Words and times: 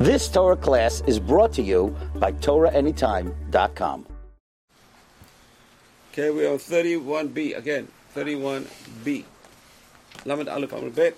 This 0.00 0.28
Torah 0.28 0.56
class 0.56 1.02
is 1.06 1.18
brought 1.18 1.52
to 1.54 1.62
you 1.62 1.96
by 2.16 2.32
TorahAnytime.com. 2.32 4.06
Okay, 6.12 6.30
we're 6.30 6.50
on 6.50 6.58
31b 6.58 7.56
again. 7.56 7.88
31b. 8.14 9.24
Lamed 10.24 10.48
Aleph 10.48 10.72
Amr 10.72 10.90
Bet. 10.90 11.16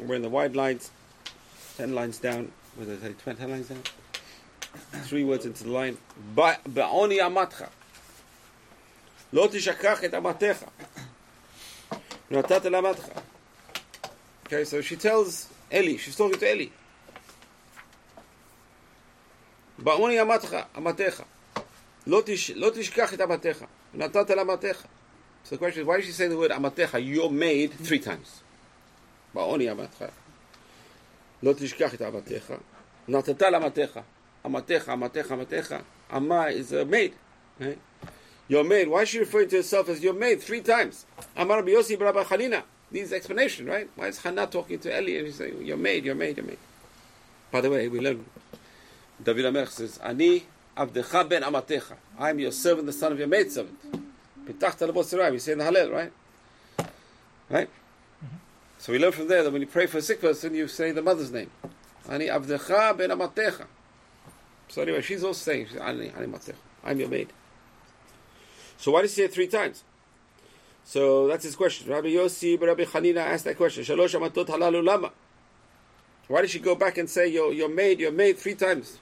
We're 0.00 0.16
in 0.16 0.22
the 0.22 0.28
wide 0.28 0.56
lines. 0.56 0.90
10 1.78 1.94
lines 1.94 2.18
down. 2.18 2.52
What 2.76 2.88
did 2.88 2.98
I 3.02 3.08
say? 3.08 3.12
20, 3.14 3.40
10 3.40 3.50
lines 3.50 3.68
down? 3.68 3.82
Three 5.04 5.24
words 5.24 5.46
into 5.46 5.64
the 5.64 5.70
line. 5.70 5.98
Ba'oni 6.34 7.18
amatcha. 7.18 7.68
לא 9.32 9.48
תשכח 9.52 10.04
את 10.04 10.14
אמתך. 10.14 10.64
ונתת 12.30 12.64
לאמתך. 12.64 13.08
Okay, 14.46 14.64
so 14.64 14.80
she 14.82 14.96
tells 14.96 15.48
Eli, 15.72 15.96
she's 15.96 16.16
talking 16.16 16.38
to 16.38 16.46
Eli. 16.46 16.66
בעוני 19.87 20.21
אמתך, 20.21 20.57
אמתך. 20.77 21.23
לא, 22.07 22.21
תש, 22.25 22.51
לא 22.51 22.69
תשכח 22.75 23.13
את 23.13 23.21
אמתך. 23.21 23.63
נתת 23.93 24.29
לאמתך. 24.29 24.85
So 25.45 25.55
the 25.55 25.57
question 25.57 25.81
is, 25.81 25.87
why 25.87 25.97
is 25.99 26.05
she 26.05 26.11
saying 26.11 26.31
the 26.31 26.37
word 26.37 26.51
amatecha? 26.51 26.99
You're 26.99 27.29
made 27.29 27.71
three 27.87 27.99
times? 27.99 28.43
בעוני 29.33 29.71
אמתך. 29.71 30.05
לא 31.43 31.53
תשכח 31.53 31.93
את 31.93 32.01
אמתך. 32.01 32.53
נתת 33.07 33.41
לאמתך. 33.41 33.99
אמתך, 34.45 34.89
אמתך, 34.93 35.31
אמתך. 35.31 35.75
Ama 36.09 36.49
is 36.49 36.73
a 36.73 36.85
maid. 36.85 37.11
Right? 37.61 37.77
Your 38.49 38.63
maid. 38.65 38.89
Why 38.89 39.03
is 39.03 39.09
she 39.09 39.19
referring 39.19 39.49
to 39.49 39.55
herself 39.55 39.87
as 39.87 40.03
your 40.03 40.13
maid 40.13 40.41
three 40.41 40.61
times? 40.61 41.05
Amar 41.37 41.61
Yossi 41.63 41.97
Rabbi 41.99 42.23
Hanina. 42.23 42.63
this 42.91 43.13
explanation, 43.13 43.65
right? 43.67 43.89
Why 43.95 44.07
is 44.07 44.17
Hannah 44.19 44.47
talking 44.47 44.79
to 44.79 44.89
Eli 44.97 45.17
and 45.19 45.27
she's 45.27 45.35
saying, 45.35 45.65
your 45.65 45.77
maid, 45.77 46.03
your 46.05 46.15
you're 46.15 46.43
made? 46.45 46.57
By 47.51 47.61
the 47.61 47.69
way, 47.69 47.87
we 47.87 47.99
learn 48.01 48.25
David 49.23 49.45
Amelch 49.45 49.69
says, 49.69 49.97
Ani 50.03 50.43
avdecha 50.75 51.27
ben 51.27 51.41
amatecha. 51.43 51.95
I 52.19 52.29
am 52.29 52.39
your 52.39 52.51
servant, 52.51 52.85
the 52.85 52.93
son 52.93 53.11
of 53.11 53.19
your 53.19 53.27
maid 53.27 53.51
servant. 53.51 53.77
Pitachta. 54.45 55.31
We 55.31 55.39
say 55.39 55.51
in 55.53 55.57
the 55.57 55.65
Hallel, 55.65 55.91
right? 55.91 56.11
Right? 57.49 57.67
Mm-hmm. 57.67 58.35
So 58.77 58.93
we 58.93 58.99
learn 58.99 59.11
from 59.11 59.27
there 59.27 59.43
that 59.43 59.51
when 59.51 59.61
you 59.61 59.67
pray 59.67 59.87
for 59.87 59.97
a 59.97 60.01
sick 60.01 60.21
person, 60.21 60.53
you 60.55 60.67
say 60.67 60.91
the 60.91 61.01
mother's 61.01 61.31
name. 61.31 61.49
Ani 62.09 62.27
avdecha 62.27 62.97
ben 62.97 63.09
amatecha. 63.09 63.65
So 64.69 64.81
anyway, 64.81 65.01
she's 65.01 65.23
also 65.23 65.39
saying, 65.39 65.67
Ani, 65.81 66.11
Ani 66.15 66.27
matecha. 66.27 66.55
I'm 66.83 66.99
your 66.99 67.09
maid. 67.09 67.33
So 68.77 68.91
why 68.91 69.01
does 69.01 69.15
he 69.15 69.21
say 69.21 69.25
it 69.25 69.33
three 69.33 69.47
times? 69.47 69.83
So 70.85 71.27
that's 71.27 71.43
his 71.43 71.55
question. 71.55 71.91
Rabbi 71.91 72.07
Yossi, 72.09 72.59
Rabbi 72.61 72.85
Hanina 72.85 73.17
asked 73.17 73.43
that 73.45 73.57
question. 73.57 73.83
Shalosh 73.83 74.17
amatot 74.17 74.45
halalu 74.45 74.85
lama. 74.85 75.11
Why 76.27 76.41
did 76.41 76.49
she 76.49 76.59
go 76.59 76.75
back 76.75 76.97
and 76.97 77.09
say 77.09 77.27
your 77.27 77.51
your 77.53 77.69
maid, 77.69 77.99
your 77.99 78.11
maid 78.11 78.37
three 78.37 78.55
times? 78.55 78.99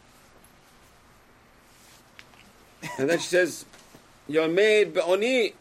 And 2.98 3.10
then 3.10 3.20
she 3.20 3.28
says, 3.28 3.66
Your 4.28 4.48
maid 4.48 4.94
be'oni, 4.94 5.54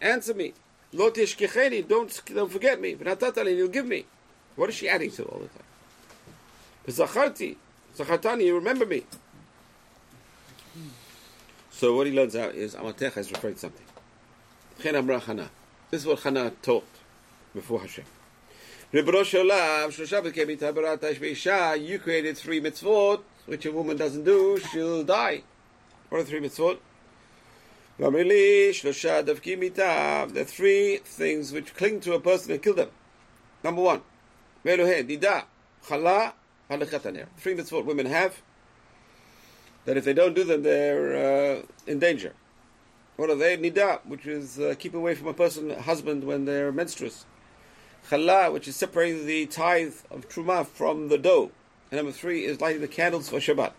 answer 0.00 0.34
me. 0.34 0.54
Lo 0.92 1.10
tishkicheni, 1.10 1.86
don't 1.86 2.20
don't 2.34 2.50
forget 2.50 2.80
me. 2.80 2.96
You'll 2.98 3.68
give 3.68 3.86
me. 3.86 4.06
What 4.56 4.68
is 4.68 4.74
she 4.74 4.88
adding 4.88 5.10
to 5.12 5.24
all 5.24 5.38
the 5.40 5.48
time? 5.48 5.62
V'zacharti, 7.08 7.56
zachartani, 7.96 8.46
you 8.46 8.54
remember 8.56 8.84
me. 8.84 9.04
So 11.70 11.94
what 11.96 12.06
he 12.06 12.12
learns 12.12 12.36
out 12.36 12.54
is 12.54 12.74
Amatecha 12.74 13.18
is 13.18 13.30
referring 13.30 13.54
to 13.54 13.60
something. 13.60 13.86
Chen 14.82 14.96
Amra. 14.96 15.20
This 15.90 16.02
is 16.02 16.06
what 16.06 16.18
Chana 16.18 16.52
taught 16.62 16.84
before 17.54 17.80
Hashem. 17.80 18.04
You 18.92 19.02
created 21.98 22.36
three 22.36 22.60
mitzvot, 22.60 23.20
which 23.46 23.64
a 23.64 23.72
woman 23.72 23.96
doesn't 23.96 24.24
do, 24.24 24.58
she'll 24.58 25.04
die. 25.04 25.42
What 26.10 26.18
are 26.18 26.24
the 26.24 26.30
three 26.30 26.40
mitzvot? 26.40 26.78
The 30.34 30.44
three 30.44 30.96
things 30.98 31.52
which 31.52 31.74
cling 31.74 32.00
to 32.00 32.14
a 32.14 32.20
person 32.20 32.52
and 32.52 32.62
kill 32.62 32.74
them. 32.74 32.88
Number 33.62 33.80
one, 33.80 34.02
Nida, 34.64 35.44
Chala. 35.86 36.32
Three 36.68 37.54
mitzvot 37.54 37.84
women 37.84 38.06
have, 38.06 38.42
that 39.84 39.96
if 39.96 40.04
they 40.04 40.12
don't 40.12 40.34
do 40.34 40.44
them, 40.44 40.62
they're 40.62 41.58
uh, 41.58 41.62
in 41.86 41.98
danger. 41.98 42.34
What 43.16 43.28
are 43.30 43.36
they? 43.36 43.56
Nida, 43.56 44.04
which 44.06 44.26
is 44.26 44.58
uh, 44.58 44.74
keep 44.78 44.94
away 44.94 45.14
from 45.14 45.28
a 45.28 45.34
person, 45.34 45.70
husband, 45.70 46.24
when 46.24 46.44
they're 46.44 46.72
menstruous. 46.72 47.26
Chala, 48.08 48.52
which 48.52 48.66
is 48.66 48.76
separating 48.76 49.26
the 49.26 49.46
tithe 49.46 49.94
of 50.10 50.28
truma 50.28 50.66
from 50.66 51.08
the 51.08 51.18
dough. 51.18 51.50
And 51.90 51.98
number 51.98 52.12
three 52.12 52.44
is 52.44 52.60
lighting 52.60 52.80
the 52.80 52.88
candles 52.88 53.28
for 53.28 53.38
Shabbat. 53.38 53.72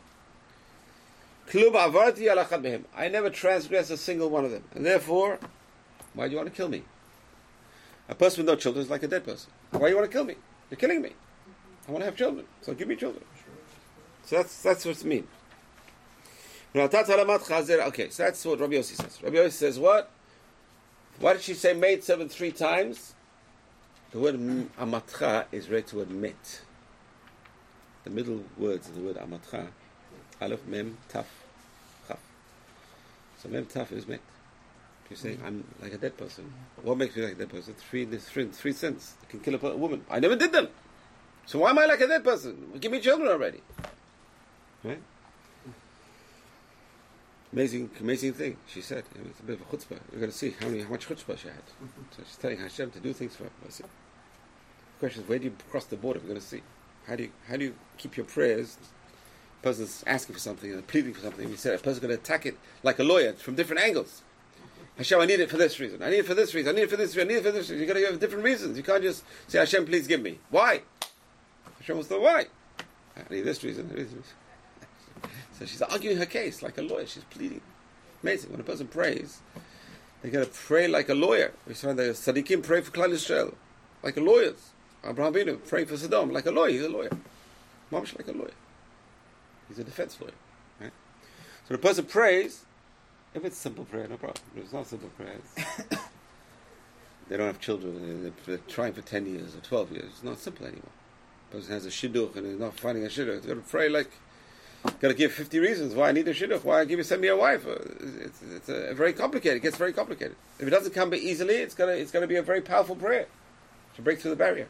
I 1.53 3.07
never 3.09 3.29
transgress 3.29 3.89
a 3.89 3.97
single 3.97 4.29
one 4.29 4.45
of 4.45 4.51
them. 4.51 4.63
And 4.73 4.85
therefore, 4.85 5.39
why 6.13 6.27
do 6.27 6.31
you 6.31 6.37
want 6.37 6.49
to 6.49 6.55
kill 6.55 6.69
me? 6.69 6.83
A 8.09 8.15
person 8.15 8.43
with 8.43 8.47
no 8.47 8.55
children 8.55 8.83
is 8.83 8.89
like 8.89 9.03
a 9.03 9.07
dead 9.07 9.23
person. 9.23 9.51
Why 9.71 9.79
do 9.79 9.89
you 9.89 9.95
want 9.95 10.09
to 10.09 10.13
kill 10.15 10.25
me? 10.25 10.35
You're 10.69 10.77
killing 10.77 11.01
me. 11.01 11.13
I 11.87 11.91
want 11.91 12.01
to 12.01 12.05
have 12.05 12.15
children. 12.15 12.45
So 12.61 12.73
give 12.73 12.87
me 12.87 12.95
children. 12.95 13.23
So 14.25 14.37
that's, 14.37 14.61
that's 14.61 14.85
what 14.85 14.97
it 14.97 15.05
means. 15.05 15.27
Okay, 16.73 18.09
so 18.09 18.23
that's 18.23 18.45
what 18.45 18.59
Rabbi 18.59 18.73
Yossi 18.75 18.95
says. 18.95 19.19
Rabbi 19.21 19.35
Yossi 19.35 19.51
says 19.51 19.79
what? 19.79 20.09
Why 21.19 21.33
did 21.33 21.41
she 21.41 21.53
say 21.53 21.73
made 21.73 22.03
seven 22.03 22.29
three 22.29 22.51
times? 22.51 23.13
The 24.11 24.19
word 24.19 24.35
amatcha 24.79 25.45
is 25.51 25.69
read 25.69 25.87
to 25.87 26.01
admit. 26.01 26.61
The 28.03 28.09
middle 28.09 28.43
words 28.57 28.89
of 28.89 28.95
the 28.95 29.01
word 29.01 29.17
amatcha, 29.17 29.67
aleph, 30.41 30.65
mem, 30.67 30.97
taf, 31.09 31.25
chaf. 32.07 32.19
So 33.41 33.49
mem, 33.49 33.65
taf 33.65 33.91
is 33.91 34.07
met. 34.07 34.19
You're 35.09 35.17
saying 35.17 35.39
I'm 35.45 35.65
like 35.81 35.93
a 35.93 35.97
dead 35.97 36.17
person. 36.17 36.51
What 36.81 36.97
makes 36.97 37.15
me 37.15 37.23
like 37.23 37.33
a 37.33 37.35
dead 37.35 37.49
person? 37.49 37.73
Three, 37.73 38.05
three, 38.05 38.45
three 38.47 38.71
sins. 38.71 39.15
I 39.21 39.29
can 39.29 39.41
kill 39.41 39.55
a 39.55 39.75
woman. 39.75 40.05
I 40.09 40.19
never 40.19 40.37
did 40.37 40.53
them. 40.53 40.69
So 41.45 41.59
why 41.59 41.71
am 41.71 41.79
I 41.79 41.85
like 41.85 41.99
a 41.99 42.07
dead 42.07 42.23
person? 42.23 42.71
Give 42.79 42.91
me 42.91 43.01
children 43.01 43.29
already. 43.29 43.61
Right? 44.83 45.01
Amazing, 47.51 47.89
amazing 47.99 48.33
thing. 48.33 48.55
She 48.67 48.79
said 48.79 49.03
it's 49.27 49.39
a 49.41 49.43
bit 49.43 49.59
of 49.59 49.61
a 49.61 49.65
chutzpah. 49.65 49.99
You're 50.11 50.21
going 50.21 50.31
to 50.31 50.37
see 50.37 50.55
how, 50.57 50.67
many, 50.67 50.83
how 50.83 50.89
much 50.89 51.07
chutzpah 51.09 51.37
she 51.37 51.49
had. 51.49 51.63
So 52.11 52.23
she's 52.25 52.37
telling 52.37 52.59
Hashem 52.59 52.91
to 52.91 52.99
do 53.01 53.11
things 53.11 53.35
for 53.35 53.43
her. 53.43 53.49
The 53.67 53.83
question 54.99 55.23
is, 55.23 55.29
where 55.29 55.39
do 55.39 55.45
you 55.45 55.55
cross 55.69 55.83
the 55.85 55.97
border? 55.97 56.19
We're 56.19 56.29
going 56.29 56.39
to 56.39 56.45
see. 56.45 56.61
How 57.05 57.17
do 57.17 57.23
you 57.23 57.31
how 57.49 57.57
do 57.57 57.65
you 57.65 57.75
keep 57.97 58.15
your 58.15 58.25
prayers? 58.25 58.77
Person's 59.61 60.03
asking 60.07 60.33
for 60.33 60.39
something 60.39 60.71
and 60.71 60.85
pleading 60.87 61.13
for 61.13 61.21
something. 61.21 61.47
You 61.49 61.55
said 61.55 61.75
a 61.75 61.77
person's 61.77 61.99
going 61.99 62.15
to 62.15 62.21
attack 62.21 62.45
it 62.45 62.57
like 62.83 62.99
a 62.99 63.03
lawyer 63.03 63.33
from 63.33 63.55
different 63.55 63.83
angles. 63.83 64.23
Hashem, 64.97 65.19
I 65.19 65.25
need 65.25 65.39
it 65.39 65.49
for 65.49 65.57
this 65.57 65.79
reason. 65.79 66.01
I 66.01 66.09
need 66.09 66.19
it 66.19 66.25
for 66.25 66.33
this 66.33 66.53
reason. 66.53 66.75
I 66.75 66.77
need 66.77 66.83
it 66.83 66.89
for 66.89 66.97
this 66.97 67.15
reason. 67.15 67.29
I 67.29 67.33
need 67.33 67.39
it 67.39 67.43
for 67.43 67.51
this 67.51 67.69
reason. 67.69 67.79
You've 67.79 67.87
got 67.87 67.93
to 67.93 68.01
give 68.01 68.19
different 68.19 68.43
reasons. 68.43 68.77
You 68.77 68.83
can't 68.83 69.03
just 69.03 69.23
say, 69.47 69.59
Hashem, 69.59 69.85
please 69.85 70.07
give 70.07 70.21
me. 70.21 70.39
Why? 70.49 70.81
Hashem 71.79 71.95
will 71.95 72.03
say, 72.03 72.19
why? 72.19 72.45
I 73.15 73.33
need 73.33 73.41
this 73.41 73.63
reason. 73.63 73.87
This 73.89 73.97
reason. 73.97 74.23
So 75.57 75.65
she's 75.65 75.81
arguing 75.81 76.17
her 76.17 76.25
case 76.25 76.61
like 76.61 76.77
a 76.77 76.81
lawyer. 76.81 77.05
She's 77.05 77.23
pleading. 77.25 77.61
Amazing. 78.23 78.51
When 78.51 78.59
a 78.59 78.63
person 78.63 78.87
prays, 78.87 79.41
they 80.21 80.29
got 80.29 80.43
to 80.43 80.51
pray 80.51 80.87
like 80.87 81.09
a 81.09 81.15
lawyer. 81.15 81.53
We 81.67 81.73
saw 81.73 81.93
the 81.93 82.03
Sadiqim 82.03 82.63
pray 82.63 82.81
for 82.81 82.91
Klal 82.91 83.09
Yisrael 83.09 83.53
like 84.03 84.17
a 84.17 84.21
lawyer. 84.21 84.53
Abraham 85.03 85.33
Avinu 85.33 85.67
praying 85.67 85.87
for 85.87 85.97
Sodom 85.97 86.31
like 86.31 86.45
a 86.45 86.51
lawyer. 86.51 86.71
He's 86.71 86.83
a 86.83 86.89
lawyer. 86.89 87.09
Mamish 87.91 88.17
like 88.17 88.27
a 88.27 88.37
lawyer. 88.37 88.51
He's 89.71 89.79
a 89.79 89.85
defense 89.85 90.19
lawyer. 90.19 90.31
Right? 90.81 90.91
So 91.67 91.73
the 91.73 91.77
person 91.77 92.03
prays. 92.03 92.65
If 93.33 93.45
it's 93.45 93.57
simple 93.57 93.85
prayer, 93.85 94.05
no 94.09 94.17
problem. 94.17 94.43
If 94.57 94.63
it's 94.63 94.73
not 94.73 94.87
simple 94.87 95.07
prayer, 95.09 95.37
they 97.29 97.37
don't 97.37 97.47
have 97.47 97.61
children. 97.61 98.33
They're 98.45 98.57
trying 98.67 98.91
for 98.91 99.01
ten 99.01 99.25
years 99.25 99.55
or 99.55 99.59
twelve 99.59 99.89
years. 99.93 100.09
It's 100.09 100.23
not 100.23 100.39
simple 100.39 100.65
anymore. 100.65 100.91
The 101.49 101.57
person 101.57 101.73
has 101.73 101.85
a 101.85 101.89
shidduch 101.89 102.35
and 102.35 102.45
is 102.45 102.59
not 102.59 102.77
finding 102.77 103.05
a 103.05 103.07
shidduch. 103.07 103.43
They've 103.43 103.47
got 103.47 103.63
to 103.63 103.69
pray 103.69 103.87
like 103.87 104.11
got 104.99 105.09
to 105.09 105.13
give 105.13 105.31
50 105.31 105.59
reasons 105.59 105.93
why 105.93 106.09
I 106.09 106.11
need 106.11 106.27
a 106.27 106.33
shidduch, 106.33 106.63
why 106.63 106.81
I 106.81 106.85
give 106.85 106.97
you 106.97 107.03
send 107.03 107.21
me 107.21 107.29
a 107.29 107.35
wife. 107.37 107.65
Uh, 107.65 107.75
it's, 108.19 108.41
it's 108.41 108.67
a, 108.67 108.93
very 108.93 109.13
complicated. 109.13 109.57
It 109.57 109.61
gets 109.61 109.77
very 109.77 109.93
complicated. 109.93 110.35
If 110.59 110.67
it 110.67 110.71
doesn't 110.71 110.93
come 110.93 111.13
easily, 111.13 111.55
it's 111.55 111.75
gonna 111.75 111.93
it's 111.93 112.11
gonna 112.11 112.27
be 112.27 112.35
a 112.35 112.43
very 112.43 112.61
powerful 112.61 112.97
prayer 112.97 113.27
to 113.95 114.01
break 114.01 114.19
through 114.19 114.31
the 114.31 114.37
barrier. 114.37 114.67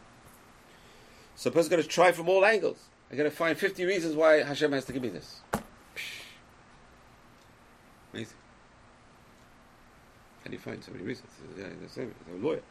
So 1.36 1.50
a 1.50 1.54
person's 1.54 1.70
going 1.70 1.82
to 1.82 1.88
try 1.90 2.12
from 2.12 2.30
all 2.30 2.46
angles. 2.46 2.78
I'm 3.12 3.18
going 3.18 3.30
to 3.30 3.36
find 3.36 3.58
50 3.58 3.84
reasons 3.84 4.16
why 4.16 4.42
Hashem 4.42 4.72
has 4.72 4.86
to 4.86 4.94
give 4.94 5.02
me 5.02 5.10
this. 5.10 5.42
Amazing. 8.14 8.38
How 10.44 10.50
do 10.50 10.54
you 10.54 10.60
find 10.60 10.82
so 10.82 10.94
many 10.94 11.04
reasons? 11.04 11.28
He's 11.56 11.98
a 11.98 12.08
lawyer. 12.40 12.62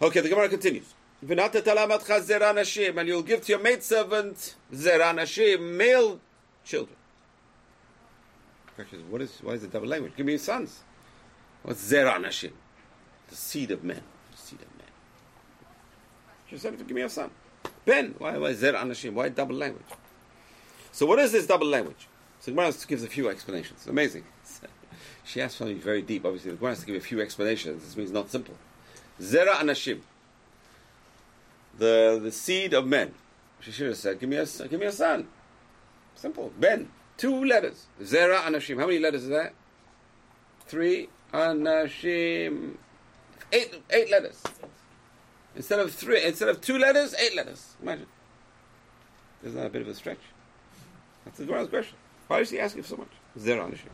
Okay, 0.00 0.20
the 0.20 0.30
Gemara 0.30 0.48
continues. 0.48 0.94
And 1.20 3.08
you'll 3.08 3.22
give 3.22 3.42
to 3.44 3.52
your 3.52 3.60
maidservant 3.60 4.54
zeranashim, 4.72 5.76
male 5.76 6.20
children. 6.64 6.96
Question 8.74 9.10
what 9.10 9.20
is, 9.20 9.38
why 9.42 9.52
is 9.52 9.64
it 9.64 9.72
double 9.72 9.88
language? 9.88 10.14
Give 10.16 10.24
me 10.24 10.32
your 10.32 10.38
sons. 10.38 10.80
What's 11.62 11.92
zeranashim? 11.92 12.52
The 13.28 13.34
seed 13.34 13.70
of 13.70 13.84
men. 13.84 14.00
The 14.30 14.38
seed 14.38 14.62
of 14.62 14.78
men. 14.78 14.86
She 16.48 16.56
said, 16.56 16.78
give 16.78 16.90
me 16.90 17.02
a 17.02 17.10
son. 17.10 17.30
Ben. 17.88 18.14
Why, 18.18 18.36
why 18.36 18.52
Zer 18.52 18.74
Anashim? 18.74 19.14
Why 19.14 19.30
double 19.30 19.56
language? 19.56 19.86
So 20.92 21.06
what 21.06 21.18
is 21.20 21.32
this 21.32 21.46
double 21.46 21.66
language? 21.66 22.06
So 22.40 22.52
Gemara 22.52 22.70
gives 22.86 23.02
a 23.02 23.08
few 23.08 23.28
explanations. 23.30 23.86
Amazing. 23.86 24.24
She 25.24 25.42
asked 25.42 25.58
something 25.58 25.78
very 25.78 26.00
deep. 26.00 26.24
Obviously, 26.24 26.52
the 26.52 26.56
Gemara 26.56 26.72
has 26.72 26.80
to 26.80 26.86
give 26.86 26.96
a 26.96 27.00
few 27.00 27.20
explanations. 27.20 27.84
This 27.84 27.98
means 27.98 28.10
not 28.10 28.30
simple. 28.30 28.54
Zera 29.20 29.52
Anashim. 29.62 30.00
The, 31.76 32.18
the 32.22 32.32
seed 32.32 32.72
of 32.72 32.86
men. 32.86 33.12
She 33.60 33.70
should 33.70 33.88
have 33.88 33.98
said, 33.98 34.18
give 34.20 34.30
me 34.30 34.36
a, 34.36 34.46
give 34.46 34.80
me 34.80 34.86
a 34.86 34.92
son. 34.92 35.28
Simple. 36.14 36.50
Ben. 36.58 36.88
Two 37.18 37.44
letters. 37.44 37.88
Zera 38.00 38.38
Anashim. 38.38 38.80
How 38.80 38.86
many 38.86 39.00
letters 39.00 39.24
is 39.24 39.28
that? 39.28 39.52
Three. 40.66 41.10
Anashim. 41.34 42.76
Eight, 43.52 43.82
eight 43.90 44.10
letters. 44.10 44.42
Instead 45.58 45.80
of 45.80 45.92
three, 45.92 46.24
instead 46.24 46.48
of 46.48 46.60
two 46.60 46.78
letters, 46.78 47.16
eight 47.16 47.34
letters. 47.34 47.74
Imagine. 47.82 48.06
Isn't 49.42 49.58
that 49.58 49.66
a 49.66 49.70
bit 49.70 49.82
of 49.82 49.88
a 49.88 49.94
stretch? 49.94 50.20
That's 51.24 51.36
the 51.36 51.46
Gemara's 51.46 51.68
question. 51.68 51.96
Why 52.28 52.38
is 52.38 52.50
he 52.50 52.60
asking 52.60 52.84
so 52.84 52.96
much? 52.96 53.08
Is 53.34 53.42
there 53.42 53.58
Zera 53.58 53.68
Anashim. 53.68 53.88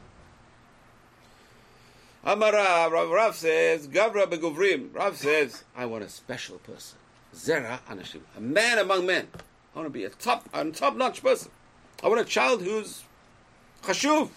Amara, 2.27 2.91
Rav, 2.91 3.09
Rav 3.09 3.35
says, 3.35 3.89
Gavra 3.89 4.27
beguvrim. 4.27 4.95
Rav 4.95 5.17
says, 5.17 5.65
I 5.75 5.87
want 5.87 6.05
a 6.05 6.11
special 6.11 6.59
person. 6.59 6.99
Zera 7.35 7.81
Anashim. 7.89 8.21
A 8.37 8.43
man 8.43 8.79
among 8.79 9.07
men. 9.07 9.29
I 9.75 9.79
want 9.79 9.87
to 9.87 9.91
be 9.91 10.05
a 10.05 10.11
top, 10.11 10.47
a 10.53 10.71
top-notch 10.71 11.23
person. 11.23 11.51
I 12.03 12.09
want 12.09 12.21
a 12.21 12.27
child 12.27 12.61
who's 12.61 13.05
chashuv. 13.83 14.29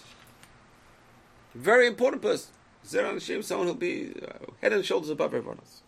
Very 1.54 1.86
important 1.86 2.22
person. 2.22 2.52
Zera 2.86 3.12
Anashim, 3.12 3.44
someone 3.44 3.66
who'll 3.66 3.76
be 3.76 4.14
uh, 4.26 4.50
head 4.62 4.72
and 4.72 4.82
shoulders 4.82 5.10
above 5.10 5.34
everyone 5.34 5.58
else. 5.58 5.82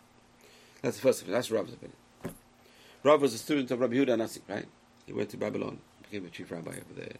That's 0.82 0.96
the 0.96 1.02
first 1.02 1.22
opinion. 1.22 1.38
That's 1.38 1.50
Rav's 1.50 1.72
opinion. 1.74 1.96
Rav 3.02 3.20
was 3.22 3.34
a 3.34 3.38
student 3.38 3.70
of 3.70 3.80
Rabbi 3.80 3.94
Yehuda 3.94 4.18
Nasi, 4.18 4.40
right? 4.48 4.66
He 5.06 5.12
went 5.12 5.30
to 5.30 5.36
Babylon, 5.36 5.78
became 6.02 6.26
a 6.26 6.30
chief 6.30 6.50
rabbi 6.50 6.72
over 6.72 6.94
there 6.96 7.14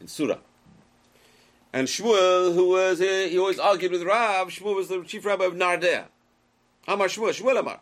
in 0.00 0.08
Sura. 0.08 0.38
And 1.72 1.88
Shmuel, 1.88 2.54
who 2.54 2.68
was, 2.70 3.00
uh, 3.00 3.28
he 3.30 3.38
always 3.38 3.58
argued 3.58 3.92
with 3.92 4.02
Rav, 4.02 4.48
Shmuel 4.48 4.76
was 4.76 4.88
the 4.88 5.02
chief 5.04 5.26
rabbi 5.26 5.44
of 5.44 5.54
Nehardea. 5.54 6.04
Amar 6.88 7.08
Shmuel, 7.08 7.38
Shmuel 7.38 7.58
Amar. 7.58 7.80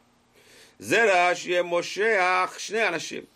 Zera 0.80 1.32
mosheach 1.64 2.48
shnei 2.48 2.90
anashim. 2.90 3.26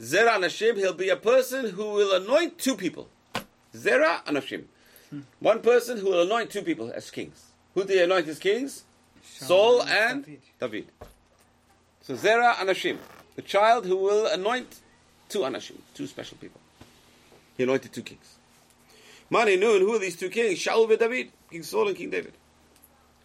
Zera 0.00 0.36
anashim, 0.36 0.76
he'll 0.76 0.92
be 0.92 1.08
a 1.08 1.16
person 1.16 1.70
who 1.70 1.84
will 1.90 2.14
anoint 2.14 2.58
two 2.58 2.76
people. 2.76 3.08
Zera 3.74 4.24
anashim. 4.24 4.64
One 5.40 5.60
person 5.60 5.98
who 5.98 6.06
will 6.06 6.22
anoint 6.22 6.50
two 6.50 6.62
people 6.62 6.92
as 6.94 7.10
kings. 7.10 7.46
Who 7.74 7.84
did 7.84 7.96
he 7.96 8.02
anoint 8.02 8.28
as 8.28 8.38
kings? 8.38 8.84
Saul 9.26 9.82
and 9.82 10.38
David. 10.60 10.86
So 12.02 12.14
Zera 12.14 12.54
anashim. 12.54 12.98
The 13.34 13.42
child 13.42 13.84
who 13.84 13.96
will 13.96 14.26
anoint 14.26 14.80
two 15.28 15.40
anashim, 15.40 15.76
two 15.94 16.06
special 16.06 16.38
people. 16.38 16.60
He 17.56 17.64
anointed 17.64 17.92
two 17.92 18.02
kings. 18.02 18.36
Mani 19.28 19.56
knew 19.56 19.78
who 19.80 19.94
are 19.94 19.98
these 19.98 20.16
two 20.16 20.28
kings? 20.28 20.58
Shaul 20.58 20.88
and 20.88 20.98
David, 20.98 21.30
King 21.50 21.62
Saul 21.62 21.88
and 21.88 21.96
King 21.96 22.10
David. 22.10 22.32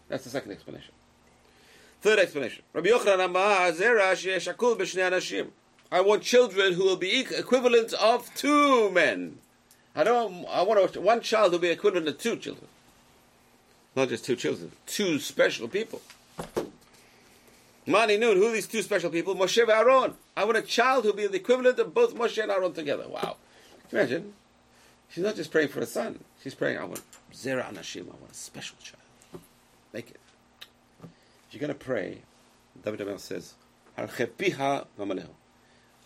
That's 0.08 0.24
the 0.24 0.30
second 0.30 0.52
explanation. 0.52 0.92
Third 2.00 2.18
explanation. 2.18 2.64
Rabbi 2.72 2.88
Yochanan 2.88 3.24
Amar 3.24 3.70
Zera 3.72 4.12
shakul 4.12 4.76
b'shnei 4.76 5.10
anashim. 5.10 5.48
I 5.90 6.00
want 6.00 6.22
children 6.22 6.72
who 6.72 6.84
will 6.84 6.96
be 6.96 7.20
equivalent 7.20 7.92
of 7.94 8.34
two 8.34 8.90
men. 8.90 9.38
I 9.94 10.04
don't. 10.04 10.44
I 10.46 10.62
want 10.62 10.96
one 10.96 11.20
child 11.20 11.52
who 11.52 11.52
will 11.52 11.62
be 11.62 11.68
equivalent 11.68 12.06
to 12.06 12.12
two 12.12 12.36
children. 12.36 12.66
Not 13.94 14.08
just 14.08 14.24
two 14.24 14.36
children, 14.36 14.72
two 14.86 15.18
special 15.18 15.68
people. 15.68 16.00
Mani 17.86 18.16
Nun, 18.16 18.36
who 18.36 18.48
are 18.48 18.52
these 18.52 18.66
two 18.68 18.82
special 18.82 19.10
people? 19.10 19.34
Moshe 19.34 19.60
and 19.60 19.70
Aaron. 19.70 20.14
I 20.36 20.44
want 20.44 20.56
a 20.56 20.62
child 20.62 21.04
who 21.04 21.10
will 21.10 21.16
be 21.16 21.26
the 21.26 21.36
equivalent 21.36 21.78
of 21.78 21.92
both 21.92 22.14
Moshe 22.14 22.40
and 22.40 22.50
Aaron 22.50 22.72
together. 22.72 23.08
Wow. 23.08 23.36
Imagine. 23.90 24.32
She's 25.10 25.24
not 25.24 25.36
just 25.36 25.50
praying 25.50 25.68
for 25.68 25.80
a 25.80 25.86
son. 25.86 26.20
She's 26.42 26.54
praying, 26.54 26.78
I 26.78 26.84
want 26.84 27.02
Zera 27.32 27.64
Anashim. 27.68 28.02
I 28.02 28.16
want 28.18 28.30
a 28.30 28.34
special 28.34 28.76
child. 28.82 29.42
Make 29.92 30.10
it. 30.10 30.20
If 31.02 31.52
you're 31.52 31.60
going 31.60 31.68
to 31.68 31.84
pray, 31.84 32.22
David 32.82 33.02
Amel 33.02 33.18
says. 33.18 33.54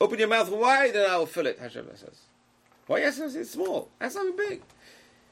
Open 0.01 0.19
your 0.19 0.29
mouth 0.29 0.51
wide 0.51 0.97
and 0.97 1.07
I 1.07 1.17
will 1.19 1.27
fill 1.27 1.47
it, 1.47 1.59
Hashem 1.61 1.87
says. 1.95 2.23
Why 2.87 2.99
yes, 2.99 3.19
it's 3.19 3.51
small. 3.51 3.89
Ask 4.01 4.15
something 4.15 4.37
big. 4.37 4.63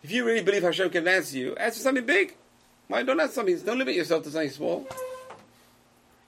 If 0.02 0.12
you 0.12 0.24
really 0.24 0.42
believe 0.42 0.62
Hashem 0.62 0.90
can 0.90 1.08
answer 1.08 1.36
you, 1.36 1.56
ask 1.56 1.76
for 1.76 1.82
something 1.82 2.06
big. 2.06 2.36
Why 2.88 3.02
don't 3.02 3.20
ask 3.20 3.32
something? 3.32 3.58
Don't 3.60 3.78
limit 3.78 3.94
yourself 3.94 4.24
to 4.24 4.30
something 4.30 4.50
small. 4.50 4.86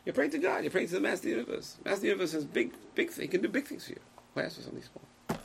You're 0.04 0.14
praying 0.14 0.30
to 0.32 0.38
God. 0.38 0.62
You're 0.62 0.70
praying 0.70 0.88
to 0.88 0.94
the 0.94 1.00
Master 1.00 1.16
of 1.16 1.22
the 1.22 1.30
Universe. 1.30 1.76
Master 1.84 1.96
of 1.96 2.00
the 2.00 2.08
Universe 2.08 2.32
has 2.32 2.44
big, 2.44 2.72
big. 2.94 3.12
He 3.12 3.28
can 3.28 3.42
do 3.42 3.48
big 3.48 3.66
things 3.66 3.86
for 3.86 3.92
you. 3.92 4.00
Why 4.34 4.44
ask 4.44 4.56
for 4.56 4.62
something 4.62 4.82
small? 4.82 5.38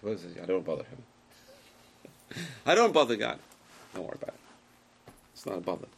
Suppose 0.00 0.26
I 0.42 0.46
don't 0.46 0.64
bother 0.64 0.84
him. 0.84 2.42
I 2.66 2.74
don't 2.74 2.92
bother 2.92 3.16
God. 3.16 3.38
Don't 3.94 4.04
worry 4.04 4.18
about 4.20 4.34
it. 4.34 5.12
It's 5.34 5.46
not 5.46 5.58
a 5.58 5.60
bother. 5.60 5.88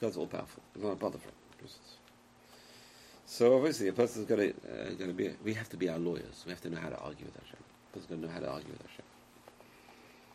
God's 0.00 0.16
all 0.16 0.26
powerful. 0.26 0.62
It's 0.74 0.84
not 0.84 0.92
a 0.92 0.96
bother 0.96 1.18
for 1.18 1.28
him. 1.28 1.34
So 3.28 3.54
obviously, 3.54 3.88
a 3.88 3.92
person's 3.92 4.26
going 4.26 4.40
to 4.40 4.48
uh, 4.50 4.84
going 4.94 5.10
to 5.10 5.12
be. 5.12 5.30
We 5.44 5.52
have 5.52 5.68
to 5.68 5.76
be 5.76 5.88
our 5.90 5.98
lawyers. 5.98 6.44
We 6.46 6.50
have 6.50 6.62
to 6.62 6.70
know 6.70 6.80
how 6.80 6.88
to 6.88 6.96
argue 6.96 7.26
with 7.26 7.34
Hashem. 7.34 7.58
A 7.60 7.92
person's 7.92 8.08
going 8.08 8.22
to 8.22 8.26
know 8.26 8.32
how 8.32 8.40
to 8.40 8.50
argue 8.50 8.70
with 8.70 8.80
Hashem. 8.80 9.04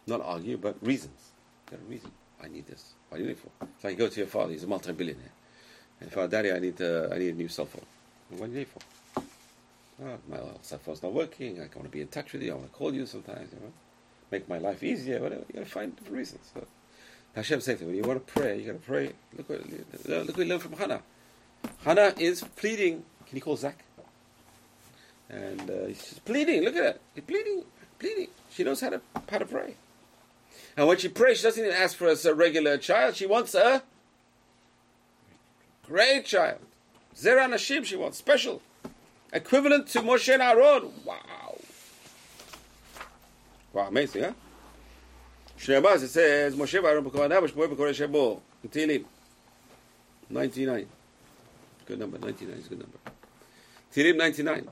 Not 0.06 0.21
argue, 0.21 0.57
but 0.57 0.75
reasons. 0.86 1.31
Got 1.69 1.79
a 1.79 1.83
reason. 1.89 2.12
I 2.44 2.48
need 2.48 2.68
this. 2.68 2.94
What 3.10 3.18
do 3.18 3.24
you 3.24 3.30
need 3.30 3.38
for? 3.38 3.50
It's 3.62 3.84
like 3.84 3.94
you 3.94 4.00
go 4.00 4.10
to 4.10 4.19
your 4.19 4.28
father. 4.28 4.51
He's 4.51 4.63
a 4.63 4.68
multi-billionaire. 4.68 5.31
And 6.01 6.12
father, 6.12 6.28
daddy, 6.28 6.51
I 6.51 6.60
need 6.60 6.81
uh, 6.81 7.10
I 7.12 7.18
need 7.18 7.30
a 7.30 7.38
new 7.38 7.48
cell 7.48 7.66
phone. 7.66 7.86
What 8.38 8.48
do 8.48 8.51
you 8.51 8.60
need 8.60 8.68
for? 8.68 8.81
Oh, 10.04 10.18
my 10.30 10.40
cell 10.62 10.80
phone's 10.80 11.04
not 11.04 11.13
working. 11.13 11.57
I 11.57 11.69
want 11.75 11.84
to 11.84 11.90
be 11.90 12.01
in 12.01 12.07
touch 12.07 12.34
with 12.34 12.42
you. 12.42 12.51
I 12.51 12.56
want 12.56 12.72
to 12.72 12.78
call 12.78 12.94
you 12.94 13.06
sometimes. 13.06 13.51
You 13.54 13.60
know, 13.60 13.72
make 14.31 14.50
my 14.50 14.57
life 14.57 14.84
easier. 14.84 15.22
Whatever. 15.22 15.44
You 15.48 15.60
got 15.60 15.66
to 15.66 15.72
find 15.72 15.95
different 15.95 16.18
reasons. 16.18 16.51
So, 16.54 16.66
Hashem 17.36 17.62
says 17.62 17.80
to 17.80 17.86
when 17.86 17.95
you 17.95 18.04
want 18.04 18.25
to 18.25 18.34
pray, 18.34 18.60
you 18.60 18.66
got 18.66 18.74
to 18.74 18.86
pray. 18.86 19.13
Look 19.38 19.50
what 19.50 19.69
look 19.69 20.28
what 20.28 20.38
we 20.38 20.46
learn 20.46 20.60
from 20.60 20.74
Hannah. 20.74 21.01
Hannah 21.86 22.13
is 22.18 22.44
pleading. 22.56 23.04
Can 23.28 23.36
you 23.38 23.42
call 23.42 23.56
Zach? 23.56 23.84
And 25.30 25.69
uh, 25.69 25.88
she's 25.88 26.19
pleading. 26.25 26.63
Look 26.63 26.75
at 26.75 26.84
that. 26.84 27.00
She's 27.16 27.24
pleading, 27.24 27.63
pleading. 27.98 28.28
She 28.51 28.63
knows 28.63 28.81
how 28.81 28.89
to 28.89 29.01
how 29.30 29.38
to 29.38 29.46
pray. 29.46 29.75
And 30.75 30.88
when 30.88 30.97
she 30.97 31.09
prays, 31.09 31.38
she 31.38 31.44
doesn't 31.44 31.63
even 31.63 31.75
ask 31.75 31.95
for 31.95 32.09
a 32.09 32.33
regular 32.33 32.77
child. 32.77 33.15
She 33.15 33.25
wants 33.25 33.53
a 33.53 33.83
great 35.88 36.25
child. 36.25 36.59
Zera 37.15 37.47
Nashim, 37.47 37.85
she 37.85 37.95
wants 37.95 38.17
special. 38.17 38.61
Equivalent 39.31 39.88
to 39.88 40.00
Moshe 40.01 40.33
and 40.33 40.41
Aaron. 40.41 40.91
Wow. 41.05 41.57
Wow, 43.72 43.88
amazing, 43.88 44.24
huh? 44.24 44.31
Shnei 45.57 46.03
it 46.03 46.07
says, 46.07 46.55
Moshe 46.55 46.83
Aaron 46.83 47.03
b'kovanav, 47.03 47.48
Shmuel 47.48 47.74
b'korei 47.74 48.07
shebo. 48.07 48.41
In 48.63 48.69
Tehillim. 48.69 49.05
99. 50.29 50.88
Good 51.86 52.00
number, 52.00 52.17
99 52.17 52.57
is 52.57 52.65
a 52.65 52.69
good 52.69 52.79
number. 52.79 52.98
Tehillim 53.93 54.17
99. 54.17 54.69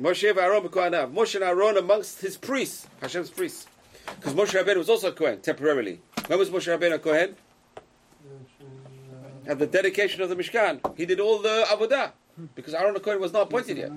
Moshe 0.00 0.36
Aaron 0.36 0.62
b'kovanav. 0.62 1.12
Moshe 1.12 1.34
and 1.36 1.44
Aaron 1.44 1.76
amongst 1.76 2.20
his 2.20 2.36
priests, 2.36 2.86
Hashem's 3.00 3.30
priests. 3.30 3.66
Because 4.16 4.34
Moshe 4.34 4.52
Rabbeinu 4.62 4.76
was 4.78 4.88
also 4.88 5.08
a 5.08 5.12
Kohen, 5.12 5.40
temporarily. 5.40 6.00
When 6.26 6.38
was 6.38 6.50
Moshe 6.50 6.66
Rabbeinu 6.66 6.94
a 6.94 6.98
Kohen? 6.98 7.36
At 9.46 9.58
the 9.58 9.66
dedication 9.66 10.22
of 10.22 10.28
the 10.28 10.36
Mishkan. 10.36 10.96
He 10.96 11.06
did 11.06 11.20
all 11.20 11.38
the 11.38 11.64
Avodah. 11.68 12.12
Because 12.54 12.74
Aaron 12.74 12.94
the 12.94 13.00
Kohen 13.00 13.20
was 13.20 13.32
not 13.32 13.42
appointed 13.42 13.76
yet. 13.78 13.90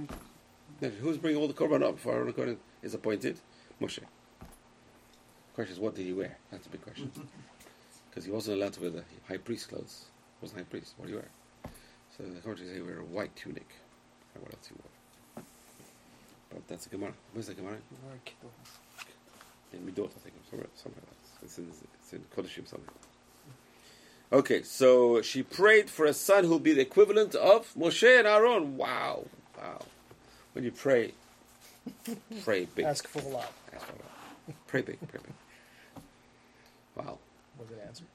Who's 1.01 1.17
bringing 1.17 1.39
all 1.41 1.47
the 1.47 1.53
Korban 1.53 1.83
up 1.83 1.95
before 1.95 2.13
Aaron 2.13 2.27
the 2.27 2.33
Kohen 2.33 2.57
is 2.81 2.93
appointed? 2.93 3.39
Moshe. 3.81 3.99
Question 5.55 5.73
is, 5.73 5.79
what 5.79 5.95
did 5.95 6.05
he 6.05 6.13
wear? 6.13 6.37
That's 6.51 6.65
a 6.67 6.69
big 6.69 6.81
question. 6.81 7.11
Because 8.09 8.25
he 8.25 8.31
wasn't 8.31 8.57
allowed 8.57 8.73
to 8.73 8.81
wear 8.81 8.89
the 8.91 9.03
high 9.27 9.37
priest 9.37 9.69
clothes. 9.69 10.05
He 10.39 10.45
wasn't 10.45 10.59
high 10.59 10.65
priest. 10.69 10.93
What 10.97 11.07
do 11.07 11.13
you 11.13 11.17
wear? 11.17 11.29
So 12.15 12.23
the 12.23 12.39
commentaries 12.41 12.69
say 12.69 12.75
he 12.75 12.81
wear 12.83 12.99
a 12.99 13.03
white 13.03 13.35
tunic. 13.35 13.67
Or 14.35 14.41
what 14.43 14.53
else 14.53 14.67
he 14.67 14.75
wore? 14.75 15.43
But 16.51 16.67
that's 16.67 16.85
a 16.85 16.89
Gemara. 16.89 17.13
Where's 17.33 17.47
the 17.47 17.55
Gemara? 17.55 17.77
In 19.73 19.79
Midot, 19.79 20.05
I 20.05 20.19
think. 20.19 20.35
Somewhere, 20.49 20.67
somewhere 20.75 21.01
else. 21.01 21.31
It's 21.43 21.57
in, 21.57 21.67
it's 21.99 22.13
in 22.13 22.23
Kodashim 22.35 22.67
somewhere. 22.67 22.89
Okay, 24.31 24.63
so 24.63 25.21
she 25.21 25.43
prayed 25.43 25.89
for 25.89 26.05
a 26.05 26.13
son 26.13 26.45
who'll 26.45 26.59
be 26.59 26.73
the 26.73 26.81
equivalent 26.81 27.35
of 27.35 27.73
Moshe 27.75 28.17
and 28.17 28.27
Aaron. 28.27 28.77
Wow, 28.77 29.25
wow. 29.57 29.81
When 30.53 30.63
you 30.63 30.71
pray, 30.71 31.13
pray 32.43 32.65
big. 32.75 32.85
Ask 32.85 33.07
for 33.07 33.19
a 33.19 33.27
lot. 33.27 33.51
Ask 33.75 33.85
for 33.85 33.93
a 33.93 33.95
lot. 33.97 34.57
Pray 34.67 34.81
big, 34.81 34.99
pray 35.07 35.19
big. 35.23 35.33
Wow. 36.95 37.19
Was 37.59 37.69
it 37.71 37.83
answered? 37.85 38.07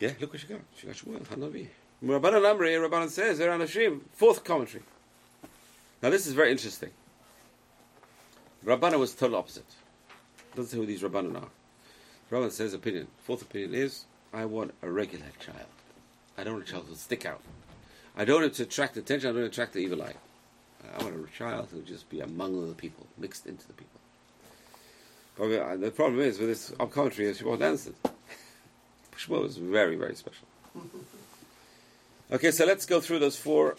Yeah, 0.00 0.12
look 0.20 0.32
what 0.32 0.40
she 0.40 0.46
got. 0.46 0.60
She 0.76 0.86
got 0.86 0.96
Shmuel, 0.96 1.26
Hanavi. 1.26 1.68
Rabbanan 2.04 2.42
Amri, 2.42 2.88
Rabbanan 2.88 3.08
says, 3.08 3.38
they're 3.38 3.50
Hashim. 3.50 4.00
Fourth 4.12 4.44
commentary. 4.44 4.84
Now 6.02 6.10
this 6.10 6.26
is 6.26 6.34
very 6.34 6.50
interesting. 6.50 6.90
Rabbanan 8.64 8.98
was 8.98 9.14
total 9.14 9.36
opposite. 9.36 9.64
Doesn't 10.58 10.72
say 10.72 10.76
who 10.78 10.86
these 10.86 11.02
Rabbanan 11.02 11.40
are. 11.40 11.50
Rabbanan 12.32 12.50
says 12.50 12.74
opinion. 12.74 13.06
Fourth 13.22 13.42
opinion 13.42 13.74
is, 13.74 14.06
I 14.34 14.44
want 14.44 14.74
a 14.82 14.90
regular 14.90 15.26
child. 15.38 15.68
I 16.36 16.42
don't 16.42 16.54
want 16.54 16.68
a 16.68 16.72
child 16.72 16.88
to 16.88 16.96
stick 16.96 17.24
out. 17.24 17.40
I 18.16 18.24
don't 18.24 18.40
want 18.40 18.54
to 18.54 18.64
attract 18.64 18.96
attention. 18.96 19.28
I 19.28 19.32
don't 19.32 19.42
want 19.42 19.52
to 19.52 19.54
attract 19.54 19.74
the 19.74 19.78
evil 19.78 20.02
eye. 20.02 20.14
I 20.98 21.04
want 21.04 21.14
a 21.14 21.38
child 21.38 21.68
who 21.70 21.82
just 21.82 22.10
be 22.10 22.18
among 22.18 22.68
the 22.68 22.74
people, 22.74 23.06
mixed 23.16 23.46
into 23.46 23.68
the 23.68 23.72
people. 23.72 24.00
But 25.36 25.52
uh, 25.52 25.76
the 25.76 25.92
problem 25.92 26.22
is 26.22 26.40
with 26.40 26.48
this 26.48 26.72
up 26.80 26.90
country 26.90 27.26
is 27.26 27.38
she 27.38 27.44
won't 27.44 27.62
answer. 27.62 27.92
Shmuel 29.16 29.46
is 29.46 29.58
very, 29.58 29.94
very 29.94 30.16
special. 30.16 30.48
Okay, 32.30 32.50
so 32.50 32.66
let's 32.66 32.84
go 32.84 33.00
through 33.00 33.20
those 33.20 33.38
four 33.38 33.74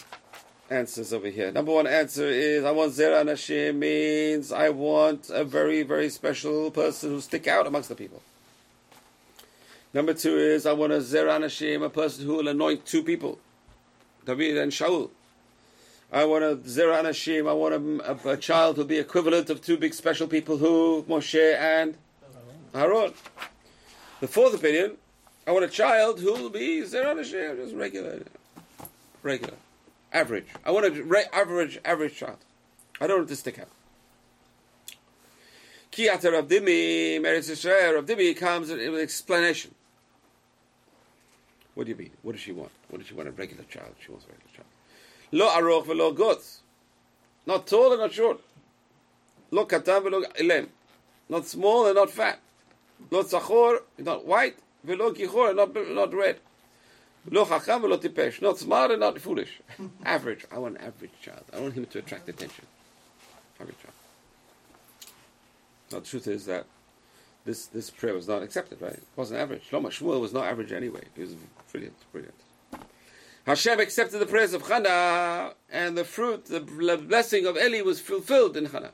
answers 0.69 1.13
over 1.13 1.27
here. 1.27 1.51
Number 1.51 1.71
one 1.71 1.87
answer 1.87 2.27
is 2.27 2.63
I 2.63 2.71
want 2.71 2.93
Zera 2.93 3.23
Nashim 3.23 3.75
means 3.75 4.51
I 4.51 4.69
want 4.69 5.29
a 5.29 5.43
very, 5.43 5.83
very 5.83 6.09
special 6.09 6.71
person 6.71 7.11
who 7.11 7.21
stick 7.21 7.47
out 7.47 7.67
amongst 7.67 7.89
the 7.89 7.95
people. 7.95 8.21
Number 9.93 10.13
two 10.13 10.37
is 10.37 10.65
I 10.65 10.73
want 10.73 10.93
a 10.93 10.97
Zera 10.97 11.39
Nashim, 11.39 11.83
a 11.83 11.89
person 11.89 12.25
who 12.25 12.35
will 12.35 12.47
anoint 12.47 12.85
two 12.85 13.01
people, 13.03 13.39
David 14.25 14.57
and 14.57 14.71
Shaul. 14.71 15.09
I 16.11 16.25
want 16.25 16.43
a 16.43 16.55
Zera 16.57 17.03
Nashim, 17.03 17.49
I 17.49 17.53
want 17.53 17.73
a, 17.73 18.29
a, 18.29 18.33
a 18.33 18.37
child 18.37 18.75
who 18.75 18.81
will 18.83 18.87
be 18.87 18.99
equivalent 18.99 19.49
of 19.49 19.61
two 19.61 19.77
big 19.77 19.93
special 19.93 20.27
people 20.27 20.57
who, 20.57 21.03
Moshe 21.09 21.55
and 21.55 21.95
Aaron. 22.73 23.13
The 24.19 24.27
fourth 24.27 24.53
opinion, 24.53 24.97
I 25.47 25.51
want 25.51 25.65
a 25.65 25.69
child 25.69 26.19
who 26.19 26.33
will 26.33 26.49
be 26.49 26.81
Zera 26.81 27.15
Nashim, 27.15 27.57
just 27.57 27.73
regular, 27.73 28.21
regular, 29.23 29.55
average. 30.11 30.45
I 30.65 30.71
want 30.71 30.85
a 30.85 30.91
re- 31.03 31.25
average, 31.31 31.79
average 31.85 32.15
child. 32.15 32.37
I 33.01 33.07
don't 33.07 33.19
want 33.19 33.29
to 33.29 33.35
stick 33.35 33.59
out. 33.59 33.69
Kiyata 35.91 36.31
Rav 36.31 36.47
Dimi, 36.47 37.19
Meretz 37.19 37.49
Yisrael, 37.49 37.95
Rav 37.95 38.05
Dimi 38.05 38.35
comes 38.35 38.69
with 38.69 38.79
an 38.79 38.95
explanation. 38.95 39.73
What 41.73 41.85
do 41.85 41.91
you 41.91 41.97
mean? 41.97 42.11
What 42.21 42.33
does 42.33 42.41
she 42.41 42.51
want? 42.51 42.71
What 42.89 42.99
does 42.99 43.07
she 43.07 43.13
want? 43.13 43.29
A 43.29 43.31
regular 43.31 43.63
child. 43.63 43.95
She 44.03 44.11
wants 44.11 44.25
a 44.25 44.29
regular 44.29 44.51
child. 44.53 44.67
Lo 45.31 45.47
aroch 45.47 45.85
velo 45.85 46.13
gotz. 46.13 46.57
Not 47.45 47.67
tall 47.67 47.93
and 47.93 48.01
not 48.01 48.11
short. 48.11 48.41
Lo 49.51 49.65
katan 49.65 50.03
velo 50.03 50.21
ilem. 50.39 50.67
Not 51.29 51.45
small 51.45 51.85
and 51.87 51.95
not 51.95 52.09
fat. 52.09 52.39
Lo 53.09 53.23
tzachor, 53.23 53.79
not 53.99 54.25
white. 54.25 54.57
Velo 54.83 55.13
kichor, 55.13 55.55
not, 55.55 55.73
not 55.73 56.13
red. 56.13 56.39
Lo 57.29 57.45
chacham 57.45 57.81
velo 57.81 57.97
tipesh. 57.97 58.41
Not 58.41 58.57
smart 58.57 58.91
and 58.91 58.99
not 58.99 59.19
foolish. 59.19 59.61
average. 60.05 60.45
I 60.51 60.57
want 60.59 60.77
an 60.77 60.83
average 60.85 61.11
child. 61.21 61.43
I 61.53 61.59
want 61.59 61.73
him 61.73 61.85
to 61.85 61.99
attract 61.99 62.29
attention. 62.29 62.65
Average 63.59 63.77
child. 63.81 63.93
Now 65.91 65.99
the 65.99 66.05
truth 66.05 66.27
is 66.27 66.45
that 66.45 66.65
this, 67.45 67.65
this 67.65 67.89
prayer 67.89 68.13
was 68.13 68.27
not 68.27 68.43
accepted, 68.43 68.81
right? 68.81 68.93
It 68.93 69.03
wasn't 69.15 69.39
average. 69.39 69.69
Shlomo 69.69 69.87
Shmuel 69.87 70.21
was 70.21 70.33
not 70.33 70.45
average 70.45 70.71
anyway. 70.71 71.03
He 71.15 71.21
was 71.21 71.35
brilliant, 71.71 71.95
brilliant. 72.11 72.35
Hashem 73.45 73.79
accepted 73.79 74.19
the 74.19 74.27
prayers 74.27 74.53
of 74.53 74.67
Hannah, 74.67 75.53
and 75.71 75.97
the 75.97 76.03
fruit, 76.03 76.45
the 76.45 76.59
blessing 76.59 77.47
of 77.47 77.57
Eli 77.57 77.81
was 77.81 77.99
fulfilled 77.99 78.55
in 78.55 78.65
Hannah. 78.65 78.91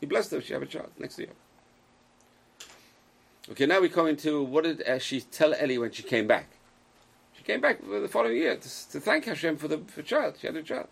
He 0.00 0.06
blessed 0.06 0.32
her. 0.32 0.40
She 0.40 0.52
had 0.52 0.62
a 0.62 0.66
child 0.66 0.90
next 0.98 1.18
year. 1.18 1.28
Okay, 3.50 3.66
now 3.66 3.80
we 3.80 3.88
come 3.88 4.08
into 4.08 4.42
what 4.42 4.64
did 4.64 4.82
uh, 4.82 4.98
she 4.98 5.20
tell 5.20 5.54
Eli 5.54 5.76
when 5.76 5.92
she 5.92 6.02
came 6.02 6.26
back? 6.26 6.48
She 7.42 7.46
came 7.52 7.60
back 7.60 7.78
the 7.80 8.06
following 8.06 8.36
year 8.36 8.54
to, 8.54 8.90
to 8.90 9.00
thank 9.00 9.24
Hashem 9.24 9.56
for 9.56 9.66
the 9.66 9.78
for 9.78 10.00
child. 10.02 10.36
She 10.40 10.46
had 10.46 10.54
a 10.54 10.62
child. 10.62 10.86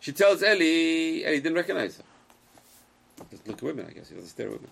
She 0.00 0.10
tells 0.10 0.42
Eli, 0.42 1.20
Eli 1.20 1.36
didn't 1.36 1.52
recognize 1.52 1.98
her. 1.98 2.04
Doesn't 3.30 3.46
look 3.46 3.58
at 3.58 3.62
women, 3.62 3.86
I 3.90 3.92
guess. 3.92 4.08
He 4.08 4.14
doesn't 4.14 4.30
stare 4.30 4.46
at 4.46 4.52
women. 4.52 4.70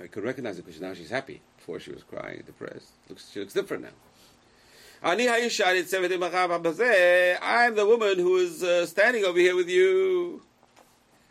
I 0.00 0.08
could 0.08 0.24
recognize 0.24 0.56
her 0.56 0.64
because 0.64 0.80
now 0.80 0.94
she's 0.94 1.10
happy. 1.10 1.40
Before 1.58 1.78
she 1.78 1.92
was 1.92 2.02
crying, 2.02 2.42
depressed. 2.44 2.88
Looks, 3.08 3.30
she 3.30 3.38
looks 3.38 3.52
different 3.52 3.84
now. 3.84 3.90
I'm 7.40 7.76
the 7.76 7.86
woman 7.86 8.18
who 8.18 8.36
is 8.38 8.64
uh, 8.64 8.86
standing 8.86 9.24
over 9.24 9.38
here 9.38 9.54
with 9.54 9.68
you. 9.68 10.42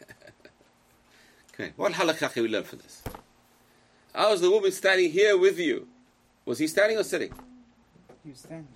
okay, 1.54 1.74
what 1.76 1.92
halakha 1.92 2.32
can 2.32 2.44
we 2.44 2.50
learn 2.50 2.64
from 2.64 2.80
this? 2.80 3.04
How 4.16 4.32
is 4.32 4.40
the 4.40 4.50
woman 4.50 4.72
standing 4.72 5.12
here 5.12 5.38
with 5.38 5.60
you? 5.60 5.90
Was 6.46 6.58
he 6.60 6.68
standing 6.68 6.98
or 6.98 7.04
sitting? 7.04 7.32
You 8.26 8.34
standing. 8.34 8.68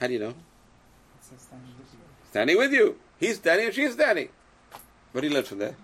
How 0.00 0.06
do 0.06 0.12
you 0.12 0.18
know? 0.18 0.28
It 0.28 1.40
standing 1.40 1.74
with 1.78 1.92
you. 1.92 1.98
Standing 2.30 2.56
with 2.58 2.72
you. 2.72 2.96
He's 3.18 3.36
standing 3.36 3.66
and 3.66 3.74
she's 3.74 3.92
standing. 3.92 4.28
What 5.12 5.22
do 5.22 5.28
you 5.28 5.34
learn 5.34 5.44
from 5.44 5.58
there? 5.58 5.76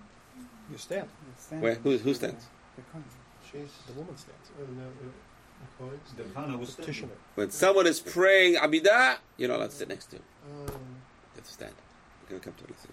You 0.70 0.78
stand. 0.78 1.08
Where? 1.60 1.74
Who, 1.74 1.98
who 1.98 2.14
stands? 2.14 2.46
The 2.76 2.82
coin. 2.82 3.04
She's 3.50 3.70
the 3.86 3.92
woman 3.92 4.16
stands. 4.16 4.50
Oh, 4.58 4.66
no, 4.72 5.86
uh, 5.86 5.86
okay. 5.86 5.98
The 6.16 6.40
Hannah 6.40 6.56
was 6.58 6.74
Petitioner. 6.74 7.12
When 7.34 7.50
someone 7.50 7.86
is 7.86 8.00
praying 8.00 8.56
Amidah, 8.56 9.16
you're 9.36 9.48
not 9.48 9.58
allowed 9.58 9.70
to 9.70 9.76
sit 9.76 9.88
next 9.88 10.06
to 10.06 10.16
him. 10.16 10.22
Um, 10.44 10.66
You 10.66 11.36
have 11.36 11.44
to 11.44 11.52
stand. 11.52 11.72
We're 12.22 12.30
going 12.30 12.40
to 12.40 12.44
come 12.44 12.54
to 12.58 12.64
it. 12.64 12.70
Let's. 12.70 12.86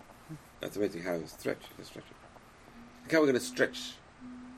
That's 0.60 0.78
amazing 0.78 1.04
how 1.04 1.14
you 1.16 1.28
stretch. 1.28 1.58
You 1.70 1.76
can 1.76 1.86
stretch 1.86 2.06
it. 2.06 2.16
Look 3.04 3.12
how 3.12 3.20
we're 3.20 3.26
going 3.28 3.40
to 3.40 3.46
stretch 3.46 3.94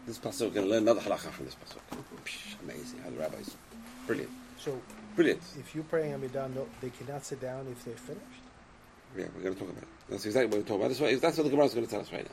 this 0.06 0.18
pasuk. 0.20 0.48
We're 0.48 0.50
going 0.56 0.66
to 0.68 0.72
learn 0.72 0.84
another 0.84 1.02
halacha 1.02 1.32
from 1.32 1.46
this 1.46 1.56
pasuk. 1.56 1.80
Psh, 2.26 2.60
Amazing 2.64 3.00
how 3.04 3.10
the 3.10 3.18
rabbis. 3.18 3.56
Brilliant. 4.08 4.32
So 4.58 4.80
Brilliant. 5.16 5.42
if 5.60 5.76
you're 5.76 5.84
praying 5.86 6.14
Amidah, 6.14 6.54
no, 6.56 6.68
they 6.82 6.90
cannot 6.90 7.26
sit 7.26 7.42
down 7.42 7.68
if 7.72 7.84
they're 7.86 7.96
finished. 7.96 8.24
Yeah, 9.18 9.26
we're 9.36 9.44
going 9.44 9.54
to 9.54 9.60
talk 9.60 9.70
about 9.70 9.84
it. 9.84 9.90
That's 10.10 10.26
exactly 10.26 10.48
what 10.48 10.58
we're 10.58 10.68
talking 10.68 10.76
about. 10.78 10.88
That's 10.90 11.00
what, 11.00 11.22
that's 11.22 11.38
what 11.38 11.44
the 11.44 11.50
Gemara 11.50 11.66
is 11.66 11.74
going 11.74 11.86
to 11.86 11.92
tell 11.92 12.02
us 12.02 12.12
right 12.12 12.24
now. 12.26 12.32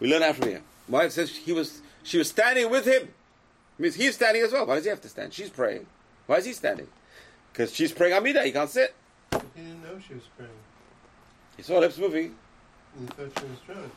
We 0.00 0.10
learn 0.10 0.20
that 0.20 0.36
from 0.36 0.48
here. 0.48 0.62
Why 0.86 1.04
it 1.04 1.12
says 1.12 1.30
he 1.30 1.52
was, 1.52 1.82
she 2.02 2.18
was 2.18 2.28
standing 2.28 2.70
with 2.70 2.86
him. 2.86 3.02
It 3.02 3.82
means 3.82 3.94
he's 3.94 4.14
standing 4.14 4.42
as 4.42 4.52
well. 4.52 4.66
Why 4.66 4.76
does 4.76 4.84
he 4.84 4.90
have 4.90 5.00
to 5.02 5.08
stand? 5.08 5.34
She's 5.34 5.50
praying. 5.50 5.86
Why 6.26 6.36
is 6.36 6.46
he 6.46 6.52
standing? 6.52 6.88
Because 7.52 7.74
she's 7.74 7.92
praying 7.92 8.14
Amidah. 8.14 8.44
He 8.44 8.52
can't 8.52 8.70
sit. 8.70 8.94
he 9.32 9.38
didn't 9.56 9.82
know 9.82 9.98
she 10.06 10.14
was 10.14 10.24
praying. 10.36 10.50
He 11.56 11.62
saw 11.62 11.78
lips 11.78 11.98
moving. 11.98 12.34
He 12.98 13.06
thought 13.06 13.30
she 13.38 13.44
was 13.46 13.58
drunk. 13.66 13.92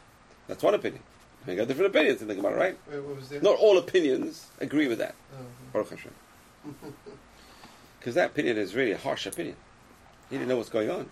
That's 0.47 0.61
one 0.61 0.73
opinion. 0.73 1.01
We 1.47 1.55
got 1.55 1.67
different 1.67 1.95
opinions 1.95 2.21
in 2.21 2.27
the 2.27 2.35
Gemara, 2.35 2.55
right? 2.57 2.77
Wait, 2.89 3.03
what 3.03 3.15
was 3.17 3.29
there? 3.29 3.41
Not 3.41 3.57
all 3.57 3.77
opinions 3.77 4.47
agree 4.59 4.87
with 4.87 4.99
that. 4.99 5.15
Oh, 5.33 5.45
Baruch 5.71 5.89
Hashem. 5.89 6.11
Because 7.99 8.15
that 8.15 8.31
opinion 8.31 8.57
is 8.57 8.75
really 8.75 8.91
a 8.91 8.97
harsh 8.97 9.25
opinion. 9.25 9.55
He 10.29 10.37
didn't 10.37 10.49
know 10.49 10.57
what's 10.57 10.69
going 10.69 10.89
on. 10.89 11.09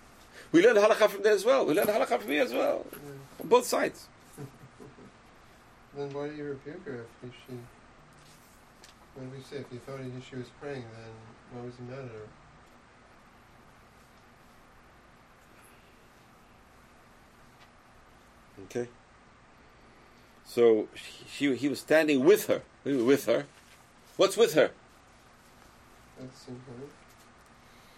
We 0.51 0.65
learned 0.65 0.77
halakha 0.77 1.10
from 1.10 1.24
there 1.24 1.34
as 1.34 1.46
well. 1.46 1.65
We 1.65 1.74
learned 1.74 1.89
halakha 1.89 2.20
from 2.20 2.29
here 2.29 2.43
as 2.43 2.53
well. 2.53 2.86
yeah. 2.91 3.41
On 3.41 3.48
both 3.48 3.65
sides. 3.65 4.08
Then 5.96 6.13
why 6.13 6.29
do 6.29 6.36
you 6.36 6.43
rebuke 6.46 6.86
her 6.86 7.05
if 7.24 7.34
she? 7.46 7.53
Did 9.20 9.31
we 9.34 9.43
say? 9.43 9.58
If 9.58 9.65
you 9.74 9.79
thought 9.79 10.00
he 10.00 10.05
knew 10.05 10.22
she 10.29 10.38
was 10.38 10.48
praying, 10.62 10.84
then 10.96 11.12
why 11.53 11.65
was 11.65 11.74
he 11.75 11.84
mad 11.84 12.05
at 12.05 12.12
her? 12.12 12.27
Okay. 18.65 18.88
So 20.46 20.88
she, 21.27 21.55
he 21.55 21.70
was 21.70 21.79
standing 21.79 22.24
with 22.24 22.48
her. 22.48 22.62
With 22.84 23.25
her. 23.25 23.46
What's 24.17 24.38
with 24.38 24.53
her? 24.53 24.72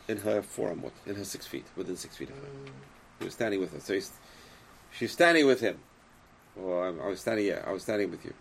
In 0.07 0.17
her 0.17 0.41
forearm, 0.41 0.81
what? 0.81 0.93
In 1.05 1.15
her 1.15 1.23
six 1.23 1.47
feet, 1.47 1.65
within 1.75 1.95
six 1.95 2.17
feet 2.17 2.29
of 2.29 2.35
her. 2.35 2.41
Um, 2.41 2.73
He 3.19 3.25
was 3.25 3.33
standing 3.33 3.59
with 3.59 3.73
her. 3.73 3.79
So 3.79 3.93
he's, 3.93 4.11
she's 4.91 5.11
standing 5.11 5.45
with 5.45 5.61
him. 5.61 5.79
Well, 6.55 6.83
I'm, 6.83 7.01
I 7.01 7.07
was 7.07 7.21
standing, 7.21 7.45
yeah, 7.45 7.63
I 7.65 7.71
was 7.71 7.83
standing 7.83 8.11
with 8.11 8.25
you. 8.25 8.33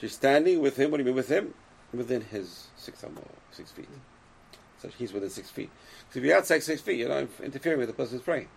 She's 0.00 0.14
standing 0.14 0.60
with 0.60 0.76
him. 0.76 0.90
What 0.90 0.96
do 0.96 1.02
you 1.02 1.06
mean 1.06 1.14
with 1.14 1.28
him? 1.28 1.54
Within 1.92 2.22
his 2.22 2.68
six 2.76 3.04
arm 3.04 3.18
or 3.18 3.28
six 3.50 3.70
feet. 3.70 3.88
So 4.80 4.88
he's 4.88 5.12
within 5.12 5.28
six 5.28 5.50
feet. 5.50 5.70
Because 6.08 6.16
if 6.16 6.24
you're 6.24 6.36
outside 6.36 6.62
six 6.62 6.80
feet, 6.80 6.98
you're 6.98 7.08
not 7.08 7.28
interfering 7.42 7.78
with 7.78 7.88
the 7.88 7.94
person 7.94 8.16
who's 8.16 8.24
praying. 8.24 8.48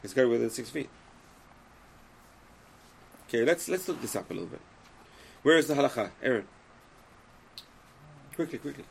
He's 0.00 0.14
going 0.14 0.30
within 0.30 0.50
six 0.50 0.70
feet. 0.70 0.88
Okay, 3.28 3.44
let's 3.44 3.68
let's 3.68 3.88
look 3.88 4.00
this 4.00 4.16
up 4.16 4.30
a 4.30 4.32
little 4.32 4.48
bit. 4.48 4.60
Where 5.42 5.58
is 5.58 5.66
the 5.66 5.74
halacha, 5.74 6.10
Aaron? 6.22 6.46
Quickly, 8.34 8.58
quickly. 8.58 8.84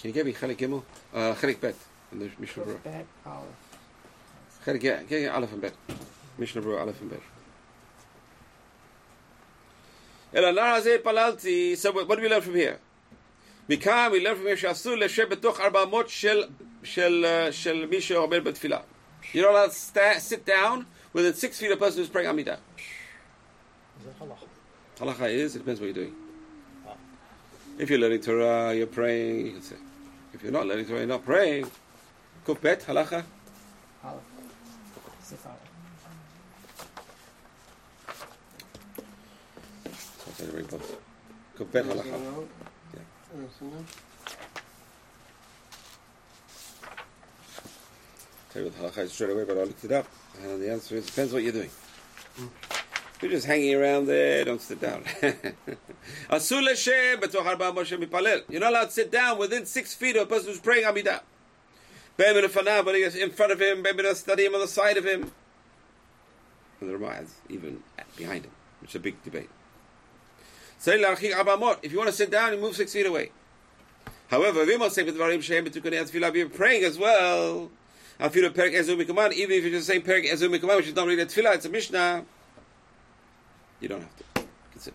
Can 0.00 0.08
you 0.08 0.12
give 0.14 0.26
me 0.26 0.32
Chalik 0.32 0.56
Gimel? 0.56 0.82
Uh, 1.14 1.34
Chalik 1.34 1.60
Bet 1.60 1.74
and 2.10 2.22
the 2.22 2.30
Mishnah 2.38 2.64
Berurah. 2.64 3.04
Chalik 4.64 4.80
get 4.80 5.08
get 5.08 5.30
Aleph 5.30 5.52
and 5.52 5.62
Bet. 5.62 5.74
Mishnah 6.38 6.62
Berurah 6.62 6.80
Aleph 6.82 7.00
and 7.00 7.10
Bet. 7.10 7.20
אלא 10.34 10.50
נער 10.52 10.74
הזה 10.74 10.96
פללתי, 11.02 11.76
so 11.82 11.92
what 11.92 12.16
do 12.16 12.22
we 12.22 12.28
learn 12.28 12.40
from 12.40 12.54
here? 12.54 12.78
מכאן 13.68 14.10
we 14.12 14.20
learn 14.20 14.36
from 14.36 14.46
here 14.46 14.56
שאסור 14.56 14.94
לשב 14.94 15.28
בתוך 15.28 15.60
ארבע 15.60 15.82
אמות 15.82 16.08
של, 16.08 16.44
של, 16.82 17.26
של 17.50 17.86
מי 17.90 18.00
שעומד 18.00 18.44
בתפילה. 18.44 18.80
You 19.34 19.42
don't 19.42 19.52
know, 19.52 19.68
sit 20.18 20.46
down 20.46 20.86
within 21.12 21.34
six 21.34 21.58
feet 21.58 21.72
of 21.72 21.78
a 21.78 21.80
person 21.80 21.98
who's 21.98 22.08
praying 22.08 22.28
Amidah. 22.28 22.58
Halacha 25.00 25.30
is, 25.30 25.56
it 25.56 25.60
depends 25.60 25.80
what 25.80 25.86
you're 25.86 25.94
doing. 25.94 26.14
If 27.78 27.88
you're 27.88 27.98
learning 27.98 28.20
Torah, 28.20 28.74
you're 28.74 28.86
praying, 28.86 29.46
you 29.46 29.62
If 30.34 30.42
you're 30.42 30.52
not 30.52 30.66
learning 30.66 30.84
Torah, 30.84 30.98
you're 30.98 31.08
not 31.08 31.24
praying. 31.24 31.70
Kufbet, 32.46 32.82
halacha? 32.82 33.24
Kufbet, 41.56 41.84
halacha. 41.84 42.46
Yeah. 42.92 43.00
Tell 48.52 48.62
you 48.62 48.68
what 48.68 48.92
halacha 48.92 48.98
is 48.98 49.12
straight 49.12 49.30
away, 49.30 49.44
but 49.44 49.56
I 49.56 49.62
looked 49.62 49.84
it 49.84 49.92
up. 49.92 50.06
And 50.42 50.60
the 50.60 50.70
answer 50.70 50.96
is, 50.96 51.06
depends 51.06 51.32
what 51.32 51.42
you're 51.42 51.52
doing. 51.52 51.70
Mm 52.38 52.79
you're 53.22 53.30
just 53.30 53.46
hanging 53.46 53.74
around 53.74 54.06
there, 54.06 54.44
don't 54.44 54.60
sit 54.60 54.80
down. 54.80 55.04
You're 55.22 55.34
not 58.60 58.72
allowed 58.72 58.84
to 58.84 58.90
sit 58.90 59.12
down 59.12 59.38
within 59.38 59.66
six 59.66 59.94
feet 59.94 60.16
of 60.16 60.22
a 60.22 60.26
person 60.26 60.48
who's 60.48 60.60
praying 60.60 60.84
Amidah. 60.84 61.20
In 62.18 62.48
front 62.48 63.52
of 63.52 63.60
him, 63.60 64.14
study 64.14 64.46
him 64.46 64.54
on 64.54 64.60
the 64.60 64.68
side 64.68 64.96
of 64.96 65.04
him. 65.04 65.32
And 66.80 66.90
the 66.90 66.96
Ramah 66.96 67.24
even 67.48 67.82
behind 68.16 68.44
him, 68.44 68.52
It's 68.82 68.94
a 68.94 68.98
big 68.98 69.22
debate. 69.22 69.50
If 70.86 71.92
you 71.92 71.98
want 71.98 72.08
to 72.08 72.12
sit 72.12 72.30
down, 72.30 72.52
you 72.52 72.58
move 72.58 72.74
six 72.74 72.92
feet 72.92 73.04
away. 73.04 73.32
However, 74.28 74.64
we 74.64 74.78
must 74.78 74.94
say 74.94 75.02
with 75.02 75.16
Varim 75.16 75.42
Shem 75.42 75.66
you're 76.34 76.48
praying 76.48 76.84
as 76.84 76.98
well. 76.98 77.70
Even 78.22 78.52
if 78.54 79.62
you're 79.62 79.70
just 79.70 79.86
saying 79.86 80.02
Perik 80.02 80.30
Ezu 80.30 80.54
Mikaman, 80.54 80.76
which 80.76 80.88
is 80.88 80.94
not 80.94 81.06
really 81.06 81.22
a 81.22 81.26
Tefillah, 81.26 81.56
it's 81.56 81.66
a 81.66 81.68
Mishnah. 81.68 82.24
You 83.80 83.88
don't 83.88 84.02
have 84.02 84.16
to. 84.16 84.24
You 84.36 84.46
can 84.72 84.80
sit. 84.80 84.94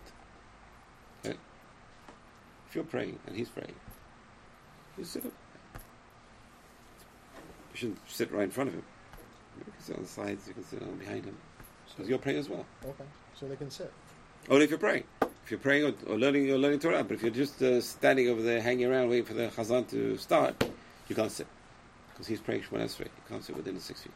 Okay? 1.24 1.36
If 2.68 2.74
you're 2.74 2.84
praying 2.84 3.18
and 3.26 3.36
he's 3.36 3.48
praying, 3.48 3.74
you 4.96 5.04
sit 5.04 5.26
up. 5.26 5.32
You 7.72 7.78
shouldn't 7.78 7.98
sit 8.08 8.32
right 8.32 8.44
in 8.44 8.50
front 8.50 8.68
of 8.68 8.74
him. 8.74 8.84
You 9.58 9.64
can 9.64 9.82
sit 9.82 9.96
on 9.96 10.02
the 10.02 10.08
sides, 10.08 10.48
you 10.48 10.54
can 10.54 10.64
sit 10.64 10.82
on 10.82 10.96
behind 10.96 11.24
him. 11.24 11.36
Because 11.88 12.08
you're 12.08 12.18
praying 12.18 12.38
as 12.38 12.48
well. 12.48 12.66
Okay, 12.84 13.04
so 13.34 13.46
they 13.46 13.56
can 13.56 13.70
sit. 13.70 13.92
Only 14.48 14.64
if 14.64 14.70
you're 14.70 14.78
praying. 14.78 15.04
If 15.22 15.50
you're 15.50 15.60
praying 15.60 15.84
or, 15.84 15.94
or 16.12 16.18
learning, 16.18 16.50
or 16.50 16.58
learning 16.58 16.80
Torah. 16.80 17.04
But 17.04 17.14
if 17.14 17.22
you're 17.22 17.30
just 17.30 17.62
uh, 17.62 17.80
standing 17.80 18.28
over 18.28 18.42
there, 18.42 18.60
hanging 18.60 18.86
around, 18.86 19.08
waiting 19.08 19.24
for 19.24 19.34
the 19.34 19.48
Chazan 19.48 19.88
to 19.90 20.16
start, 20.18 20.64
you 21.08 21.14
can't 21.14 21.30
sit. 21.30 21.46
Because 22.12 22.26
he's 22.26 22.40
praying 22.40 22.62
Shemona 22.62 22.84
Esrei. 22.84 23.00
You 23.04 23.10
can't 23.28 23.44
sit 23.44 23.56
within 23.56 23.74
the 23.74 23.80
six 23.80 24.02
feet. 24.02 24.12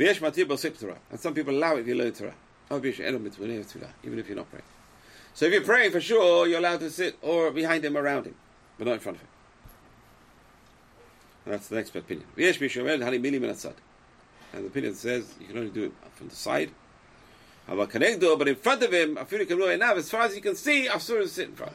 V'yesh 0.00 0.20
matir 0.20 0.80
Torah. 0.80 0.96
And 1.10 1.20
some 1.20 1.34
people 1.34 1.54
allow 1.54 1.76
it 1.76 1.80
if 1.80 1.88
you 1.88 1.94
learn 1.94 2.12
Torah. 2.12 2.32
Even 2.72 4.18
if 4.18 4.28
you're 4.28 4.36
not 4.36 4.48
praying. 4.48 4.64
So 5.34 5.44
if 5.44 5.52
you're 5.52 5.62
praying, 5.62 5.90
for 5.90 6.00
sure, 6.00 6.46
you're 6.46 6.58
allowed 6.58 6.80
to 6.80 6.90
sit 6.90 7.18
or 7.20 7.50
behind 7.50 7.84
him, 7.84 7.98
around 7.98 8.24
him. 8.26 8.34
But 8.78 8.86
not 8.86 8.94
in 8.94 9.00
front 9.00 9.16
of 9.16 9.22
him. 9.22 9.28
And 11.44 11.54
that's 11.54 11.68
the 11.68 11.76
next 11.76 11.94
opinion. 11.94 12.26
And 12.36 12.46
the 14.64 14.66
opinion 14.66 14.94
says 14.94 15.34
you 15.38 15.46
can 15.46 15.58
only 15.58 15.70
do 15.70 15.84
it 15.84 15.92
from 16.14 16.28
the 16.28 16.34
side. 16.34 16.70
But 17.66 17.94
in 17.94 18.56
front 18.56 18.82
of 18.82 18.92
him, 18.92 19.18
as 19.18 20.10
far 20.10 20.22
as 20.22 20.34
you 20.34 20.40
can 20.40 20.56
see, 20.56 20.88
asur 20.88 21.20
is 21.20 21.32
sit 21.32 21.48
in 21.50 21.54
front. 21.54 21.72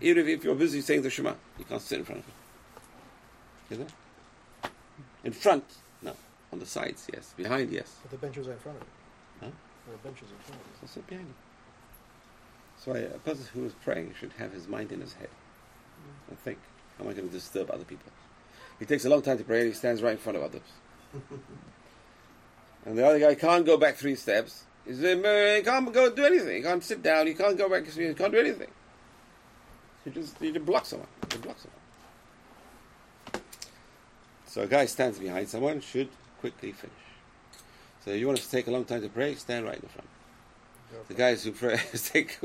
Even 0.00 0.28
if, 0.28 0.44
you're 0.44 0.54
busy 0.54 0.80
saying 0.80 1.02
the 1.02 1.10
shema, 1.10 1.32
you 1.58 1.64
can't 1.64 1.80
sit 1.80 2.00
in 2.00 2.04
front 2.04 2.20
of 2.20 2.26
him. 2.26 2.34
Is 3.70 3.78
that? 3.78 4.03
In 5.24 5.32
front, 5.32 5.64
no. 6.02 6.14
On 6.52 6.58
the 6.58 6.66
sides, 6.66 7.08
yes. 7.12 7.34
Behind, 7.36 7.72
yes. 7.72 7.96
But 8.02 8.10
the 8.12 8.18
benches 8.18 8.46
are 8.46 8.52
in 8.52 8.58
front 8.58 8.76
of 8.76 8.82
it. 8.82 8.88
Huh? 9.40 9.46
Are 9.92 9.96
benches 10.04 10.30
in 10.30 10.36
front 10.38 10.60
of 10.60 10.66
it. 10.66 10.80
So 10.80 10.94
sit 10.94 11.06
behind 11.06 11.26
him. 11.26 11.34
So 12.78 12.92
a 12.92 13.18
person 13.18 13.46
who 13.54 13.64
is 13.64 13.72
praying 13.82 14.14
should 14.18 14.32
have 14.38 14.52
his 14.52 14.68
mind 14.68 14.92
in 14.92 15.00
his 15.00 15.14
head 15.14 15.28
mm. 15.28 16.28
and 16.28 16.38
think, 16.40 16.58
how 16.98 17.04
am 17.04 17.10
I 17.10 17.14
going 17.14 17.28
to 17.28 17.32
disturb 17.32 17.70
other 17.70 17.84
people? 17.84 18.12
He 18.78 18.84
takes 18.84 19.04
a 19.04 19.08
long 19.08 19.22
time 19.22 19.38
to 19.38 19.44
pray 19.44 19.60
and 19.60 19.68
he 19.68 19.74
stands 19.74 20.02
right 20.02 20.12
in 20.12 20.18
front 20.18 20.36
of 20.36 20.44
others. 20.44 20.62
and 22.86 22.98
the 22.98 23.06
other 23.06 23.18
guy 23.18 23.34
can't 23.34 23.64
go 23.64 23.76
back 23.76 23.96
three 23.96 24.16
steps. 24.16 24.64
He 24.86 24.92
can't 24.92 25.92
go 25.92 26.10
do 26.14 26.24
anything. 26.24 26.56
He 26.56 26.62
can't 26.62 26.84
sit 26.84 27.02
down. 27.02 27.26
He 27.26 27.34
can't 27.34 27.56
go 27.56 27.68
back. 27.70 27.86
He 27.86 28.12
can't 28.14 28.32
do 28.32 28.38
anything. 28.38 28.68
He 30.04 30.10
just 30.10 30.38
he 30.38 30.52
just 30.52 30.66
block 30.66 30.84
someone. 30.84 31.08
He 31.32 31.38
block 31.38 31.56
someone. 31.58 31.80
So 34.54 34.62
a 34.62 34.68
guy 34.68 34.86
stands 34.86 35.18
behind 35.18 35.48
someone 35.48 35.80
should 35.80 36.08
quickly 36.38 36.70
finish. 36.70 36.94
So 38.04 38.12
you 38.12 38.28
want 38.28 38.38
to 38.38 38.48
take 38.48 38.68
a 38.68 38.70
long 38.70 38.84
time 38.84 39.02
to 39.02 39.08
pray, 39.08 39.34
stand 39.34 39.64
right 39.64 39.74
in 39.74 39.80
the 39.80 39.88
front. 39.88 40.08
The 41.08 41.14
guys 41.14 41.42
who 41.42 41.50
pray 41.50 41.76
take, 41.92 42.38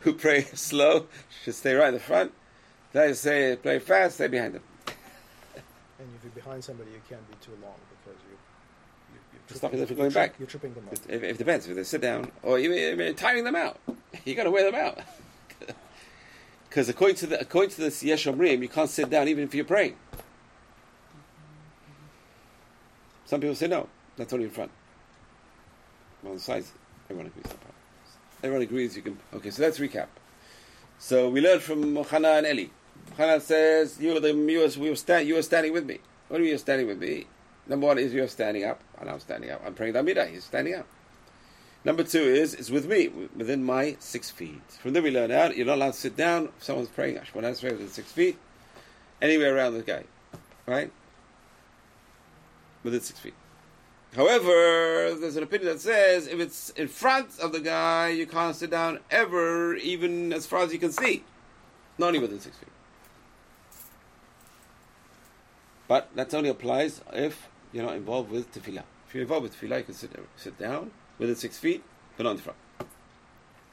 who 0.00 0.14
pray 0.14 0.44
slow 0.54 1.04
should 1.42 1.54
stay 1.54 1.74
right 1.74 1.88
in 1.88 1.94
the 1.94 2.00
front. 2.00 2.32
The 2.92 3.00
guys 3.00 3.20
say 3.20 3.58
play 3.62 3.78
fast, 3.78 4.14
stay 4.14 4.28
behind 4.28 4.54
them. 4.54 4.62
And 5.98 6.08
if 6.16 6.24
you're 6.24 6.32
behind 6.32 6.64
somebody, 6.64 6.90
you 6.92 7.00
can't 7.10 7.30
be 7.30 7.36
too 7.44 7.52
long 7.62 7.74
because 7.90 8.18
you, 8.24 8.36
you, 9.12 9.20
you're 9.34 9.42
To 9.48 9.54
stop 9.54 9.70
tripping- 9.70 9.78
them 9.80 9.86
from 9.88 9.96
going 9.96 10.10
tri- 10.12 10.22
back. 10.28 10.34
You're 10.38 10.48
tripping 10.48 10.72
them 10.72 10.84
up. 10.88 10.94
If, 10.94 11.10
if 11.10 11.22
it 11.22 11.38
depends, 11.38 11.68
if 11.68 11.76
they 11.76 11.84
sit 11.84 12.00
down 12.00 12.32
or 12.42 12.58
even, 12.58 12.78
even 12.78 13.14
timing 13.14 13.44
them 13.44 13.54
out, 13.54 13.78
you 14.24 14.34
got 14.34 14.44
to 14.44 14.50
wear 14.50 14.64
them 14.70 14.80
out. 14.80 14.98
Because 16.70 16.88
according 16.88 17.16
to 17.18 17.26
the 17.26 17.38
according 17.40 17.70
to 17.72 17.82
this 17.82 18.02
Yesh 18.02 18.24
Omrim, 18.24 18.62
you 18.62 18.68
can't 18.68 18.88
sit 18.88 19.10
down 19.10 19.28
even 19.28 19.44
if 19.44 19.54
you're 19.54 19.66
praying. 19.66 19.96
Some 23.26 23.40
people 23.40 23.54
say 23.54 23.68
no, 23.68 23.88
that's 24.16 24.32
only 24.32 24.46
in 24.46 24.50
front. 24.50 24.70
On 26.26 26.34
the 26.34 26.40
sides, 26.40 26.72
everyone 27.10 27.26
agrees. 27.26 27.56
Everyone 28.42 28.62
agrees 28.62 28.96
you 28.96 29.02
can. 29.02 29.18
Okay, 29.34 29.50
so 29.50 29.62
let's 29.62 29.78
recap. 29.78 30.08
So 30.98 31.28
we 31.28 31.40
learned 31.40 31.62
from 31.62 31.94
Chana 31.96 32.38
and 32.38 32.46
Eli. 32.46 32.68
Chana 33.16 33.40
says 33.40 33.98
you 34.00 34.14
were 34.14 34.20
the 34.20 34.32
you 34.32 34.60
were, 34.60 34.68
we 34.80 34.90
were 34.90 34.96
stand, 34.96 35.28
you 35.28 35.34
were 35.34 35.42
standing 35.42 35.72
with 35.72 35.86
me. 35.86 35.98
What 36.28 36.38
do 36.38 36.44
you 36.44 36.56
standing 36.58 36.86
with 36.86 36.98
me? 36.98 37.26
Number 37.66 37.86
one 37.86 37.98
is 37.98 38.12
you're 38.12 38.28
standing 38.28 38.64
up, 38.64 38.80
and 38.98 39.08
I'm 39.08 39.20
standing 39.20 39.50
up. 39.50 39.62
I'm 39.64 39.74
praying 39.74 39.94
the 39.94 40.02
Amidah. 40.02 40.30
He's 40.30 40.44
standing 40.44 40.74
up. 40.74 40.86
Number 41.84 42.02
two 42.02 42.22
is 42.22 42.54
it's 42.54 42.70
with 42.70 42.86
me 42.86 43.08
within 43.36 43.62
my 43.62 43.96
six 43.98 44.30
feet. 44.30 44.62
From 44.80 44.94
there 44.94 45.02
we 45.02 45.10
learn 45.10 45.30
out 45.30 45.54
you're 45.54 45.66
not 45.66 45.76
allowed 45.76 45.92
to 45.92 45.98
sit 45.98 46.16
down 46.16 46.48
if 46.56 46.64
someone's 46.64 46.88
praying 46.88 47.16
Ashwan 47.16 47.42
Esrei 47.42 47.72
within 47.72 47.88
six 47.88 48.10
feet, 48.10 48.38
anywhere 49.20 49.54
around 49.54 49.74
the 49.74 49.82
guy, 49.82 50.04
right? 50.66 50.90
Within 52.84 53.00
six 53.00 53.18
feet. 53.18 53.34
However, 54.14 55.16
there's 55.18 55.36
an 55.36 55.42
opinion 55.42 55.72
that 55.72 55.80
says 55.80 56.28
if 56.28 56.38
it's 56.38 56.70
in 56.70 56.86
front 56.86 57.40
of 57.40 57.50
the 57.50 57.58
guy, 57.58 58.10
you 58.10 58.26
can't 58.26 58.54
sit 58.54 58.70
down 58.70 59.00
ever, 59.10 59.74
even 59.74 60.32
as 60.32 60.46
far 60.46 60.60
as 60.60 60.72
you 60.72 60.78
can 60.78 60.92
see, 60.92 61.24
not 61.98 62.08
only 62.08 62.20
within 62.20 62.38
six 62.38 62.56
feet. 62.56 62.68
But 65.88 66.14
that 66.14 66.32
only 66.32 66.50
applies 66.50 67.00
if 67.12 67.48
you're 67.72 67.84
not 67.84 67.96
involved 67.96 68.30
with 68.30 68.52
tefillah. 68.54 68.84
If 69.08 69.14
you're 69.14 69.22
involved 69.22 69.44
with 69.44 69.60
tefillah, 69.60 69.78
you 69.78 69.84
can 69.84 69.94
sit 69.94 70.10
sit 70.36 70.58
down 70.58 70.92
within 71.18 71.34
six 71.34 71.58
feet, 71.58 71.82
but 72.16 72.22
not 72.22 72.32
in 72.32 72.38
front. 72.38 72.58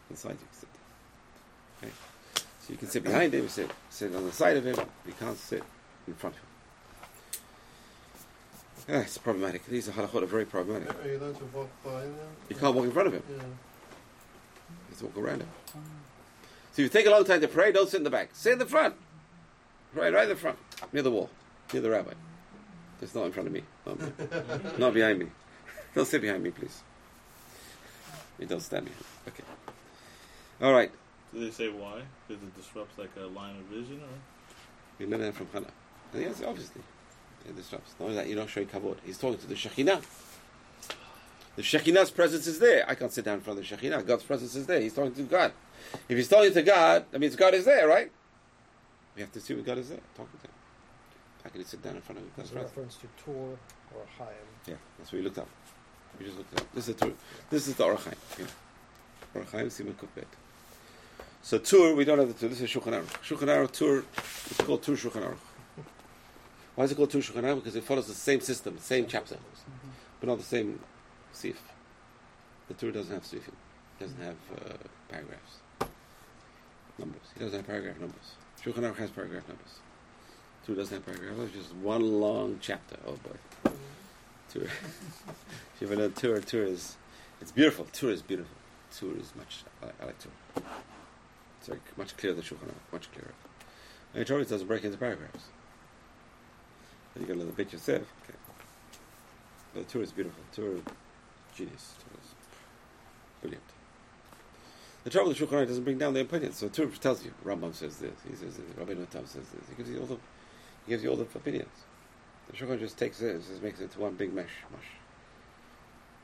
Inside 0.10 0.32
you 0.32 0.38
can 0.38 0.60
sit. 0.60 0.70
Okay. 1.84 1.94
So 2.62 2.74
you 2.74 2.78
can 2.78 2.90
sit 2.90 3.04
behind 3.04 3.34
him, 3.34 3.48
sit 3.48 3.70
sit 3.90 4.16
on 4.16 4.26
the 4.26 4.32
side 4.32 4.58
of 4.58 4.66
him. 4.66 4.78
You 5.06 5.14
can't 5.20 5.38
sit 5.38 5.64
in 6.08 6.16
front 6.16 6.36
of 6.36 6.42
him. 6.42 6.51
Ah, 8.94 8.96
it's 8.96 9.18
problematic. 9.18 9.66
These 9.68 9.88
are 9.88 9.94
halachot 9.94 10.24
are 10.24 10.26
very 10.26 10.44
problematic. 10.44 10.90
Are 10.90 11.08
you 11.08 11.18
allowed 11.18 11.38
to 11.38 11.46
walk 11.46 11.70
by 11.82 12.02
them? 12.02 12.16
You 12.50 12.56
can't 12.58 12.76
walk 12.76 12.84
in 12.84 12.92
front 12.92 13.08
of 13.08 13.14
him. 13.14 13.24
Yeah. 13.30 13.36
You 13.38 13.44
have 14.90 15.00
to 15.00 15.06
walk 15.06 15.18
around 15.18 15.42
him. 15.42 15.48
So 16.74 16.74
if 16.74 16.80
you 16.80 16.90
take 16.90 17.06
a 17.06 17.10
long 17.10 17.24
time 17.24 17.40
to 17.40 17.48
pray, 17.48 17.72
don't 17.72 17.88
sit 17.90 17.98
in 17.98 18.04
the 18.04 18.10
back. 18.10 18.32
Sit 18.34 18.54
in 18.54 18.60
the 18.60 18.66
front. 18.66 18.96
Right, 19.94 20.14
right 20.14 20.24
in 20.24 20.30
the 20.30 20.36
front, 20.36 20.58
near 20.92 21.04
the 21.04 21.12
wall, 21.12 21.30
near 21.72 21.82
the 21.82 21.90
rabbi. 21.90 22.14
It's 23.02 23.16
not 23.16 23.26
in 23.26 23.32
front 23.32 23.48
of 23.48 23.54
me. 23.54 23.64
Not, 23.86 24.00
me. 24.00 24.08
not 24.78 24.94
behind 24.94 25.20
me. 25.20 25.28
Don't 25.96 26.06
sit 26.06 26.22
behind 26.22 26.44
me, 26.44 26.52
please. 26.52 26.82
You 28.40 28.48
don't 28.48 28.62
stand 28.62 28.86
behind. 28.86 29.02
me. 29.02 29.08
Okay. 29.28 29.44
All 30.62 30.74
right. 30.74 30.92
Do 31.34 31.40
they 31.40 31.52
say 31.52 31.70
why? 31.70 32.02
Because 32.28 32.42
it 32.44 32.56
disrupts 32.56 32.98
like 32.98 33.12
a 33.18 33.28
line 33.28 33.56
of 33.58 33.64
vision, 33.64 34.00
or 34.02 34.16
We 35.00 35.06
learn 35.06 35.22
that 35.22 35.36
from 35.36 35.48
Hannah. 35.54 35.68
And 36.14 36.22
yes, 36.22 36.42
obviously. 36.46 36.82
It 37.48 37.56
disrupts. 37.56 37.94
Not 38.00 38.06
only 38.06 38.18
that, 38.18 38.28
you're 38.28 38.38
not 38.38 38.50
showing 38.50 38.68
kavod. 38.68 38.98
He's 39.06 39.18
talking 39.18 39.40
to 39.40 39.48
the 39.48 39.56
Shekhinah. 39.56 40.02
The 41.56 41.62
Shekhinah's 41.62 42.12
presence 42.12 42.48
is 42.48 42.60
there. 42.60 42.86
I 42.88 42.96
can't 42.96 43.12
sit 43.12 43.26
down 43.26 43.36
in 43.36 43.42
front 43.42 43.60
of 43.60 43.68
the 43.68 43.76
Shekhinah. 43.76 44.06
God's 44.06 44.24
presence 44.24 44.56
is 44.56 44.68
there. 44.68 44.80
He's 44.80 44.94
talking 44.94 45.14
to 45.14 45.24
God. 45.24 45.52
If 46.08 46.18
he's 46.18 46.28
talking 46.28 46.54
to 46.54 46.62
God, 46.62 47.06
that 47.12 47.20
means 47.20 47.36
God 47.36 47.54
is 47.54 47.66
there, 47.66 47.88
right? 47.88 48.12
We 49.16 49.22
have 49.22 49.32
to 49.34 49.42
see 49.42 49.54
what 49.54 49.66
God 49.66 49.78
is 49.78 49.90
there, 49.90 50.00
talking 50.16 50.40
to 50.40 50.48
him. 50.48 50.54
How 51.44 51.50
can 51.50 51.60
he 51.60 51.66
sit 51.66 51.84
down 51.84 51.96
in 51.96 52.02
front 52.02 52.20
of 52.20 52.28
a 52.28 52.30
presence? 52.30 52.56
reference 52.56 52.96
to 52.98 53.08
Tur 53.24 53.58
Orach 53.94 54.08
Chaim. 54.18 54.28
Yeah, 54.68 54.76
that's 54.98 55.12
what 55.12 55.20
we 55.20 55.24
looked 55.24 55.40
up. 55.40 55.50
We 56.20 56.26
just 56.26 56.38
looked 56.38 56.54
it 56.54 56.62
up. 56.62 56.74
This 56.74 56.88
is 56.88 56.96
the 56.96 57.06
Tur. 57.06 57.14
This 57.50 57.68
is 57.68 57.76
the 57.76 57.84
Orachaim. 57.84 58.16
Yeah. 58.40 58.46
Orachaim 59.36 59.66
Siman 59.66 59.96
Kufbet. 59.96 60.26
So 61.42 61.58
Tur, 61.58 61.96
we 61.96 62.06
don't 62.06 62.20
have 62.20 62.28
the 62.28 62.34
Tur. 62.34 62.48
This 62.48 62.62
is 62.62 62.70
Shulchan 62.70 62.94
Aruch. 62.94 63.08
Shulchan 63.24 63.48
Aruch 63.48 63.72
Tur. 63.72 64.06
It's 64.50 64.62
called 64.62 64.84
Tur 64.84 64.94
Shulchan 64.94 65.24
Aruch. 65.28 65.38
Why 66.76 66.86
is 66.86 66.92
it 66.92 66.96
called 66.96 67.12
Tur 67.12 67.20
Shulchan? 67.20 67.56
Because 67.56 67.76
it 67.76 67.84
follows 67.84 68.08
the 68.08 68.14
same 68.14 68.40
system, 68.40 68.76
the 68.76 68.82
same 68.82 69.06
chapter, 69.08 69.38
but 70.20 70.30
not 70.30 70.38
the 70.38 70.44
same 70.44 70.80
sif. 71.34 71.62
The 72.68 72.74
Tur 72.74 72.92
doesn't 72.92 73.14
have 73.14 73.24
sifim. 73.24 73.54
Doesn't 74.00 74.22
have 74.22 74.38
uh, 74.56 74.74
paragraphs, 75.10 75.58
numbers. 76.98 77.22
He 77.34 77.44
doesn't 77.44 77.60
have 77.60 77.68
paragraph 77.68 78.00
numbers. 78.00 78.36
Shulchan 78.64 78.90
Aruch 78.90 78.98
has 78.98 79.10
paragraph 79.10 79.48
numbers. 79.48 79.80
Tur 80.66 80.76
doesn't 80.76 80.94
have 80.94 81.06
paragraph 81.06 81.38
numbers. 81.38 81.52
Just 81.54 81.76
one 81.76 82.22
long 82.22 82.58
chapter. 82.62 82.98
Oh 83.06 83.18
boy. 83.24 83.72
Tur. 84.52 84.62
if 84.64 85.82
you 85.82 85.88
ever 85.88 85.96
done 85.96 86.14
Tur, 86.14 86.40
Tur 86.40 86.64
is 86.64 86.96
it's 87.42 87.52
beautiful. 87.52 87.86
Tur 87.92 88.12
is 88.12 88.22
beautiful. 88.22 88.56
Tur 88.96 89.18
is 89.20 89.34
much. 89.36 89.64
I, 89.84 89.88
I 90.02 90.06
like 90.08 90.20
Tur. 90.20 90.64
It's 91.60 91.70
like 91.70 91.98
much 91.98 92.16
clearer 92.18 92.36
than 92.36 92.44
Shulchan 92.44 92.70
Aruch, 92.70 92.94
much 92.94 93.12
clearer. 93.12 93.34
And 94.16 94.26
Tur 94.26 94.44
doesn't 94.44 94.68
break 94.68 94.84
into 94.84 94.98
paragraphs. 94.98 95.46
You 97.20 97.26
got 97.26 97.38
learn 97.38 97.48
the 97.48 97.54
bit 97.54 97.74
yourself. 97.74 98.04
Okay. 98.24 98.38
The 99.74 99.84
Tur 99.84 100.02
is 100.02 100.12
beautiful. 100.12 100.44
Tur, 100.54 100.80
genius. 101.56 101.94
Tur 102.00 102.20
is 102.22 102.36
brilliant. 103.42 103.64
The 105.04 105.10
trouble 105.10 105.30
with 105.30 105.40
the 105.40 105.46
Shulchan 105.46 105.68
doesn't 105.68 105.84
bring 105.84 105.98
down 105.98 106.14
the 106.14 106.22
opinions. 106.22 106.58
So 106.58 106.70
Tur 106.70 106.88
tells 106.88 107.26
you, 107.26 107.34
Rambam 107.44 107.74
says 107.74 107.98
this, 107.98 108.14
he 108.28 108.36
says 108.36 108.58
this, 108.58 108.78
Rabbi 108.78 108.94
Tam 108.94 109.26
says 109.26 109.44
this. 109.50 109.70
He 109.70 109.76
gives 109.76 109.90
you 109.90 110.00
all 110.00 110.06
the, 110.06 110.18
he 110.86 110.90
gives 110.90 111.04
you 111.04 111.10
all 111.10 111.16
the 111.16 111.24
opinions. 111.24 111.70
The 112.50 112.58
Shulchan 112.58 112.80
just 112.80 112.98
takes 112.98 113.22
it 113.22 113.36
and 113.36 113.46
just 113.46 113.64
makes 113.64 113.80
it 113.80 113.84
into 113.84 114.00
one 114.00 114.14
big 114.14 114.34
mesh. 114.34 114.52
Mush. 114.72 114.86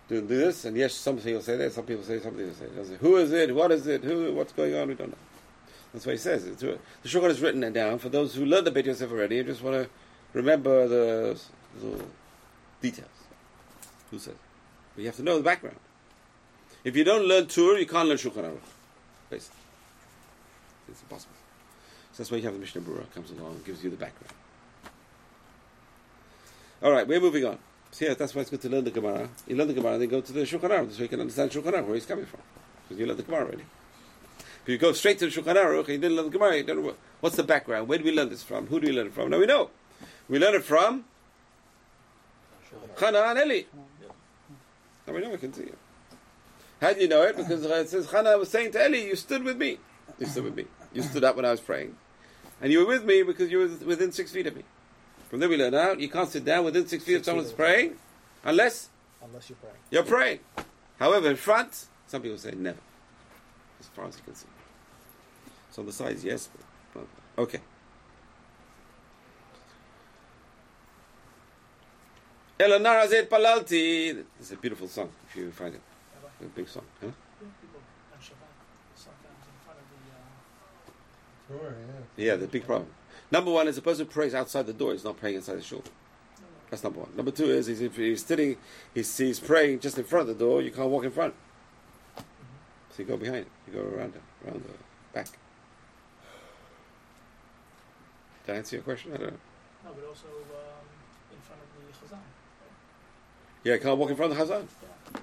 Do, 0.08 0.22
do 0.22 0.38
this, 0.38 0.64
and 0.64 0.78
yes, 0.78 0.94
some 0.94 1.18
people 1.18 1.42
say 1.42 1.58
that, 1.58 1.74
some 1.74 1.86
people 1.86 2.04
say 2.04 2.20
something. 2.20 2.48
They 2.48 2.84
say, 2.84 2.96
who 3.02 3.18
is 3.18 3.32
it? 3.34 3.54
What 3.54 3.72
is 3.72 3.88
it? 3.88 4.04
Who? 4.04 4.34
What's 4.34 4.54
going 4.54 4.74
on? 4.76 4.88
We 4.88 4.94
don't 4.94 5.10
know. 5.10 5.18
That's 5.92 6.06
what 6.06 6.14
he 6.14 6.18
says. 6.18 6.46
It's, 6.46 6.62
the 6.62 6.78
Shulchan 7.06 7.28
has 7.28 7.42
written 7.42 7.64
it 7.64 7.74
down 7.74 8.00
for 8.00 8.10
those 8.10 8.36
who 8.36 8.46
learned 8.46 8.68
the 8.68 8.72
Beit 8.72 8.86
Yosef 8.86 9.12
already 9.12 9.40
and 9.40 9.48
just 9.48 9.62
want 9.62 9.76
to 9.84 9.90
remember 10.38 10.88
the 10.88 11.40
little 11.82 12.08
details. 12.82 13.10
Who 14.12 14.20
says? 14.20 14.36
But 14.96 15.02
you 15.02 15.08
have 15.08 15.18
to 15.18 15.24
know 15.24 15.38
the 15.38 15.44
background. 15.44 15.78
If 16.84 16.96
you 16.96 17.04
don't 17.04 17.26
learn 17.26 17.48
Torah, 17.48 17.80
you 17.80 17.86
can't 17.86 18.08
learn 18.08 18.18
Shulchan 18.18 18.44
Aruch. 18.44 18.60
Basically, 19.30 19.60
it's 20.90 21.02
impossible. 21.02 21.34
So 22.14 22.24
that's 22.24 22.32
why 22.32 22.38
you 22.38 22.44
have 22.44 22.54
the 22.54 22.60
Mishnah 22.60 22.82
Berurah 22.82 23.12
comes 23.14 23.32
along 23.32 23.56
and 23.56 23.66
gives 23.66 23.84
you 23.84 23.90
the 23.90 23.98
background. 23.98 24.34
All 26.82 26.92
right, 26.92 27.08
we're 27.08 27.20
moving 27.20 27.44
on. 27.46 27.58
So 27.92 28.06
yeah, 28.06 28.14
that's 28.14 28.34
why 28.34 28.42
it's 28.42 28.50
good 28.50 28.62
to 28.62 28.70
learn 28.70 28.84
the 28.84 28.92
Gemara. 28.92 29.30
You 29.48 29.56
learn 29.56 29.68
the 29.68 29.74
Gemara, 29.74 29.98
then 29.98 30.10
go 30.10 30.22
to 30.22 30.32
the 30.32 30.42
Shulchan 30.42 30.70
Aruch, 30.70 30.94
so 30.94 31.02
you 31.02 31.10
can 31.10 31.20
understand 31.20 31.52
Shulchan 31.52 31.74
Aruch 31.74 31.86
where 31.86 31.96
he's 31.96 32.06
coming 32.06 32.26
from, 32.26 32.42
because 32.84 33.00
you 33.00 33.06
learned 33.06 33.20
the 33.20 33.24
Gemara 33.24 33.46
already. 33.46 33.66
If 34.64 34.70
you 34.70 34.78
go 34.78 34.94
straight 34.94 35.20
to 35.20 35.30
the 35.30 35.32
Shulchan 35.32 35.56
Aruch 35.56 35.88
you 35.88 35.98
didn't 35.98 36.16
learn 36.16 36.26
the 36.26 36.32
Gemara, 36.32 36.58
you 36.58 36.64
don't 36.64 36.78
know 36.78 36.88
what, 36.88 36.98
what's 37.20 37.36
the 37.36 37.44
background. 37.44 37.88
Where 37.88 37.98
do 37.98 38.04
we 38.04 38.12
learn 38.12 38.30
this 38.30 38.44
from? 38.44 38.68
Who 38.68 38.80
do 38.80 38.88
we 38.88 38.94
learn 38.94 39.08
it 39.08 39.14
from? 39.14 39.30
Now 39.30 39.40
we 39.40 39.46
know. 39.46 39.72
We 40.30 40.40
learn 40.40 40.56
it 40.56 40.64
from 40.64 41.06
Chana 42.98 43.32
and 43.32 43.40
Eli. 43.52 43.64
Now 45.06 45.14
we 45.14 45.22
know 45.22 45.30
we 45.30 45.38
can 45.38 45.54
see 45.54 45.64
it. 45.64 45.78
How 46.82 46.94
do 46.94 47.00
you 47.02 47.08
know 47.08 47.24
it? 47.24 47.38
Because 47.38 47.64
it 47.64 47.90
says 47.90 48.08
Chana 48.08 48.38
was 48.38 48.50
saying 48.50 48.72
to 48.74 48.86
Eli, 48.86 49.08
"You 49.08 49.16
stood 49.16 49.44
with 49.44 49.58
me. 49.58 49.80
You 50.20 50.26
stood 50.28 50.44
with 50.44 50.56
me. 50.56 50.66
You 50.94 51.02
stood 51.02 51.24
up 51.24 51.36
when 51.36 51.46
I 51.46 51.52
was 51.52 51.62
praying, 51.62 51.96
and 52.62 52.72
you 52.72 52.80
were 52.80 52.86
with 52.88 53.06
me 53.06 53.24
because 53.24 53.50
you 53.52 53.60
were 53.60 53.68
within 53.86 54.12
six 54.12 54.32
feet 54.32 54.48
of 54.48 54.56
me." 54.56 54.64
From 55.30 55.40
there 55.40 55.50
we 55.50 55.58
learn 55.58 55.74
out 55.74 56.00
you 56.00 56.10
can't 56.10 56.30
sit 56.30 56.46
down 56.46 56.64
within 56.66 56.88
six 56.88 57.04
feet 57.04 57.16
of 57.16 57.20
Six 57.20 57.26
someone 57.26 57.44
feet 57.46 57.50
that's 57.50 57.54
of- 57.54 57.58
praying, 57.58 57.98
unless 58.44 58.90
Unless 59.24 59.50
you're 59.50 59.58
praying. 59.58 59.76
you're 59.92 60.04
praying. 60.04 60.40
However, 61.00 61.30
in 61.30 61.36
front, 61.36 61.86
some 62.08 62.22
people 62.22 62.38
say 62.38 62.52
never, 62.52 62.78
as 63.80 63.88
far 63.88 64.06
as 64.06 64.16
you 64.18 64.24
can 64.24 64.36
see. 64.36 64.48
So 65.72 65.82
on 65.82 65.86
the 65.86 65.94
sides, 65.94 66.24
yes. 66.24 66.50
Okay. 67.38 67.60
Eleanor 72.60 73.06
Azet 73.06 73.28
Palalti. 73.28 74.24
It's 74.40 74.52
a 74.52 74.56
beautiful 74.56 74.88
song, 74.88 75.10
if 75.30 75.36
you 75.36 75.52
find 75.52 75.76
it. 75.76 75.82
A 76.42 76.46
big 76.46 76.68
song. 76.68 76.84
Huh? 77.02 77.08
Uh, 81.50 81.56
yeah. 82.18 82.36
The 82.36 82.48
big 82.48 82.66
problem. 82.66 82.90
Number 83.32 83.52
one 83.52 83.68
is 83.68 83.78
a 83.78 83.82
person 83.82 84.06
who 84.06 84.12
prays 84.12 84.34
outside 84.34 84.66
the 84.66 84.74
door 84.74 84.94
is 84.94 85.04
not 85.04 85.18
praying 85.18 85.36
inside 85.36 85.56
the 85.56 85.62
shul. 85.62 85.84
That's 86.70 86.84
number 86.84 87.00
one. 87.00 87.10
Number 87.16 87.32
two 87.32 87.46
is 87.46 87.68
he's, 87.68 87.82
if 87.82 87.96
he's 87.96 88.26
sitting, 88.26 88.58
he's, 88.94 89.18
he's 89.18 89.40
praying 89.40 89.80
just 89.80 89.98
in 89.98 90.04
front 90.04 90.30
of 90.30 90.38
the 90.38 90.46
door, 90.46 90.62
you 90.62 90.72
can't 90.72 90.90
walk 90.90 91.06
in 91.06 91.12
front. 91.12 91.34
So 92.18 92.24
you 93.00 93.06
go 93.06 93.18
behind 93.18 93.38
it, 93.38 93.48
you 93.68 93.74
go 93.74 93.82
around 93.82 94.16
it, 94.16 94.22
around 94.46 94.64
the 94.64 94.74
back. 95.14 95.28
Did 98.46 98.56
I 98.56 98.58
answer 98.58 98.76
your 98.78 98.84
question? 98.84 99.14
I 99.14 99.18
don't 99.18 99.28
know. 99.28 99.38
no, 99.86 99.92
but 99.94 100.08
also 100.08 100.28
um, 100.28 100.88
in 101.32 101.40
front 101.42 101.62
of 101.62 101.68
the 101.78 102.16
Chazan. 102.16 102.20
Yeah, 103.68 103.76
can't 103.76 103.98
walk 103.98 104.10
in 104.10 104.16
front 104.16 104.32
of 104.32 104.38
the 104.38 104.46
Hazan. 104.46 104.66
Yeah. 105.12 105.20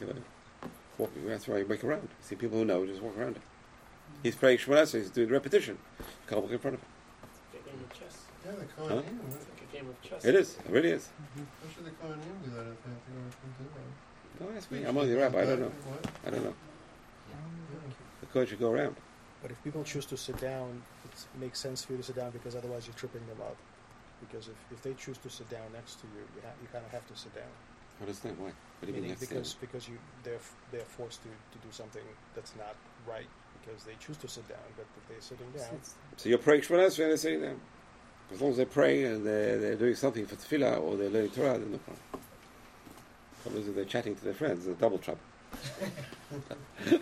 You 0.00 0.06
know, 0.06 0.14
walk, 0.96 1.10
that's 1.26 1.46
why 1.46 1.58
you 1.58 1.66
make 1.66 1.84
around. 1.84 2.08
See 2.22 2.36
people 2.36 2.56
who 2.56 2.64
know, 2.64 2.86
just 2.86 3.02
walk 3.02 3.18
around 3.18 3.36
it. 3.36 3.42
He's 4.22 4.34
praying 4.34 4.56
Shemona, 4.56 4.86
so 4.86 4.96
he's 4.96 5.10
doing 5.10 5.28
repetition. 5.28 5.76
You 5.98 6.04
can't 6.26 6.40
walk 6.40 6.52
in 6.52 6.58
front 6.58 6.76
of 6.76 6.80
him. 6.80 6.88
It's 7.22 7.38
like 7.52 7.60
a 7.60 7.68
game 7.68 7.84
of 7.84 7.92
chess. 7.92 8.24
Yeah, 8.46 8.52
the 8.52 8.82
Huh? 8.82 9.02
Kohanim. 9.02 9.26
It's 9.26 9.46
like 9.46 9.68
a 9.68 9.76
game 9.76 9.88
of 9.90 10.00
chess. 10.00 10.24
It 10.24 10.34
is, 10.36 10.56
it 10.56 10.70
really 10.70 10.88
is. 10.88 11.02
Mm-hmm. 11.02 11.44
How 11.44 11.74
should 11.74 11.84
the 11.84 11.90
Kohanim 11.90 12.44
do 12.44 12.50
that 12.56 12.66
if 12.72 12.82
they 12.82 12.88
have 12.88 13.04
to 13.04 13.12
go 13.12 13.18
into? 14.40 14.44
No, 14.46 14.52
that's 14.54 14.70
me. 14.70 14.84
I'm 14.84 14.96
only 14.96 15.12
a 15.12 15.18
rabbi, 15.18 15.42
I 15.42 15.44
don't 15.44 15.60
know. 15.60 15.72
What? 15.84 16.10
I 16.26 16.30
don't 16.30 16.44
know. 16.44 16.54
Yeah. 17.28 17.90
The 18.20 18.26
coach 18.28 18.48
should 18.48 18.58
go 18.60 18.70
around. 18.70 18.96
But 19.42 19.50
if 19.50 19.62
people 19.62 19.84
choose 19.84 20.06
to 20.06 20.16
sit 20.16 20.40
down, 20.40 20.80
it 21.04 21.26
makes 21.38 21.60
sense 21.60 21.84
for 21.84 21.92
you 21.92 21.98
to 21.98 22.04
sit 22.04 22.16
down 22.16 22.30
because 22.30 22.56
otherwise 22.56 22.86
you're 22.86 22.96
tripping 22.96 23.26
them 23.26 23.42
up. 23.42 23.56
Because 24.20 24.48
if, 24.48 24.56
if 24.72 24.82
they 24.82 24.94
choose 24.94 25.18
to 25.18 25.30
sit 25.30 25.48
down 25.50 25.62
next 25.72 26.00
to 26.00 26.06
you, 26.06 26.20
you, 26.36 26.42
ha- 26.42 26.56
you 26.62 26.68
kind 26.72 26.84
of 26.84 26.90
have 26.92 27.06
to 27.08 27.16
sit 27.16 27.34
down. 27.34 27.44
I 28.00 28.04
that 28.04 28.38
why. 28.38 28.44
What 28.46 28.54
do 28.82 28.86
you 28.88 28.92
mean 28.92 28.94
you 28.96 29.02
Meaning 29.02 29.14
to 29.16 29.20
because 29.20 29.48
stand? 29.50 29.60
because 29.60 29.88
you 29.88 29.96
they're 30.22 30.34
f- 30.34 30.54
they're 30.70 30.80
forced 30.82 31.22
to, 31.22 31.28
to 31.28 31.58
do 31.66 31.70
something 31.70 32.02
that's 32.34 32.54
not 32.56 32.74
right 33.08 33.26
because 33.64 33.84
they 33.84 33.94
choose 33.98 34.16
to 34.18 34.28
sit 34.28 34.46
down, 34.48 34.58
but 34.76 34.84
if 34.96 35.08
they're 35.08 35.20
sitting 35.20 35.50
down, 35.56 35.80
So 36.16 36.28
you're 36.28 36.38
praying 36.38 36.60
Shemona 36.62 36.86
Esrei 36.86 37.02
and 37.02 37.10
they're 37.10 37.16
sitting 37.16 37.40
there. 37.40 37.56
As 38.32 38.40
long 38.40 38.50
as 38.50 38.56
they're 38.58 38.66
praying 38.66 39.06
and 39.06 39.26
they're, 39.26 39.58
they're 39.58 39.76
doing 39.76 39.94
something 39.94 40.26
for 40.26 40.36
tefillah 40.36 40.80
or 40.80 40.96
they're 40.96 41.08
learning 41.10 41.30
Torah, 41.30 41.58
then 41.58 41.72
no 41.72 41.78
problem. 41.78 42.02
Problem 43.42 43.62
is 43.62 43.68
if 43.68 43.74
they're 43.74 43.84
chatting 43.84 44.14
to 44.16 44.24
their 44.24 44.34
friends, 44.34 44.66
it's 44.66 44.78
double 44.80 44.98
trouble. 44.98 45.20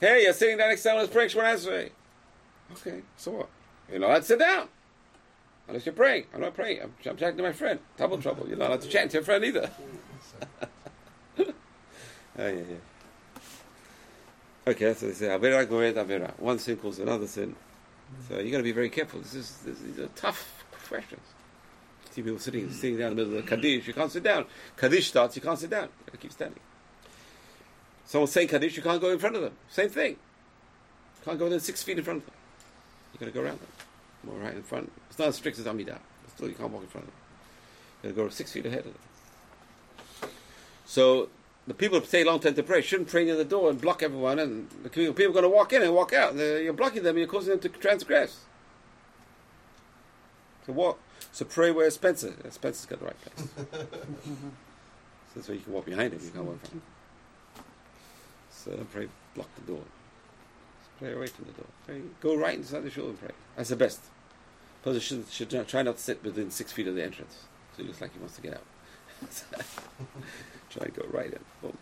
hey, 0.00 0.22
you're 0.22 0.32
sitting 0.32 0.56
down 0.56 0.68
next 0.68 0.82
to 0.82 0.88
someone 0.88 1.04
who's 1.04 1.12
praying 1.12 1.30
Shemona 1.30 1.54
Esrei. 1.54 1.90
Okay, 2.72 3.02
so 3.16 3.32
what? 3.32 3.48
You're 3.90 3.98
not 4.00 4.10
allowed 4.10 4.18
to 4.20 4.24
sit 4.24 4.38
down. 4.38 4.68
Unless 5.68 5.84
you're 5.86 5.94
praying. 5.94 6.24
I'm 6.34 6.40
not 6.40 6.54
praying. 6.54 6.80
I'm, 6.82 6.94
I'm 7.06 7.16
chatting 7.16 7.36
to 7.36 7.42
my 7.42 7.52
friend. 7.52 7.78
Double 7.96 8.18
trouble. 8.18 8.48
You're 8.48 8.56
not 8.56 8.68
allowed 8.68 8.80
to 8.82 8.88
chat 8.88 9.10
to 9.10 9.18
your 9.18 9.24
friend 9.24 9.44
either. 9.44 9.70
Oh, 12.40 12.46
yeah, 12.46 12.62
yeah. 12.70 13.40
Okay, 14.68 14.94
so 14.94 15.06
they 15.08 15.12
say. 15.12 15.26
Avera 15.26 15.68
gored 15.68 15.96
avera. 15.96 16.38
One 16.38 16.58
sin 16.60 16.76
causes 16.76 17.00
another 17.00 17.26
sin. 17.26 17.56
So 18.28 18.38
you 18.38 18.52
got 18.52 18.58
to 18.58 18.62
be 18.62 18.70
very 18.70 18.90
careful. 18.90 19.20
This 19.20 19.34
is 19.34 19.56
this, 19.64 19.78
these 19.80 19.98
are 19.98 20.06
tough 20.14 20.64
questions. 20.88 21.22
See 22.10 22.22
people 22.22 22.38
sitting 22.38 22.70
sitting 22.70 22.96
down 22.96 23.10
in 23.10 23.16
the 23.16 23.24
middle 23.24 23.38
of 23.38 23.44
the 23.44 23.50
kaddish. 23.50 23.88
You 23.88 23.94
can't 23.94 24.12
sit 24.12 24.22
down. 24.22 24.46
Kaddish 24.76 25.08
starts. 25.08 25.34
You 25.34 25.42
can't 25.42 25.58
sit 25.58 25.70
down. 25.70 25.84
You 25.84 26.06
got 26.06 26.12
to 26.12 26.18
keep 26.18 26.32
standing. 26.32 26.60
Someone 28.06 28.28
saying 28.28 28.48
kaddish. 28.48 28.76
You 28.76 28.82
can't 28.82 29.00
go 29.00 29.10
in 29.10 29.18
front 29.18 29.34
of 29.34 29.42
them. 29.42 29.54
Same 29.68 29.88
thing. 29.88 30.12
You 30.12 31.24
can't 31.24 31.38
go 31.38 31.46
within 31.46 31.60
six 31.60 31.82
feet 31.82 31.98
in 31.98 32.04
front 32.04 32.20
of 32.20 32.26
them. 32.26 32.34
You 33.14 33.20
got 33.20 33.26
to 33.26 33.32
go 33.32 33.42
around 33.42 33.58
them. 33.60 33.68
More 34.24 34.36
right 34.38 34.54
in 34.54 34.62
front. 34.62 34.92
It's 35.18 35.20
not 35.24 35.30
as 35.30 35.34
strict 35.34 35.58
as 35.58 35.64
Amidah. 35.64 35.98
Still, 36.36 36.46
you 36.46 36.54
can't 36.54 36.70
walk 36.70 36.82
in 36.82 36.88
front 36.88 37.08
of 37.08 37.12
them. 37.12 37.20
You 38.04 38.10
got 38.10 38.14
to 38.14 38.22
go 38.22 38.28
six 38.28 38.52
feet 38.52 38.64
ahead 38.66 38.84
of 38.86 38.92
them. 40.20 40.30
So 40.86 41.28
the 41.66 41.74
people 41.74 41.98
who 41.98 42.06
stay 42.06 42.22
long 42.22 42.38
time 42.38 42.54
to 42.54 42.62
pray 42.62 42.82
shouldn't 42.82 43.08
pray 43.08 43.24
near 43.24 43.34
the 43.34 43.44
door 43.44 43.68
and 43.68 43.80
block 43.80 44.00
everyone, 44.00 44.38
and 44.38 44.70
the 44.84 44.88
people 44.90 45.24
are 45.24 45.32
going 45.32 45.42
to 45.42 45.48
walk 45.48 45.72
in 45.72 45.82
and 45.82 45.92
walk 45.92 46.12
out. 46.12 46.36
You're 46.36 46.72
blocking 46.72 47.02
them, 47.02 47.16
and 47.16 47.18
you're 47.18 47.26
causing 47.26 47.50
them 47.50 47.58
to 47.58 47.68
transgress. 47.68 48.44
So 50.66 50.72
what? 50.72 50.98
So 51.32 51.44
pray 51.44 51.72
where 51.72 51.90
Spencer. 51.90 52.32
Spencer's 52.50 52.86
got 52.86 53.00
the 53.00 53.06
right 53.06 53.20
place. 53.20 53.48
so 53.56 53.76
that's 55.34 55.48
why 55.48 55.54
you 55.56 55.60
can 55.62 55.72
walk 55.72 55.86
behind 55.86 56.12
him. 56.12 56.20
You 56.22 56.30
can't 56.30 56.44
walk 56.44 56.54
in 56.54 56.58
front. 56.60 56.66
of 56.66 56.72
him. 56.74 56.82
So 58.52 58.70
don't 58.70 58.92
pray. 58.92 59.08
Block 59.34 59.48
the 59.56 59.72
door. 59.72 59.82
Just 60.78 60.98
pray 61.00 61.12
away 61.12 61.26
from 61.26 61.46
the 61.46 61.52
door. 61.54 61.66
Pray, 61.86 62.02
go 62.20 62.36
right 62.36 62.56
inside 62.56 62.84
the 62.84 62.90
shul 62.90 63.08
and 63.08 63.18
pray. 63.18 63.32
That's 63.56 63.70
the 63.70 63.74
best. 63.74 64.00
Person 64.82 65.24
should 65.30 65.50
try 65.68 65.82
not 65.82 65.96
to 65.96 66.02
sit 66.02 66.22
within 66.24 66.50
six 66.50 66.72
feet 66.72 66.86
of 66.86 66.94
the 66.94 67.02
entrance. 67.02 67.44
So 67.76 67.82
he 67.82 67.88
looks 67.88 68.00
like 68.00 68.12
he 68.12 68.18
wants 68.18 68.36
to 68.36 68.42
get 68.42 68.54
out. 68.54 68.64
Try 70.70 70.84
and 70.86 70.94
go 70.94 71.04
right 71.10 71.32
in. 71.32 71.38
Boom. 71.60 71.76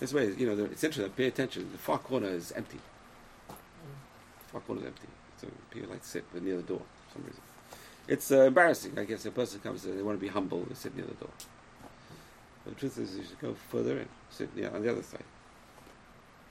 This 0.00 0.12
way, 0.12 0.32
you 0.36 0.46
know, 0.46 0.64
it's 0.64 0.82
interesting. 0.82 1.12
Pay 1.12 1.26
attention. 1.26 1.68
The 1.70 1.78
far 1.78 1.98
corner 1.98 2.28
is 2.28 2.52
empty. 2.52 2.78
The 3.48 3.54
far 4.50 4.60
corner 4.62 4.80
is 4.82 4.86
empty. 4.88 5.08
So 5.40 5.46
people 5.70 5.90
like 5.90 6.02
to 6.02 6.08
sit 6.08 6.42
near 6.42 6.56
the 6.56 6.62
door 6.62 6.80
for 7.06 7.12
some 7.14 7.24
reason. 7.24 7.42
It's 8.08 8.32
uh, 8.32 8.42
embarrassing, 8.42 8.98
I 8.98 9.04
guess. 9.04 9.24
A 9.26 9.30
person 9.30 9.60
comes 9.60 9.84
and 9.84 9.98
they 9.98 10.02
want 10.02 10.18
to 10.18 10.20
be 10.20 10.28
humble, 10.28 10.64
they 10.68 10.74
sit 10.74 10.96
near 10.96 11.06
the 11.06 11.14
door. 11.14 11.30
But 12.64 12.74
the 12.74 12.80
truth 12.80 12.98
is, 12.98 13.16
you 13.16 13.24
should 13.24 13.40
go 13.40 13.54
further 13.70 13.98
in, 13.98 14.08
sit 14.30 14.54
near, 14.56 14.70
on 14.74 14.82
the 14.82 14.90
other 14.90 15.02
side. 15.02 15.24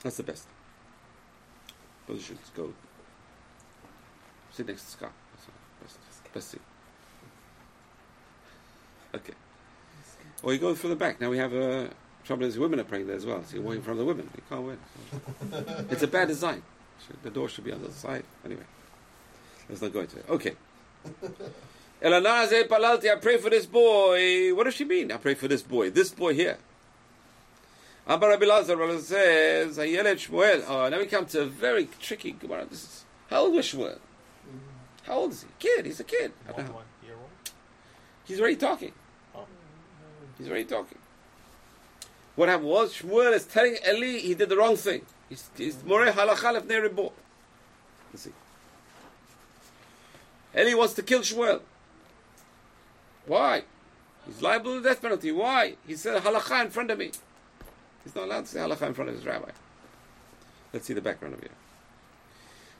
That's 0.02 0.16
the 0.16 0.22
best. 0.22 0.46
But 2.06 2.20
should 2.20 2.38
go 2.56 2.72
sit 4.52 4.66
next 4.68 4.84
to 4.84 4.90
Scott. 4.90 5.12
That's 5.34 5.46
the 5.46 5.52
best, 5.84 6.32
best 6.34 6.50
seat. 6.50 6.60
Okay. 9.14 9.34
Or 10.42 10.52
you 10.52 10.58
go 10.58 10.74
through 10.74 10.90
the 10.90 10.96
back. 10.96 11.20
Now 11.20 11.30
we 11.30 11.38
have 11.38 11.54
uh, 11.54 11.88
trouble 12.24 12.44
is 12.46 12.58
women 12.58 12.80
are 12.80 12.84
praying 12.84 13.06
there 13.06 13.16
as 13.16 13.26
well. 13.26 13.42
So 13.44 13.54
you're 13.56 13.62
walking 13.64 13.82
from 13.82 13.98
the 13.98 14.04
women. 14.04 14.28
You 14.34 14.42
can't 14.48 14.62
win. 14.62 14.78
it's 15.90 16.02
a 16.02 16.06
bad 16.08 16.28
design. 16.28 16.62
Should- 17.06 17.22
The 17.22 17.30
door 17.30 17.48
should 17.48 17.64
be 17.64 17.72
on 17.72 17.80
the 17.80 17.86
other 17.86 17.94
side. 17.94 18.24
Anyway, 18.44 18.64
let's 19.68 19.82
not 19.82 19.92
go 19.92 20.00
into 20.00 20.18
it. 20.18 20.24
Okay. 20.28 20.52
Elanaze 22.02 22.66
Palalti, 22.66 23.10
I 23.12 23.16
pray 23.16 23.36
for 23.38 23.48
this 23.50 23.66
boy. 23.66 24.52
What 24.54 24.64
does 24.64 24.74
she 24.74 24.84
mean? 24.84 25.12
I 25.12 25.18
pray 25.18 25.34
for 25.34 25.46
this 25.46 25.62
boy. 25.62 25.90
This 25.90 26.10
boy 26.10 26.34
here. 26.34 26.58
Abba 28.08 28.26
Rabbi 28.26 28.44
Lazar 28.46 28.76
Rabbi 28.76 28.98
says, 28.98 29.78
Ayelet 29.78 30.16
Shmuel. 30.28 30.64
Oh, 30.66 30.88
now 30.88 30.98
we 30.98 31.06
come 31.06 31.26
to 31.26 31.42
a 31.42 31.46
very 31.46 31.88
tricky 32.00 32.32
Gemara. 32.32 32.66
This 32.68 32.82
is 32.82 33.04
How 33.30 33.42
old 33.42 33.54
was 33.54 33.66
Shmuel? 33.66 33.98
How 35.02 35.14
old 35.14 35.32
is 35.32 35.42
he? 35.42 35.48
Kid. 35.58 35.86
He's 35.86 36.00
a 36.00 36.04
kid. 36.04 36.32
One, 36.52 36.66
one 36.66 36.84
year 37.04 37.14
old. 37.14 37.30
He's 38.24 38.40
already 38.40 38.56
talking. 38.56 38.92
Oh. 39.34 39.46
He's 40.38 40.48
already 40.48 40.64
talking. 40.64 40.98
What 42.34 42.48
happened 42.48 42.68
was 42.68 42.94
Shmuel 42.94 43.32
is 43.34 43.44
telling 43.44 43.76
Eli 43.86 44.18
he 44.18 44.34
did 44.34 44.48
the 44.48 44.56
wrong 44.56 44.76
thing. 44.76 45.02
He's, 45.28 45.82
more 45.84 46.04
halacha 46.06 46.60
lefnei. 46.60 47.12
Let's 48.12 48.22
see. 48.22 48.32
Eli 50.56 50.74
wants 50.74 50.94
to 50.94 51.02
kill 51.02 51.20
Shmuel. 51.20 51.60
Why? 53.26 53.62
He's 54.26 54.40
liable 54.40 54.74
to 54.74 54.80
the 54.80 54.88
death 54.88 55.02
penalty. 55.02 55.32
Why? 55.32 55.76
He 55.86 55.96
said 55.96 56.22
halacha 56.22 56.64
in 56.64 56.70
front 56.70 56.90
of 56.90 56.98
me. 56.98 57.12
He's 58.04 58.14
not 58.14 58.24
allowed 58.24 58.46
to 58.46 58.50
say 58.50 58.60
halacha 58.60 58.86
in 58.88 58.94
front 58.94 59.10
of 59.10 59.16
his 59.16 59.26
rabbi. 59.26 59.50
Let's 60.72 60.86
see 60.86 60.94
the 60.94 61.00
background 61.00 61.34
of 61.34 61.42
it. 61.42 61.50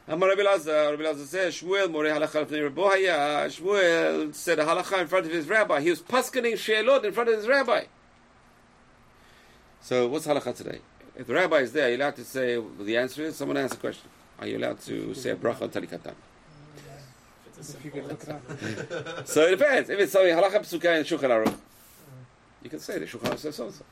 Amar 0.08 0.30
Rabbi 0.30 0.42
Lazar, 0.42 0.90
Rabbi 0.90 1.02
Lazar 1.04 1.24
says, 1.24 1.54
Shmuel 1.54 1.90
more 1.90 2.02
halacha 2.04 2.44
lefnei 2.44 2.68
ribo 2.68 2.90
haya. 2.90 3.48
Shmuel 3.48 4.34
said 4.34 4.58
a 4.58 4.64
halacha 4.64 5.00
in 5.00 5.06
front 5.06 5.26
of 5.26 5.32
his 5.32 5.48
rabbi. 5.48 5.80
He 5.80 5.90
was 5.90 6.02
paskening 6.02 6.54
sheelot 6.54 7.04
in 7.04 7.12
front 7.12 7.28
of 7.28 7.36
his 7.36 7.46
rabbi. 7.46 7.84
So 9.80 10.08
what's 10.08 10.26
halacha 10.26 10.56
today? 10.56 10.80
If 11.14 11.28
the 11.28 11.34
rabbi 11.34 11.58
is 11.58 11.72
there, 11.72 11.86
are 11.86 11.90
you 11.90 11.96
allowed 11.98 12.16
to 12.16 12.24
say 12.24 12.60
the 12.80 12.96
answer 12.96 13.22
is? 13.22 13.36
Someone 13.36 13.56
ask 13.58 13.74
a 13.74 13.78
question. 13.78 14.08
Are 14.40 14.46
you 14.46 14.58
allowed 14.58 14.80
to 14.80 15.14
say 15.14 15.30
a 15.30 15.36
bracha 15.36 15.62
on 15.62 15.70
talikatan? 15.70 16.14
So 19.24 19.42
it 19.42 19.50
depends. 19.50 19.88
If 19.88 20.00
it's 20.00 20.12
something 20.12 20.34
halacha 20.34 20.60
psuka 20.60 21.00
Shulchan 21.04 21.30
Aruch, 21.30 21.56
you 22.64 22.70
can 22.70 22.80
say 22.80 22.98
the 22.98 23.06
Shulchan 23.06 23.38
says 23.38 23.54
so 23.54 23.66
and 23.66 23.74
so. 23.74 23.84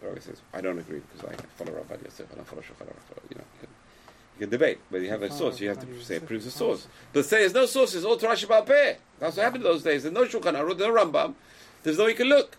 The 0.00 0.06
rabbi 0.06 0.20
says, 0.20 0.40
I 0.52 0.60
don't 0.60 0.78
agree 0.78 1.00
because 1.00 1.28
I 1.28 1.34
follow 1.56 1.72
Rabbi 1.72 1.96
Yosef, 2.04 2.28
I 2.32 2.36
don't 2.36 2.46
follow 2.46 2.62
Shulchan 2.62 2.86
Aruch. 2.86 3.30
You 3.30 3.38
know, 3.38 3.44
you 4.38 4.40
can, 4.40 4.50
debate, 4.50 4.78
but 4.90 5.00
you 5.00 5.08
have 5.10 5.22
a 5.22 5.30
source. 5.30 5.60
You 5.60 5.68
have 5.68 5.80
to 5.80 6.04
say 6.04 6.16
it 6.16 6.26
proves 6.26 6.46
a 6.46 6.50
source. 6.50 6.88
But 7.12 7.24
say 7.24 7.38
there's 7.40 7.54
no 7.54 7.66
sources. 7.66 8.04
All 8.04 8.16
Torah 8.16 8.34
Shebaal 8.34 8.66
Peh. 8.66 8.96
That's 9.20 9.36
what 9.36 9.44
happened 9.44 9.64
in 9.64 9.70
those 9.70 9.82
days. 9.82 10.02
There's 10.02 10.14
no 10.14 10.24
Shulchan 10.24 10.54
Aruch, 10.54 10.78
no 10.78 10.92
Rambam. 10.92 11.34
There's 11.82 11.98
no 11.98 12.06
you 12.06 12.14
can 12.14 12.28
look. 12.28 12.56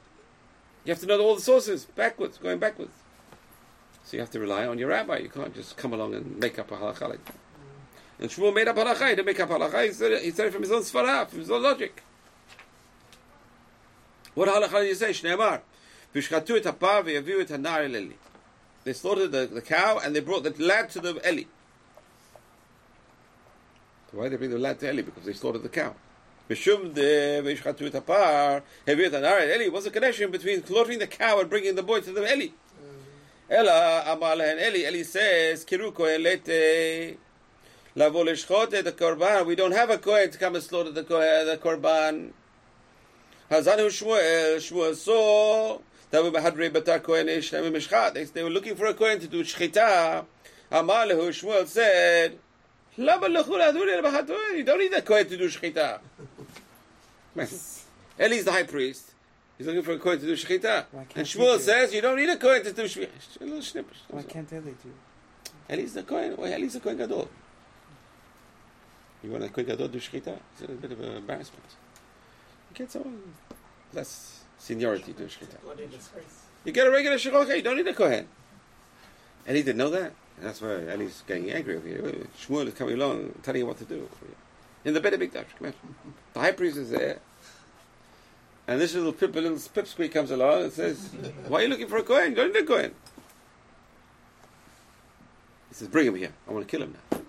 You 0.86 0.92
have 0.94 1.00
to 1.02 1.06
know 1.08 1.20
all 1.20 1.36
the 1.36 1.42
sources 1.42 1.86
backwards, 1.86 2.38
going 2.38 2.60
backwards. 2.60 2.94
So 4.06 4.18
you 4.18 4.22
have 4.22 4.32
to 4.32 4.40
rely 4.40 4.68
on 4.68 4.78
your 4.78 4.90
rabbi. 4.90 5.18
You 5.18 5.30
can't 5.30 5.54
just 5.54 5.78
come 5.78 5.94
along 5.94 6.14
and 6.14 6.40
make 6.40 6.60
up 6.60 6.72
a 6.72 6.76
halacha 6.76 7.10
like 7.10 7.26
that. 7.26 7.36
And 8.20 8.30
Shmuel 8.30 8.54
made 8.54 8.68
up 8.68 8.76
halacha. 8.76 9.10
He 9.10 9.16
didn't 9.16 9.26
make 9.26 9.40
up 9.40 9.50
halacha. 9.50 9.86
He 9.88 9.94
said 9.94 10.12
it, 10.12 10.24
he 10.24 10.32
said 10.32 10.46
it 10.46 10.54
from 10.54 10.62
his 10.62 10.72
own 10.72 10.82
svarah, 10.82 11.28
from 11.28 11.40
his 11.40 11.50
own 11.50 11.64
logic. 11.64 12.04
What 14.36 14.48
halacha 14.48 14.82
did 14.82 14.90
you 14.90 14.96
say? 14.96 15.10
Shneimar. 15.10 15.62
Vishchatu 16.14 16.58
et 16.58 16.64
hapar 16.64 17.04
v'yaviu 17.04 17.42
et 17.42 17.48
hanar. 17.48 18.14
They 18.84 18.94
slaughtered 18.94 19.32
the, 19.32 19.48
the 19.48 19.62
cow 19.62 20.00
and 20.04 20.16
they 20.16 20.20
brought 20.20 20.44
the 20.44 20.54
lad 20.64 20.92
to 20.92 21.00
the 21.00 21.20
Eli. 21.28 21.46
Why 24.16 24.24
did 24.24 24.34
they 24.34 24.38
bring 24.38 24.52
the 24.52 24.58
lad 24.58 24.80
to 24.80 24.90
Eli? 24.90 25.02
Because 25.02 25.26
they 25.26 25.34
slaughtered 25.34 25.64
the 25.64 25.70
cow. 25.70 25.94
Mishum 26.50 26.94
de 26.94 27.42
vishchatu 27.42 27.88
et 27.88 27.94
hapar 27.94 28.62
v'yaviu 28.88 29.08
et 29.08 29.12
hanar 29.12 29.42
el 29.42 29.62
Eli. 29.62 29.68
What's 29.68 29.86
the 29.86 29.92
connection 29.92 30.32
between 30.32 30.66
slaughtering 30.66 31.00
the 31.00 31.08
cow 31.08 31.42
and 31.42 31.50
bringing 31.50 31.76
the 31.76 31.84
boy 31.84 32.00
to 32.00 32.14
the 32.14 32.22
Eli? 32.22 32.46
Mm-hmm. 32.46 33.52
Ella 33.52 34.04
amar 34.08 34.38
lehen 34.38 34.58
Eli. 34.58 34.88
Eli 34.88 35.04
says, 35.04 35.66
Kiru 35.66 35.94
kohen 35.94 36.24
lete. 36.24 37.18
Lavo 37.96 38.24
lishchot 38.24 38.70
the 38.70 38.92
korban. 38.94 39.46
We 39.46 39.56
don't 39.56 39.74
have 39.74 39.90
a 39.90 39.98
kohen 39.98 40.32
to 40.32 40.38
come 40.38 40.56
and 40.56 40.64
slaughter 40.64 40.92
the 40.92 41.02
the 41.02 41.60
korban. 41.62 42.32
Hazanu 43.52 43.88
Shmuel. 43.88 44.58
Shmuel 44.58 44.96
saw 44.96 45.80
that 46.12 46.24
we 46.24 46.42
had 46.42 46.56
Rebatar 46.56 47.04
kohen 47.04 47.28
ish 47.28 47.52
mishchat. 47.52 48.32
They, 48.34 48.44
were 48.44 48.50
looking 48.50 48.78
for 48.78 48.86
a 48.86 48.94
kohen 48.94 49.20
to 49.20 49.28
do 49.28 49.44
shchita. 49.44 50.26
Amar 50.72 51.06
lehu 51.08 51.30
Shmuel 51.30 51.68
said, 51.68 52.40
Lama 52.98 53.28
lechu 53.28 53.58
laduri 53.58 54.02
lebachatoi. 54.02 54.58
You 54.58 54.64
don't 54.64 54.80
need 54.80 54.94
a 54.94 55.02
kohen 55.02 55.28
to 55.28 55.38
do 55.38 55.48
shchita. 55.48 56.00
Eli's 58.18 58.46
the 58.46 58.52
high 58.52 58.64
priest. 58.64 59.14
He's 59.58 59.68
looking 59.68 59.84
for 59.84 59.94
a 59.94 60.00
kohen 60.00 60.20
to 60.20 60.26
do 60.26 60.34
shchita. 60.34 60.86
And 60.94 61.08
he 61.16 61.22
Shmuel 61.22 61.60
says, 61.60 61.94
you 61.94 62.02
don't 62.02 62.18
need 62.18 62.30
a 62.30 62.38
kohen 62.38 62.64
to 62.64 62.72
do 62.72 62.84
shchita. 62.84 63.42
A 63.42 63.44
little 63.44 63.62
snippet. 63.62 63.98
Why 64.10 64.24
can't 64.24 64.52
Eli 64.52 64.72
do? 64.84 64.94
Eli's 65.68 65.94
the 65.94 66.04
Kohen. 66.04 66.38
Well, 66.38 66.52
Eli's 66.52 66.74
the 66.74 66.80
Kohen 66.80 66.98
Gadol. 66.98 67.28
You 69.24 69.32
want 69.32 69.44
a 69.44 69.50
Kohen 69.50 69.66
Gadol 69.68 69.88
do 69.88 70.00
shechita? 70.00 70.38
It's 70.54 70.62
a 70.62 70.68
bit 70.68 70.92
of 70.92 71.00
an 71.02 71.18
embarrassment. 71.18 71.64
You 72.70 72.76
get 72.76 72.92
someone 72.92 73.34
less 73.94 74.44
seniority 74.60 75.14
to 75.14 75.24
shechita. 75.24 75.62
Bloody. 75.64 75.90
You 76.66 76.72
get 76.72 76.86
a 76.86 76.92
regular 76.92 77.18
shechita. 77.18 77.56
You 77.56 77.64
don't 77.64 77.78
need 77.78 77.88
a 77.88 77.94
Kohen. 77.94 78.28
Eli 79.50 79.62
didn't 79.62 79.78
know 79.78 79.90
that. 79.90 80.12
And 80.38 80.46
that's 80.46 80.62
why 80.62 80.92
Eli's 80.92 81.24
getting 81.28 81.52
angry 81.52 81.76
with 81.76 81.88
you. 81.88 82.28
Shmuel 82.40 82.68
is 82.68 82.74
coming 82.74 82.96
along, 82.96 83.34
telling 83.42 83.62
you 83.62 83.68
what 83.68 83.78
to 83.78 83.86
do. 83.86 84.10
In 84.84 84.94
the 84.94 85.00
Beit 85.00 85.14
Hamikdash, 85.14 85.46
here. 85.60 85.74
The 86.34 86.40
high 86.40 86.52
priest 86.52 86.78
is 86.78 86.90
there. 86.92 87.20
And 88.68 88.82
this 88.82 88.94
little 88.96 89.14
pip, 89.14 89.34
little 89.34 89.52
pipsqueak 89.52 90.12
comes 90.12 90.32
along 90.32 90.64
and 90.64 90.74
says, 90.74 91.10
"Why 91.48 91.60
are 91.60 91.64
you 91.64 91.70
looking 91.70 91.88
for 91.88 91.98
a 91.98 92.04
Kohen? 92.04 92.34
Go 92.34 92.48
need 92.48 92.56
a 92.56 92.64
Kohen." 92.64 92.94
He 95.70 95.76
says, 95.76 95.88
"Bring 95.88 96.08
him 96.08 96.16
here. 96.16 96.34
I 96.48 96.52
want 96.52 96.68
to 96.68 96.72
kill 96.72 96.84
him 96.84 96.96
now." 97.12 97.22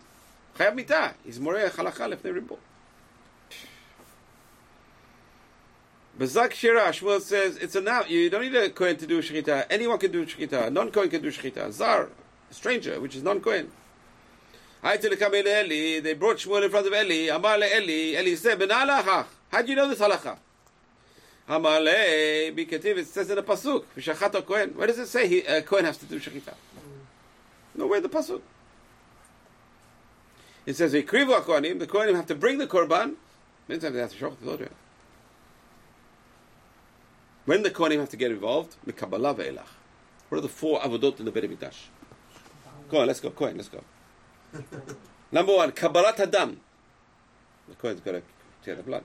Chayav 0.57 0.75
mitah. 0.75 1.15
He's 1.25 1.39
moreh 1.39 1.69
halacha 1.69 2.09
lefnei 2.15 2.33
ribo. 2.41 2.59
Bazak 6.19 6.53
Shira, 6.53 6.89
Shmuel 6.89 7.21
says 7.21 7.59
it's 7.59 7.77
enough. 7.77 8.09
You 8.09 8.31
don't 8.31 8.41
need 8.41 8.55
a 8.55 8.71
Kohen 8.71 8.97
to 8.97 9.07
do 9.07 9.21
shechita. 9.21 9.67
Anyone 9.69 9.99
can 9.99 10.11
do 10.11 10.25
shechita. 10.25 10.73
Non-Kohen 10.73 11.11
can 11.11 11.21
do 11.21 11.31
shechita. 11.31 11.71
Zar, 11.71 12.05
a 12.05 12.09
stranger, 12.51 13.01
which 13.01 13.17
is 13.17 13.23
tell 13.23 15.35
Eli, 15.35 16.01
they 16.01 16.15
brought 16.15 16.37
Shmuel 16.37 16.65
in 16.65 16.71
front 16.71 16.87
of 16.87 16.93
Eli. 16.93 17.35
Amar 17.35 17.59
le 17.59 17.67
Eli. 17.67 18.21
Eli 18.21 18.37
said. 18.37 18.71
How 18.71 19.63
do 19.63 19.69
you 19.69 19.77
know 19.77 19.89
this 19.89 20.01
halacha? 20.01 20.37
Amar 21.49 21.81
le, 21.81 21.93
bikativ, 22.53 22.99
it 22.99 23.07
says 23.07 23.31
in 23.31 23.37
the 23.37 23.43
pasuk, 23.43 23.85
v'shachat 23.97 24.45
Kohen. 24.45 24.71
Where 24.71 24.89
does 24.89 24.99
it 24.99 25.07
say 25.07 25.45
a 25.47 25.59
uh, 25.59 25.61
Kohen 25.63 25.85
has 25.85 25.97
to 25.99 26.07
do 26.07 26.19
shechita? 26.19 26.55
Nowhere 27.77 27.99
in 27.99 28.03
the 28.03 28.09
pasuk. 28.09 28.41
It 30.67 30.75
says, 30.75 30.95
Ikrivu 30.95 31.41
HaKohanim, 31.41 31.79
the 31.79 31.87
Kohanim 31.87 32.17
have 32.17 32.27
to 32.27 32.35
bring 32.35 32.59
the 32.59 32.67
Korban. 32.67 33.15
Means 33.69 33.83
they 33.83 33.93
have 33.93 34.11
to 34.11 34.17
show 34.17 34.37
the. 34.43 34.69
When 37.45 37.63
the 37.63 37.71
Kohanim 37.71 38.01
have 38.01 38.11
to 38.11 38.17
get 38.17 38.33
involved, 38.33 38.75
Mikabbalah 38.85 39.37
ve'elach. 39.37 39.69
What 40.29 40.39
are 40.39 40.41
the 40.41 40.49
four 40.49 40.81
avodot 40.81 41.21
in 41.21 41.25
the 41.25 41.31
Beit 41.31 41.45
HaMikdash? 41.45 41.77
Go 42.89 43.01
on, 43.01 43.07
let's 43.07 43.21
go. 43.21 43.31
Kohen, 43.31 43.57
let's 43.57 43.69
go. 43.69 43.83
Number 45.33 45.55
one, 45.55 45.73
Kabbalat 45.73 46.17
Hadam. 46.17 46.57
The 47.69 47.75
Kohen's 47.75 48.01
got 48.01 48.13
to 48.13 48.23
tear 48.65 48.77
the 48.77 48.83
blood. 48.83 49.05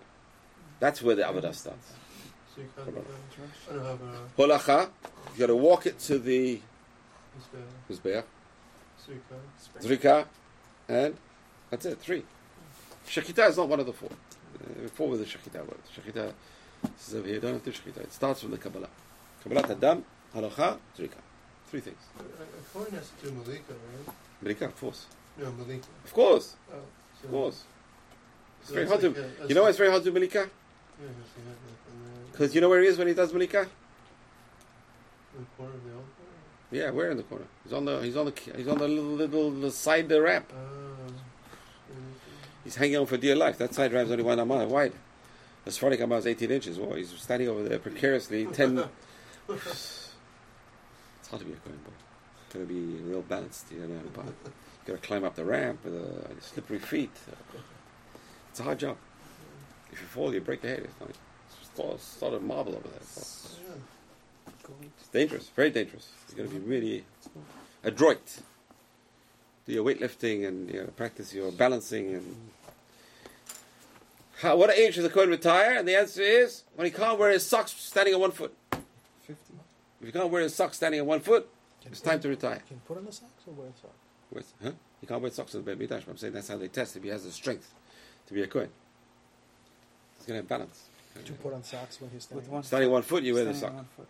That's 0.80 1.02
where 1.02 1.16
the 1.16 1.24
avodah 1.24 1.54
starts. 1.54 1.94
So 2.56 2.62
you 2.62 2.70
can't 2.76 2.88
Come 2.88 2.98
on. 2.98 3.06
I 3.70 3.74
don't 3.74 3.86
have 3.86 4.02
a 4.02 4.42
Holacha, 4.42 4.90
you 5.34 5.40
got 5.40 5.48
to 5.48 5.56
walk 5.56 5.86
it 5.86 6.00
to 6.00 6.20
the. 6.20 6.60
Mizbeach. 7.90 8.24
Zrika, 9.80 10.26
and 10.88 11.16
that's 11.70 11.86
it, 11.86 12.00
three. 12.00 12.24
Shechita 13.08 13.50
is 13.50 13.58
not 13.58 13.68
one 13.68 13.80
of 13.80 13.86
the 13.86 13.94
four. 13.94 14.10
Uh, 14.60 14.88
four 14.90 15.10
with 15.10 15.20
the 15.20 15.26
Shechita 15.26 15.60
word. 15.60 15.80
Shechita 15.96 16.34
says 16.98 17.16
over 17.16 17.28
here, 17.28 17.40
don't 17.40 17.54
have 17.54 17.64
to 17.64 17.72
do 17.72 17.78
Shechita. 17.78 18.02
It 18.02 18.14
starts 18.14 18.42
from 18.42 18.52
the 18.52 18.58
Kabbalah. 18.58 18.90
Kabbalah 19.44 19.72
Adam, 19.72 20.06
Halacha, 20.36 20.78
Zrika. 20.98 21.18
Three 21.72 21.80
things. 21.80 21.98
A 22.20 22.78
Kohen 22.78 22.92
has 22.92 23.10
to 23.22 23.28
do 23.28 23.32
Malika, 23.34 23.74
right? 23.74 24.16
Malika, 24.42 24.66
of 24.66 24.78
course. 24.80 25.06
No, 25.38 25.52
Malika. 25.54 25.88
Of 26.04 26.14
course, 26.14 26.56
Oh, 26.70 26.76
so 27.22 27.26
of 27.28 27.32
course. 27.32 27.64
It's 28.60 28.70
so 28.70 28.76
very 28.76 28.88
hard 28.88 29.00
to. 29.02 29.08
a- 29.08 29.48
You 29.48 29.56
know 29.56 29.64
why 29.64 29.70
it's 29.70 29.78
very 29.78 29.90
hard 29.90 30.04
to 30.04 30.10
do 30.10 30.14
Malika? 30.14 30.40
Yeah, 30.40 30.44
it's 31.08 31.32
like 31.38 31.46
a- 31.48 32.32
Because 32.34 32.54
you 32.54 32.60
know 32.62 32.68
where 32.68 32.82
he 32.82 32.88
is 32.88 32.98
when 32.98 33.08
he 33.08 33.14
does 33.14 33.32
Malika? 33.34 33.62
in 33.62 35.40
the 35.40 35.46
corner 35.58 35.74
of 35.74 35.84
the 35.86 35.92
altar. 35.92 36.06
Yeah, 36.72 36.90
where 36.92 37.10
in 37.10 37.16
the 37.18 37.24
corner? 37.24 37.46
He's 37.64 37.72
on 37.74 37.86
the. 37.86 38.02
He's 38.02 38.18
on 38.18 38.26
the. 38.26 38.34
He's 38.58 38.68
on 38.68 38.78
the 38.78 38.88
little 38.90 39.12
little 39.12 39.52
the 39.52 39.72
side 39.72 40.10
the 40.10 40.22
ramp. 40.22 40.52
Oh. 40.54 41.14
He's 42.66 42.76
hanging 42.76 42.98
on 42.98 43.06
for 43.06 43.16
dear 43.18 43.36
life. 43.36 43.58
That 43.58 43.74
side 43.74 43.94
ramp's 43.94 44.12
only 44.12 44.24
one 44.24 44.40
amah 44.40 44.66
wide. 44.68 44.92
The 45.64 45.72
Sephardic 45.72 46.02
amah 46.02 46.18
is 46.18 46.28
18 46.28 46.52
inches. 46.52 46.78
Well, 46.80 46.94
he's 46.96 47.10
standing 47.12 47.48
over 47.48 47.64
there 47.64 47.80
precariously. 47.80 48.46
10. 48.46 48.84
hard 51.32 51.42
to 51.42 51.48
be 51.48 51.54
a 51.54 51.56
Kohen 51.56 51.80
boy. 51.84 51.92
Got 52.54 52.60
to 52.60 52.66
be 52.66 52.80
real 53.10 53.22
balanced, 53.22 53.72
you 53.72 53.80
know. 53.80 54.02
But 54.14 54.26
got 54.86 55.02
to 55.02 55.08
climb 55.08 55.24
up 55.24 55.36
the 55.36 55.46
ramp 55.46 55.84
with 55.84 55.96
uh, 55.96 56.40
slippery 56.42 56.80
feet. 56.80 57.12
It's 58.50 58.60
a 58.60 58.64
hard 58.64 58.80
job. 58.80 58.98
If 59.92 60.02
you 60.02 60.08
fall, 60.08 60.34
you 60.34 60.42
break 60.42 60.62
your 60.62 60.74
head. 60.74 60.84
It's 60.84 61.02
like 61.02 61.16
of, 61.80 62.02
sort 62.02 62.34
of 62.34 62.44
marble 62.44 62.76
over 62.76 62.88
there. 62.88 63.00
It's 63.00 63.58
dangerous, 65.12 65.50
very 65.50 65.70
dangerous. 65.70 66.10
you 66.30 66.44
got 66.44 66.50
to 66.52 66.60
be 66.60 66.66
really 66.66 67.06
adroit. 67.84 68.40
Do 69.66 69.74
your 69.74 69.86
weightlifting 69.86 70.48
and 70.48 70.70
you 70.70 70.82
know, 70.82 70.88
practice 70.88 71.34
your 71.34 71.52
balancing 71.52 72.14
and. 72.16 72.36
How, 74.42 74.58
what 74.58 74.72
age 74.72 74.96
does 74.96 75.04
the 75.04 75.10
Kohen 75.10 75.30
retire? 75.30 75.78
And 75.78 75.88
the 75.88 75.96
answer 75.96 76.22
is 76.22 76.64
when 76.76 76.86
he 76.86 76.92
can't 76.92 77.20
wear 77.20 77.30
his 77.30 77.46
socks 77.46 77.72
standing 77.72 78.16
on 78.16 78.22
one 78.22 78.32
foot. 78.32 78.56
50. 80.02 80.08
If 80.08 80.14
he 80.14 80.20
can't 80.20 80.32
wear 80.32 80.42
his 80.44 80.56
socks 80.56 80.78
standing 80.78 81.02
on 81.02 81.08
one 81.08 81.20
foot, 81.20 81.48
it's 81.86 82.02
time 82.02 82.20
to 82.22 82.30
retire. 82.30 82.62
Can 82.68 82.80
put 82.88 82.98
on 82.98 83.06
the 83.06 83.12
socks 83.12 83.44
or 83.48 83.54
wear 83.54 83.68
socks? 83.82 83.94
Where's- 84.30 84.54
huh? 84.64 84.72
He 85.00 85.08
can't 85.08 85.22
wear 85.22 85.32
socks 85.32 85.54
in 85.56 85.62
the 85.64 85.66
Beit 85.72 85.80
Midrash. 85.80 86.04
But 86.06 86.12
I'm 86.12 86.18
saying 86.18 86.34
that's 86.34 86.48
how 86.48 86.58
they 86.58 86.68
test 86.68 86.96
if 86.96 87.04
he 87.04 87.10
has 87.10 87.24
the 87.24 87.32
strength 87.32 87.74
to 88.28 88.34
be 88.34 88.44
a 88.44 88.48
Kohen. 88.48 88.70
He's 90.18 90.28
going 90.28 90.38
to 90.38 90.42
have 90.44 90.48
balance. 90.48 90.86
To 91.26 91.34
put 91.34 91.54
on 91.54 91.64
socks 91.64 92.00
when 92.00 92.10
he's 92.12 92.24
standing. 92.24 92.44
With 92.46 92.52
one 92.52 92.64
Standing 92.64 92.90
one 92.92 93.02
foot, 93.02 93.24
you 93.24 93.34
wear 93.34 93.44
the 93.46 93.54
standing 93.54 93.62
sock. 93.62 93.70
on 93.72 93.76
one 93.78 93.86
foot. 93.98 94.08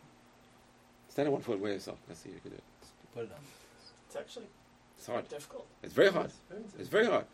Standing 1.10 1.32
one 1.34 1.42
foot, 1.42 1.60
wear 1.60 1.74
the 1.74 1.80
sock. 1.80 1.98
Let's 2.08 2.20
see 2.22 2.30
if 2.30 2.36
you 2.36 2.42
can 2.42 2.52
do 2.52 2.58
it. 2.58 2.64
Put 3.16 3.24
it 3.24 3.32
on. 3.32 3.40
It's 4.08 4.16
actually 4.16 4.46
It's 4.98 5.08
hard. 5.08 5.28
difficult. 5.30 5.66
It's 5.82 5.94
very 5.94 6.12
hard. 6.12 6.32
It's 6.78 6.90
very 6.90 7.06
hard. 7.08 7.26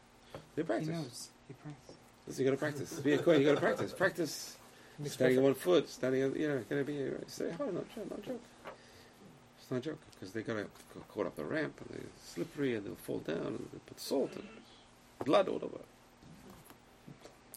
They 0.56 0.62
He 0.62 0.65
practice. 0.65 0.88
knows. 0.89 1.30
He 1.48 1.54
practices. 1.56 1.96
Listen, 2.28 2.43
you 2.46 2.50
got 2.52 2.56
to 2.56 2.60
practice. 2.60 2.93
Be 3.00 3.13
a 3.13 3.17
Kohen, 3.17 3.41
you 3.41 3.48
got 3.48 3.56
to 3.56 3.60
practice. 3.62 3.93
Practice. 3.93 4.57
Standing 5.06 5.38
on 5.38 5.44
one 5.44 5.54
foot, 5.54 5.90
standing, 5.90 6.24
on, 6.24 6.36
you 6.36 6.48
know, 6.48 6.64
going 6.70 6.84
to 6.84 6.92
be. 6.92 6.98
It's 6.98 7.38
very 7.38 7.52
hard. 7.52 7.74
Not 7.74 7.88
joke. 7.94 8.10
Not 8.10 8.24
joke. 8.24 8.42
It's 9.60 9.72
not 9.72 9.78
a 9.78 9.82
joke 9.82 10.00
because 10.14 10.34
they 10.34 10.42
got 10.42 10.56
to 10.56 10.66
caught 11.10 11.28
up 11.28 11.36
the 11.36 11.44
ramp 11.44 11.80
and 11.82 11.90
they're 11.98 12.08
slippery 12.24 12.76
and 12.76 12.86
they'll 12.86 12.96
fall 12.96 13.20
down 13.20 13.38
and 13.38 13.70
they 13.72 13.80
put 13.86 14.00
salt 14.00 14.32
and 14.36 14.48
blood 15.26 15.48
all 15.48 15.58
over. 15.58 15.80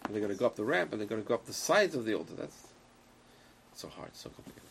And 0.04 0.14
they're 0.14 0.20
going 0.20 0.32
to 0.32 0.38
go 0.38 0.46
up 0.46 0.56
the 0.56 0.64
ramp 0.64 0.92
and 0.92 1.00
they're 1.00 1.08
going 1.08 1.22
to 1.22 1.28
go 1.28 1.34
up 1.34 1.46
the 1.46 1.52
sides 1.52 1.94
of 1.94 2.04
the 2.04 2.14
altar. 2.14 2.34
That's 2.36 2.66
so 3.74 3.88
hard, 3.88 4.14
so 4.14 4.28
complicated. 4.30 4.68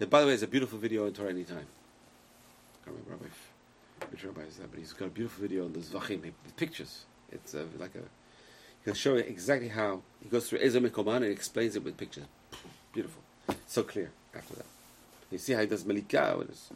And 0.00 0.10
by 0.10 0.20
the 0.20 0.26
way, 0.26 0.34
it's 0.34 0.42
a 0.42 0.48
beautiful 0.48 0.78
video 0.78 1.06
in 1.06 1.12
Torah 1.12 1.30
Anytime. 1.30 1.58
I 1.58 2.84
can't 2.84 2.96
remember 3.06 3.26
which 4.10 4.24
rabbi 4.24 4.40
is 4.42 4.56
that, 4.56 4.70
but 4.70 4.80
he's 4.80 4.92
got 4.92 5.06
a 5.06 5.10
beautiful 5.10 5.42
video 5.42 5.64
on 5.64 5.72
the 5.72 5.78
Zvachim, 5.78 6.32
pictures. 6.56 7.04
It's 7.30 7.54
uh, 7.54 7.64
like 7.78 7.94
a, 7.94 8.02
he'll 8.84 8.94
show 8.94 9.14
you 9.14 9.20
exactly 9.20 9.68
how, 9.68 10.02
he 10.22 10.28
goes 10.28 10.48
through 10.48 10.58
Eizehu 10.60 10.88
Mekoman 10.88 11.16
and 11.16 11.26
explains 11.26 11.76
it 11.76 11.84
with 11.84 11.96
pictures. 11.96 12.24
Beautiful. 12.92 13.22
So 13.66 13.82
clear 13.82 14.10
after 14.36 14.54
that. 14.56 14.66
You 15.30 15.38
see 15.38 15.52
how 15.54 15.60
he 15.60 15.66
does 15.66 15.84
Melika. 15.84 16.38
with 16.38 16.48
his- 16.48 16.70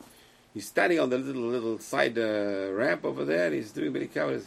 He's 0.55 0.67
standing 0.67 0.99
on 0.99 1.11
the 1.11 1.19
little 1.19 1.43
little 1.43 1.79
side 1.79 2.17
uh, 2.19 2.71
ramp 2.73 3.05
over 3.05 3.27
there 3.27 3.47
and 3.47 3.55
he's 3.55 3.73
doing 3.73 3.93
Melika 3.93 4.27
with 4.27 4.47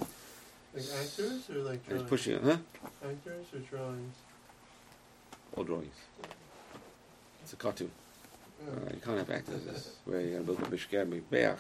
his, 0.74 0.92
Like 0.92 1.02
actors 1.06 1.50
or 1.52 1.60
like 1.70 1.86
drawings? 1.86 2.02
he's 2.02 2.10
pushing 2.10 2.34
it, 2.36 2.42
huh? 2.44 2.58
Actors 3.04 3.46
or 3.54 3.60
drawings? 3.60 4.16
All 5.56 5.64
drawings. 5.64 5.94
It's 7.44 7.54
a 7.54 7.56
cartoon. 7.58 7.92
Oh. 8.68 8.72
Uh, 8.72 8.90
you 8.94 9.02
can't 9.06 9.18
have 9.20 9.30
actors. 9.30 9.62
It's 9.68 9.90
where 10.06 10.20
you're 10.22 10.42
going 10.42 10.46
to 10.46 10.54
build 10.54 10.72
the 10.72 10.76
Mishkan. 10.78 11.22
Be'ach. 11.30 11.60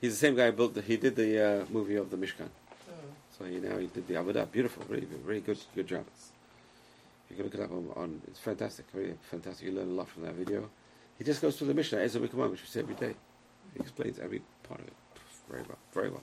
He's 0.00 0.12
the 0.12 0.26
same 0.26 0.34
guy 0.34 0.46
who 0.46 0.52
built. 0.52 0.74
The, 0.74 0.80
he 0.82 0.96
did 0.96 1.16
the 1.16 1.62
uh, 1.62 1.64
movie 1.70 1.96
of 1.96 2.10
the 2.10 2.16
Mishkan. 2.16 2.48
So 3.40 3.46
he 3.46 3.58
now 3.58 3.78
he 3.78 3.86
did 3.86 4.06
the 4.06 4.14
Avodah. 4.14 4.52
Beautiful, 4.52 4.84
really, 4.88 5.06
very 5.24 5.40
good 5.40 5.58
good 5.74 5.86
job. 5.86 6.04
You 7.30 7.36
can 7.36 7.44
look 7.46 7.54
it 7.54 7.60
up 7.60 7.70
on, 7.70 7.90
on 7.96 8.22
it's 8.26 8.40
fantastic, 8.40 8.84
really 8.92 9.14
fantastic. 9.30 9.66
You 9.66 9.72
learn 9.72 9.88
a 9.88 9.92
lot 9.92 10.08
from 10.08 10.24
that 10.24 10.34
video. 10.34 10.68
He 11.16 11.24
just 11.24 11.40
goes 11.40 11.56
through 11.56 11.68
the 11.68 11.74
Mishnah, 11.74 11.98
Eizehu 11.98 12.28
Mekoman, 12.28 12.50
which 12.50 12.60
we 12.60 12.66
say 12.66 12.80
every 12.80 12.96
day. 12.96 13.14
He 13.74 13.80
explains 13.80 14.18
every 14.18 14.42
part 14.68 14.80
of 14.80 14.88
it 14.88 14.92
very 15.48 15.62
well, 15.62 15.78
very 15.92 16.10
well. 16.10 16.22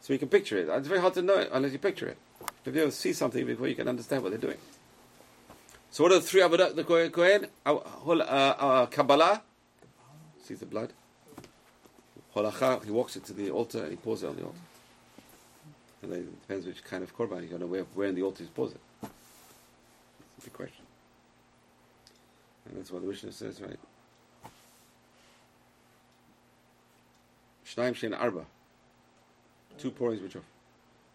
So 0.00 0.12
you 0.12 0.18
can 0.18 0.28
picture 0.28 0.58
it. 0.58 0.68
It's 0.68 0.88
very 0.88 1.00
hard 1.00 1.14
to 1.14 1.22
know 1.22 1.34
it 1.34 1.50
unless 1.52 1.72
you 1.72 1.78
picture 1.78 2.08
it. 2.08 2.16
If 2.64 2.74
you 2.74 2.82
ever 2.82 2.90
see 2.90 3.12
something 3.12 3.46
before, 3.46 3.68
you 3.68 3.74
can 3.74 3.88
understand 3.88 4.22
what 4.22 4.30
they're 4.30 4.40
doing. 4.40 4.58
So 5.90 6.02
what 6.02 6.12
are 6.12 6.16
the 6.16 6.26
three 6.26 6.40
Avodah 6.40 6.74
the 6.74 6.84
Kohen? 6.84 7.46
Uh, 7.64 7.74
uh, 7.74 8.86
Kabbalah, 8.86 9.42
sees 10.42 10.58
the 10.58 10.66
blood. 10.66 10.92
Holacha, 12.34 12.84
he 12.84 12.90
walks 12.90 13.16
it 13.16 13.24
to 13.26 13.32
the 13.32 13.50
altar 13.50 13.82
and 13.82 13.90
he 13.90 13.96
pours 13.96 14.22
it 14.22 14.28
on 14.28 14.36
the 14.36 14.42
altar. 14.42 14.58
And 16.06 16.14
then 16.14 16.20
it 16.20 16.40
depends 16.42 16.66
which 16.66 16.84
kind 16.84 17.02
of 17.02 17.16
korban 17.16 17.40
you're 17.40 17.48
going 17.48 17.62
to 17.62 17.66
where, 17.66 17.82
where 17.94 18.06
in 18.06 18.14
the 18.14 18.22
altar 18.22 18.44
he 18.44 18.50
pours 18.50 18.70
it. 18.70 18.80
That's 19.02 19.12
a 20.38 20.42
big 20.44 20.52
question. 20.52 20.84
And 22.64 22.78
that's 22.78 22.92
what 22.92 23.02
the 23.02 23.08
Mishnah 23.08 23.32
says, 23.32 23.60
right? 23.60 23.78
Shnaim 27.66 27.94
shein 27.94 28.16
arba. 28.16 28.44
Two 29.78 29.90
pourings 29.90 30.22
which 30.22 30.36
are, 30.36 30.42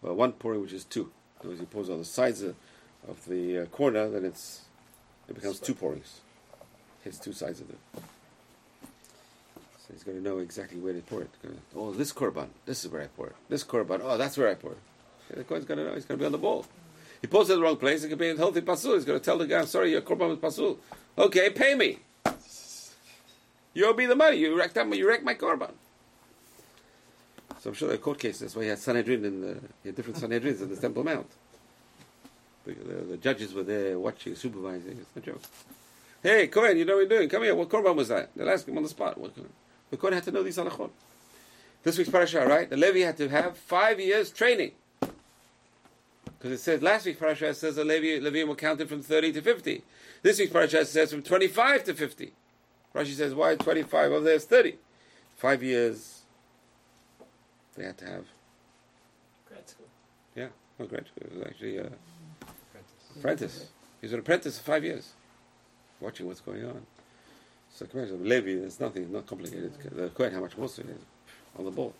well, 0.02 0.14
one 0.14 0.34
pouring 0.34 0.62
which 0.62 0.74
is 0.74 0.84
two. 0.84 1.10
Other 1.40 1.50
words, 1.50 1.62
he 1.62 1.92
on 1.94 2.00
the 2.00 2.04
sides 2.04 2.42
of, 2.42 2.56
of 3.08 3.26
the 3.28 3.60
uh, 3.60 3.66
corner, 3.68 4.10
then 4.10 4.26
it's 4.26 4.64
it 5.30 5.36
becomes 5.36 5.62
two 5.62 5.74
pourings. 5.74 6.20
Hits 7.06 7.18
two 7.18 7.32
sides 7.32 7.62
of 7.62 7.70
it. 7.70 7.80
He's 9.92 10.04
going 10.04 10.18
to 10.18 10.24
know 10.24 10.40
exactly 10.40 10.80
where 10.80 10.94
to 10.94 11.00
pour 11.02 11.22
it. 11.22 11.30
Oh, 11.76 11.92
this 11.92 12.14
korban, 12.14 12.48
this 12.66 12.86
is 12.86 12.92
where 12.92 13.02
I 13.02 13.08
pour 13.08 13.28
it. 13.28 13.36
This 13.50 13.64
korban, 13.64 14.02
oh, 14.04 14.18
that's 14.18 14.38
where 14.38 14.50
I 14.50 14.56
pour 14.56 14.72
it. 14.72 14.78
Yeah, 15.30 15.38
the 15.38 15.44
Kohen's 15.44 15.66
going 15.66 15.80
to 15.80 15.86
know. 15.86 15.96
He's 15.96 16.06
going 16.06 16.18
to 16.18 16.22
be 16.22 16.26
on 16.26 16.32
the 16.32 16.38
ball. 16.38 16.66
He 17.22 17.28
pours 17.28 17.50
it 17.50 17.54
in 17.54 17.60
the 17.60 17.66
wrong 17.66 17.78
place. 17.78 18.04
It 18.04 18.10
could 18.10 18.18
be 18.18 18.30
in 18.30 18.38
healthy 18.38 18.62
pasul. 18.62 18.96
He's 18.96 19.06
going 19.06 19.20
to 19.20 19.24
tell 19.24 19.38
the 19.38 19.48
guy, 19.48 19.60
"I'm 19.60 19.68
sorry, 19.68 19.92
your 19.92 20.02
korban 20.02 20.30
was 20.30 20.40
pasul." 20.40 20.80
Okay, 21.18 21.50
pay 21.50 21.76
me. 21.76 22.00
You 23.74 23.86
owe 23.88 23.94
me 23.94 24.06
the 24.08 24.16
money. 24.16 24.38
You 24.38 24.58
wrecked. 24.58 24.76
You 24.76 25.08
wrecked 25.08 25.24
my 25.24 25.36
korban. 25.36 25.72
So 27.60 27.70
I'm 27.70 27.76
sure 27.76 27.90
there 27.90 27.96
are 27.96 28.02
court 28.02 28.18
cases. 28.18 28.40
That's 28.40 28.56
why 28.56 28.64
he 28.64 28.70
had 28.70 28.80
Sanhedrin 28.80 29.24
in 29.24 29.42
the 29.42 29.60
he 29.84 29.90
had 29.90 29.96
different 29.96 30.18
Sanhedrins 30.18 30.62
in 30.62 30.70
the 30.70 30.76
Temple 30.76 31.04
Mount. 31.04 31.30
The, 32.66 32.74
the, 32.74 32.94
the 33.04 33.18
judges 33.18 33.54
were 33.54 33.64
there 33.64 34.00
watching, 34.00 34.36
supervising. 34.36 34.98
It's 35.00 35.16
no 35.16 35.22
joke. 35.22 35.42
Hey, 36.24 36.48
Cohen, 36.48 36.78
you 36.78 36.86
know 36.86 36.96
what 36.96 37.10
you're 37.10 37.20
doing. 37.20 37.30
Come 37.30 37.44
here. 37.44 37.56
What 37.56 37.70
korban 37.70 37.96
was 37.96 38.08
that? 38.08 38.30
They'll 38.36 38.50
ask 38.50 38.68
him 38.68 38.78
on 38.78 38.84
the 38.84 38.90
spot. 38.90 39.18
What, 39.20 39.34
the 39.92 39.98
Cohen 39.98 40.14
had 40.14 40.24
to 40.24 40.32
know 40.32 40.42
these 40.42 40.58
halachot. 40.58 40.90
This 41.84 41.98
week's 41.98 42.10
parasha, 42.10 42.46
right? 42.46 42.70
The 42.70 42.78
Levi 42.78 43.00
had 43.00 43.18
to 43.18 43.30
have 43.30 43.58
five 43.58 44.00
years 44.00 44.32
training. 44.32 44.72
Because 45.00 46.52
it 46.52 46.60
says 46.60 46.82
last 46.82 47.06
week's 47.06 47.20
parasha 47.20 47.54
says 47.54 47.76
the 47.76 47.84
Levi, 47.84 48.26
Levium 48.26 48.48
were 48.48 48.56
counted 48.56 48.90
from 48.90 49.02
30 49.04 49.34
to 49.34 49.42
50. 49.42 49.84
This 50.24 50.40
week's 50.40 50.52
parasha 50.52 50.86
says 50.86 51.12
from 51.12 51.22
25 51.22 51.84
to 51.84 51.94
50. 51.94 52.34
Rashi 52.96 53.14
says, 53.14 53.34
why 53.36 53.56
25? 53.56 54.12
Oh, 54.12 54.20
there's 54.22 54.46
30. 54.46 54.76
Five 55.38 55.64
years 55.64 56.22
they 57.76 57.86
had 57.86 57.98
to 58.00 58.06
have. 58.06 58.26
Grad 59.48 59.70
school. 59.70 59.88
Yeah, 60.36 60.48
no 60.80 60.86
grad 60.86 61.06
school. 61.08 61.32
It 61.32 61.38
was 61.38 61.48
actually 61.48 61.80
uh, 61.80 61.84
apprentice. 63.18 63.70
He 64.00 64.06
was 64.06 64.14
an 64.14 64.20
apprentice 64.20 64.58
for 64.58 64.64
five 64.64 64.84
years, 64.84 65.14
watching 66.00 66.28
what's 66.28 66.42
going 66.42 66.66
on. 66.66 66.86
So 67.74 67.86
come 67.86 68.02
imagine, 68.02 68.28
Levi, 68.28 68.56
there's 68.60 68.80
nothing, 68.80 69.12
not 69.12 69.26
complicated. 69.26 69.74
The 69.96 70.10
Kohen, 70.10 70.34
how 70.34 70.42
much 70.42 70.58
more 70.58 70.68
so 70.68 70.82
it 70.82 70.90
is 70.90 71.02
on 71.58 71.66
the 71.66 71.72
ball. 71.72 71.94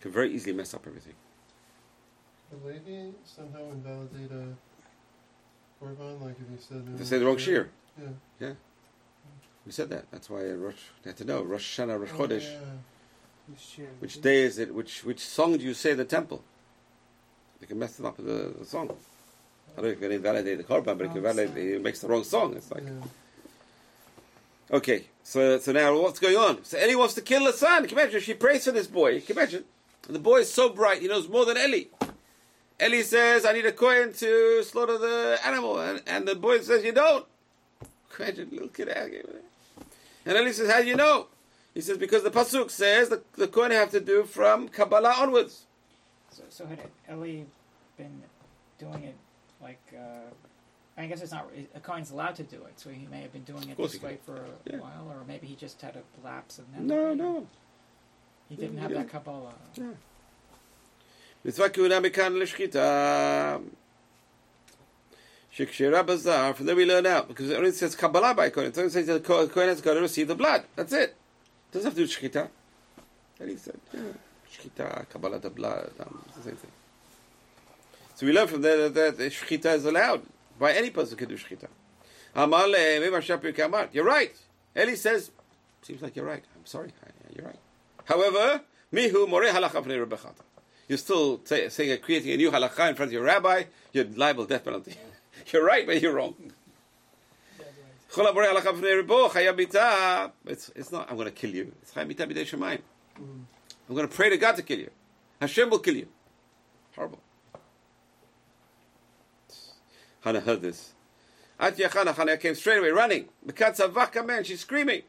Could 0.00 0.12
very 0.12 0.32
easily 0.34 0.52
mess 0.54 0.74
up 0.74 0.86
everything. 0.86 1.14
The 2.50 2.68
lady 2.68 3.12
somehow 3.24 3.70
invalidate 3.70 4.30
a 4.30 5.84
korban, 5.84 6.20
like 6.22 6.34
if 6.40 6.50
you 6.50 6.58
said. 6.58 6.98
They 6.98 7.04
say 7.04 7.18
the 7.18 7.26
wrong 7.26 7.38
shear. 7.38 7.70
Yeah. 8.00 8.08
Yeah. 8.40 8.52
We 9.66 9.72
said 9.72 9.88
that. 9.90 10.10
That's 10.10 10.28
why 10.28 10.40
uh, 10.50 10.54
Rosh, 10.54 10.74
they 11.02 11.10
had 11.10 11.16
to 11.18 11.24
know 11.24 11.42
Rosh 11.42 11.78
Hashanah, 11.78 11.98
Rosh 11.98 12.10
Oh, 12.14 12.18
Chodesh. 12.18 12.52
yeah. 12.52 13.54
Which 14.00 14.20
day 14.20 14.42
is 14.42 14.58
it? 14.58 14.74
Which 14.74 15.04
which 15.04 15.20
song 15.20 15.56
do 15.58 15.64
you 15.64 15.74
say 15.74 15.92
in 15.92 15.98
the 15.98 16.04
temple? 16.04 16.42
They 17.60 17.66
can 17.66 17.78
mess 17.78 17.98
it 17.98 18.04
up 18.06 18.16
with 18.18 18.26
the, 18.26 18.58
the 18.58 18.64
song. 18.64 18.88
I 18.90 19.76
don't 19.76 19.84
know 19.84 19.90
if 19.90 20.00
you 20.00 20.08
can 20.08 20.12
invalidate 20.12 20.58
the 20.58 20.64
korban, 20.64 20.96
but 20.98 21.02
if 21.02 21.12
you 21.12 21.18
invalidate, 21.18 21.56
it 21.56 21.82
makes 21.82 22.00
the 22.00 22.08
wrong 22.08 22.24
song. 22.24 22.54
It's 22.54 22.70
like 22.70 22.84
Yeah. 22.84 22.90
Okay. 24.70 25.06
So 25.22 25.58
so 25.58 25.72
now 25.72 25.98
what's 25.98 26.18
going 26.18 26.36
on? 26.36 26.64
So 26.64 26.78
Eli 26.78 26.94
wants 26.94 27.14
to 27.14 27.22
kill 27.22 27.50
son. 27.52 27.86
Can 27.86 27.96
you 27.96 28.02
imagine? 28.02 28.20
She 28.20 28.34
prays 28.34 28.64
for 28.64 28.72
this 28.72 28.86
boy. 28.86 29.20
Can 29.20 29.34
you 29.36 29.40
imagine? 29.40 29.64
And 30.06 30.14
the 30.14 30.20
boy 30.20 30.40
is 30.40 30.52
so 30.52 30.68
bright. 30.68 31.00
He 31.00 31.08
knows 31.08 31.28
more 31.28 31.46
than 31.46 31.56
Eli. 31.56 31.84
Eli 32.82 33.02
says, 33.02 33.46
"I 33.46 33.52
need 33.52 33.66
a 33.66 33.72
Kohen 33.72 34.12
to 34.14 34.62
slaughter 34.62 34.98
the 34.98 35.38
animal," 35.44 35.78
and, 35.78 36.02
and 36.06 36.28
the 36.28 36.34
boy 36.34 36.60
says, 36.60 36.84
"You 36.84 36.92
don't." 36.92 37.26
Imagine 38.18 38.48
little 38.50 38.68
kid. 38.68 38.88
And 38.88 40.36
Eli 40.36 40.52
says, 40.52 40.70
"How 40.70 40.82
do 40.82 40.88
you 40.88 40.96
know?" 40.96 41.28
He 41.72 41.80
says, 41.80 41.96
"Because 41.96 42.22
the 42.22 42.30
pasuk 42.30 42.70
says 42.70 43.08
the 43.08 43.22
the 43.34 43.48
Kohen 43.48 43.70
have 43.70 43.90
to 43.92 44.00
do 44.00 44.24
from 44.24 44.68
Kabbalah 44.68 45.14
onwards." 45.18 45.64
So, 46.30 46.42
so 46.48 46.66
had 46.66 46.80
Eli 47.10 47.44
been 47.96 48.22
doing 48.78 49.04
it 49.04 49.16
like? 49.62 49.80
Uh, 49.96 50.30
I 50.97 51.05
guess 51.07 51.21
it's 51.21 51.31
not. 51.31 51.49
A 51.75 51.79
Cohen's 51.79 52.11
allowed 52.11 52.35
to 52.35 52.43
do 52.43 52.57
it, 52.65 52.73
so 52.77 52.89
he 52.89 53.07
may 53.09 53.21
have 53.21 53.31
been 53.31 53.43
doing 53.43 53.69
it 53.69 53.77
course 53.77 53.93
this 53.93 54.01
he 54.01 54.05
way 54.07 54.17
for 54.25 54.35
a 54.35 54.39
Yeah. 54.65 54.79
while, 54.79 55.07
or 55.09 55.23
maybe 55.27 55.47
he 55.47 55.55
just 55.55 55.81
had 55.81 55.95
a 55.95 56.03
lapse 56.27 56.59
of 56.59 56.65
No, 56.77 56.81
memory. 56.81 57.15
no. 57.15 57.47
He 58.49 58.55
didn't 58.55 58.79
have 58.79 58.91
Yeah. 58.91 59.03
that 59.03 59.09
Kabbalah. 59.09 59.53
מצווה 61.45 61.69
כהונה 61.69 61.99
מכאן 61.99 62.33
לשחיטה. 62.33 63.57
שכשרה 65.51 66.03
בזר, 66.03 66.51
from 66.57 66.65
there 66.65 66.75
we 66.75 66.85
learn 66.85 67.05
out, 67.05 67.27
because 67.27 67.49
it 67.49 67.57
only 67.57 67.71
says 67.71 67.95
Kabbalah 67.95 68.33
by 68.35 68.49
Kohen. 68.49 68.67
It 68.67 68.77
only 68.77 68.89
says 68.89 69.07
that 69.07 69.23
the 69.23 69.47
Kohen 69.47 69.69
has 69.69 69.81
got 69.81 69.93
to 69.95 70.01
receive 70.01 70.27
the 70.27 70.35
blood. 70.35 70.63
That's 70.75 70.93
it. 70.93 71.15
doesn't 71.71 71.85
have 71.91 71.95
to 71.95 72.05
do 72.05 72.07
shchita. 72.07 72.49
And 73.39 73.49
he 73.49 73.55
said, 73.55 73.79
yeah, 73.93 74.01
shchita, 74.51 75.07
Kabbalah 75.09 75.39
the 75.39 75.49
blood, 75.49 75.91
um, 75.99 76.23
it's 76.27 76.37
the 76.37 76.43
same 76.43 76.55
thing. 76.55 76.71
So 78.15 78.25
we 78.25 78.33
learn 78.33 78.47
from 78.47 78.61
there 78.61 78.89
that, 78.89 79.17
that 79.17 79.31
shchita 79.31 79.75
is 79.75 79.85
allowed. 79.85 80.23
By 80.58 80.72
any 80.72 80.90
person 80.90 81.16
can 81.16 81.28
do 81.28 81.36
le'emim 81.36 83.12
Hashem 83.12 83.40
eh, 83.44 83.86
You're 83.92 84.04
right. 84.04 84.36
Eli 84.76 84.94
says, 84.94 85.30
seems 85.82 86.02
like 86.02 86.16
you're 86.16 86.24
right. 86.24 86.44
I'm 86.56 86.66
sorry. 86.66 86.90
You're 87.34 87.46
right. 87.46 87.58
However, 88.04 88.60
mihu 88.92 89.26
moreh 89.26 89.50
halacha. 89.50 90.32
You're 90.88 90.98
still 90.98 91.40
say, 91.44 91.68
saying, 91.68 91.92
uh, 91.92 91.96
creating 92.04 92.32
a 92.32 92.36
new 92.36 92.50
halacha 92.50 92.90
in 92.90 92.94
front 92.94 93.08
of 93.08 93.12
your 93.12 93.22
rabbi, 93.22 93.64
you're 93.92 94.04
liable 94.04 94.44
death 94.44 94.64
penalty. 94.64 94.94
you're 95.52 95.64
right, 95.64 95.86
but 95.86 96.00
you're 96.00 96.12
wrong. 96.12 96.34
Dead 97.58 97.66
right. 97.66 98.10
Chol 98.10 98.32
haboreh 98.32 98.52
halacha 98.52 98.72
v'nei 98.74 99.02
rebo, 99.02 99.10
oh, 99.10 99.30
chayab 99.32 99.56
mita. 99.56 100.32
It's, 100.46 100.70
it's 100.74 100.92
not, 100.92 101.10
I'm 101.10 101.16
going 101.16 101.26
to 101.26 101.32
kill 101.32 101.50
you. 101.50 101.72
It's 101.82 101.92
b'dei 101.92 102.44
shemayim. 102.44 102.80
Mm. 103.18 103.44
I'm 103.88 103.94
going 103.94 104.08
to 104.08 104.14
pray 104.14 104.30
to 104.30 104.36
God 104.36 104.56
to 104.56 104.62
kill 104.62 104.78
you. 104.78 104.90
Hashem 105.40 105.70
will 105.70 105.78
kill 105.78 105.96
you. 105.96 106.08
Horrible. 106.94 107.20
Hannah 110.24 110.40
heard 110.40 110.62
this. 110.62 110.94
Atya 111.60 112.14
Hannah, 112.14 112.36
came 112.38 112.54
straight 112.54 112.78
away 112.78 112.90
running. 112.90 113.28
Bekatza 113.46 113.90
vaka 113.92 114.22
man, 114.22 114.42
she's 114.42 114.60
screaming. 114.60 115.02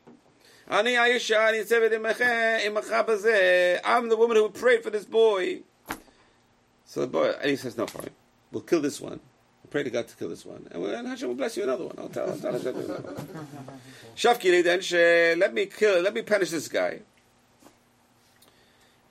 Ani 0.67 0.91
Aisha, 0.91 1.47
ani 1.47 1.59
Sevet. 1.59 1.93
I'm 3.85 4.09
the 4.09 4.17
woman 4.17 4.35
who 4.35 4.49
prayed 4.49 4.83
for 4.83 4.89
this 4.89 5.05
boy. 5.05 5.61
So 6.85 7.01
the 7.01 7.07
boy, 7.07 7.31
and 7.41 7.49
he 7.49 7.55
says, 7.55 7.77
no 7.77 7.85
problem. 7.85 8.13
We'll 8.51 8.63
kill 8.63 8.81
this 8.81 8.99
one. 8.99 9.21
We 9.63 9.69
Pray 9.69 9.83
to 9.83 9.89
God 9.89 10.07
to 10.09 10.15
kill 10.17 10.29
this 10.29 10.45
one. 10.45 10.67
And, 10.71 10.81
we'll, 10.81 10.93
and 10.93 11.07
Hashem 11.07 11.29
will 11.29 11.35
bless 11.35 11.55
you 11.55 11.63
another 11.63 11.85
one. 11.85 11.95
I'll 11.97 12.09
tell, 12.09 12.29
I'll 12.29 12.37
tell 12.37 12.51
Hashem. 12.51 12.73
Shafki 14.17 14.63
then, 14.63 15.39
let 15.39 15.53
me 15.53 15.65
kill, 15.67 16.01
let 16.01 16.13
me 16.13 16.23
punish 16.23 16.49
this 16.51 16.67
guy. 16.67 16.99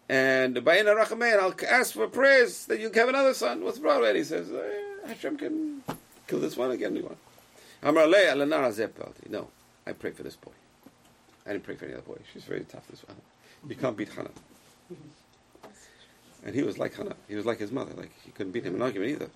And 0.06 0.62
by 0.62 0.80
Ina 0.80 0.90
Rachamein, 0.90 1.40
I'll 1.40 1.54
ask 1.66 1.94
for 1.94 2.06
prayers 2.08 2.66
that 2.66 2.78
you 2.78 2.90
have 2.92 3.08
another 3.08 3.32
son. 3.32 3.64
What's 3.64 3.78
wrong? 3.78 4.04
And 4.04 4.18
he 4.18 4.24
says, 4.24 4.52
eh, 4.52 4.93
Hashem 5.06 5.36
can 5.36 5.82
kill 6.26 6.40
this 6.40 6.56
one 6.56 6.70
again. 6.70 6.94
One. 7.02 7.16
Amar 7.82 8.06
le 8.06 8.16
alanara. 8.16 9.30
No, 9.30 9.48
I 9.86 9.92
pray 9.92 10.10
for 10.10 10.22
this 10.22 10.36
boy. 10.36 10.52
I 11.46 11.52
didn't 11.52 11.64
pray 11.64 11.76
for 11.76 11.84
any 11.84 11.94
other 11.94 12.02
boy. 12.02 12.18
She's 12.32 12.44
very 12.44 12.64
tough. 12.64 12.86
This 12.88 13.06
one. 13.06 13.16
You 13.68 13.76
can't 13.76 13.96
beat 13.96 14.08
Hannah. 14.10 14.30
And 16.44 16.54
he 16.54 16.62
was 16.62 16.78
like 16.78 16.94
Hannah. 16.94 17.16
He 17.28 17.34
was 17.34 17.46
like 17.46 17.58
his 17.58 17.70
mother. 17.70 17.94
Like 17.94 18.12
he 18.24 18.30
couldn't 18.30 18.52
beat 18.52 18.64
him 18.64 18.74
in 18.74 18.80
an 18.80 18.82
argument 18.82 19.10
either. 19.10 19.30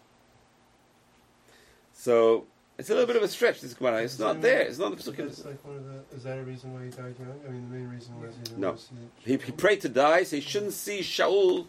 So 1.94 2.46
it's 2.78 2.90
a 2.90 2.92
little 2.92 3.06
bit 3.06 3.16
of 3.16 3.22
a 3.22 3.28
stretch. 3.28 3.60
This 3.60 3.74
Gemara. 3.74 4.02
It's 4.02 4.18
not 4.18 4.40
there. 4.40 4.60
It's 4.60 4.78
not 4.78 4.96
the 4.96 5.02
Pesukim. 5.02 5.44
like 5.44 5.64
one 5.64 5.76
of 5.76 5.84
the. 5.84 6.16
Is 6.16 6.22
that 6.24 6.38
a 6.38 6.42
reason 6.42 6.72
why 6.72 6.84
he 6.84 6.90
died 6.90 7.14
young? 7.18 7.40
I 7.46 7.50
mean, 7.50 7.68
the 7.70 7.76
main 7.76 7.88
reason 7.88 8.20
was 8.20 8.34
he 8.36 8.42
didn't 8.42 8.58
No. 8.58 8.76
He, 9.24 9.36
he 9.36 9.52
prayed 9.52 9.80
to 9.82 9.88
die, 9.88 10.22
so 10.22 10.36
he 10.36 10.42
shouldn't 10.42 10.74
see 10.74 11.00
Shaul 11.00 11.66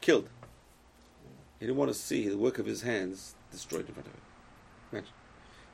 killed. 0.00 0.28
He 1.58 1.66
didn't 1.66 1.78
want 1.78 1.90
to 1.90 1.98
see 1.98 2.28
the 2.28 2.36
work 2.36 2.58
of 2.58 2.66
his 2.66 2.82
hands 2.82 3.34
destroyed 3.50 3.86
in 3.88 3.94
front 3.94 4.06
of 4.06 4.12
him. 4.12 4.20
Imagine. 4.92 5.12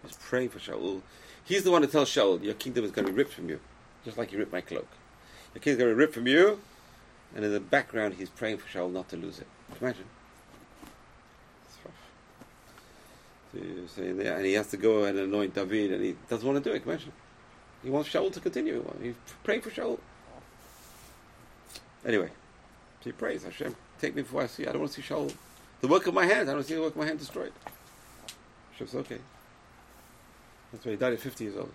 He 0.03 0.07
was 0.07 0.17
praying 0.17 0.51
for 0.51 0.59
Shaul. 0.59 1.03
He's 1.45 1.65
the 1.65 1.71
one 1.71 1.83
to 1.83 1.89
tell 1.89 2.05
Shaul, 2.05 2.43
your 2.43 2.55
kingdom 2.55 2.85
is 2.85 2.91
going 2.91 3.07
to 3.07 3.13
be 3.13 3.19
ripped 3.19 3.33
from 3.33 3.49
you, 3.49 3.61
just 4.05 4.17
like 4.17 4.33
you 4.33 4.39
ripped 4.39 4.53
my 4.53 4.61
cloak. 4.61 4.89
Your 5.55 5.61
kingdom 5.61 5.73
is 5.73 5.79
going 5.79 5.91
to 5.91 5.95
be 5.97 5.99
ripped 5.99 6.15
from 6.15 6.27
you, 6.29 6.61
and 7.35 7.45
in 7.45 7.53
the 7.53 7.61
background, 7.61 8.15
he's 8.15 8.31
praying 8.31 8.59
for 8.59 8.67
Shaul 8.67 8.93
not 8.93 9.09
to 9.09 9.17
lose 9.17 9.39
it. 9.39 9.47
Imagine. 9.81 10.05
It's 13.55 13.99
and 13.99 14.47
he 14.47 14.55
has 14.55 14.69
to 14.69 14.77
go 14.79 15.05
and 15.05 15.19
anoint 15.19 15.55
David, 15.55 15.93
and 15.93 16.03
he 16.03 16.17
doesn't 16.31 16.47
want 16.47 16.63
to 16.63 16.71
do 16.71 16.75
it. 16.75 16.87
Imagine. 16.87 17.13
He 17.83 17.91
wants 17.91 18.09
Shaul 18.09 18.33
to 18.33 18.41
continue. 18.41 18.83
He's 19.03 19.15
praying 19.45 19.61
for 19.61 19.71
Shaul. 19.71 19.99
Anyway, 22.07 22.31
he 23.05 23.13
prays, 23.13 23.43
Hashem, 23.43 23.77
take 24.01 24.15
me 24.15 24.23
before 24.23 24.43
I 24.43 24.47
see. 24.47 24.67
I 24.67 24.73
don't 24.73 24.81
want 24.81 24.93
to 24.93 25.03
see 25.03 25.07
Shaul. 25.07 25.33
The 25.83 25.89
work 25.89 26.07
of 26.07 26.15
my 26.15 26.25
hands, 26.25 26.49
I 26.49 26.53
don't 26.53 26.63
see 26.63 26.75
the 26.75 26.81
work 26.81 26.93
of 26.93 26.97
my 26.97 27.07
hand 27.07 27.19
destroyed. 27.19 27.53
Hashem 28.71 28.87
says, 28.87 29.01
okay. 29.01 29.19
That's 30.73 30.85
why 30.85 30.93
he 30.93 30.97
died 30.97 31.13
at 31.13 31.21
50 31.21 31.45
years 31.45 31.57
old. 31.57 31.73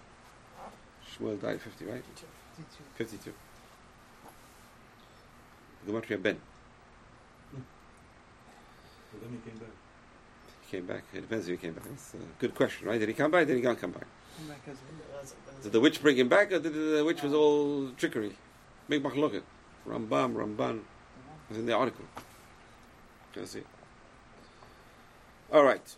Shmuel 1.12 1.42
died 1.42 1.56
at 1.56 1.62
50, 1.62 1.86
right? 1.86 2.04
52. 2.96 3.34
Gematria 5.86 6.22
Ben. 6.22 6.38
But 9.12 9.22
then 9.22 9.32
he 9.32 9.50
came 9.50 9.60
back. 9.60 9.70
He 10.62 10.72
came 10.72 10.86
back. 10.86 11.04
It 11.14 11.22
depends 11.22 11.48
if 11.50 11.60
he 11.60 11.68
came 11.68 11.74
back. 11.74 11.84
That's 11.84 12.14
a 12.14 12.18
good 12.40 12.56
question, 12.56 12.88
right? 12.88 13.00
Did 13.00 13.10
he 13.10 13.14
come 13.14 13.30
back? 13.30 13.46
Did 13.46 13.58
he 13.58 13.62
not 13.62 13.80
come 13.80 13.92
back? 13.92 14.08
Did 15.64 15.72
the 15.74 15.82
witch 15.82 16.02
bring 16.02 16.18
him 16.18 16.30
back, 16.30 16.54
or 16.54 16.60
did 16.60 16.74
the 16.74 17.04
witch 17.04 17.24
was 17.24 17.34
all 17.34 17.90
trickery? 17.98 18.38
Big 18.88 19.04
machloket. 19.04 19.44
Rambam, 19.86 20.34
Ramban. 20.34 20.80
was 21.50 21.58
in 21.58 21.66
the 21.66 21.74
article. 21.74 22.06
Can 23.34 23.44
I 23.44 23.46
see? 23.46 23.64
All 25.52 25.64
right. 25.64 25.96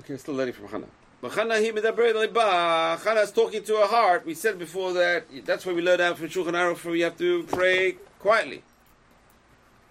Okay, 0.00 0.16
still 0.16 0.34
learning 0.34 0.54
from 0.54 0.68
Hannah. 0.68 0.86
But 1.20 1.32
Hannah, 1.32 1.58
he 1.58 1.68
is 1.68 3.32
talking 3.32 3.62
to 3.64 3.76
her 3.76 3.86
heart. 3.86 4.24
We 4.24 4.34
said 4.34 4.58
before 4.58 4.92
that 4.94 5.26
that's 5.44 5.66
why 5.66 5.72
we 5.72 5.82
learn 5.82 6.00
out 6.00 6.16
from 6.16 6.28
Shulchan 6.28 6.52
Aruch. 6.52 6.96
You 6.96 7.04
have 7.04 7.18
to 7.18 7.42
pray 7.44 7.96
quietly, 8.20 8.62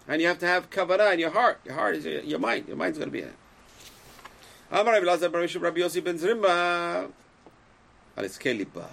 and 0.08 0.22
you 0.22 0.28
have 0.28 0.40
to 0.40 0.48
have 0.48 0.70
kavanah 0.70 1.14
in 1.14 1.20
your 1.20 1.32
heart. 1.32 1.60
Your 1.66 1.76
heart 1.76 1.98
is 1.98 2.06
your, 2.06 2.22
your 2.22 2.40
mind. 2.40 2.68
Your 2.68 2.78
mind's 2.78 2.98
going 2.98 3.10
to 3.10 3.14
be 3.14 3.22
in 3.22 3.28
it. 3.28 3.36
Bar 4.72 5.00
Yosef 5.04 5.32
Rabbi 5.62 5.80
Yossi 5.80 6.04
ben 6.04 6.18
Zimra. 6.18 7.12
Al 8.18 8.24
Iskei 8.24 8.58
liba. 8.58 8.90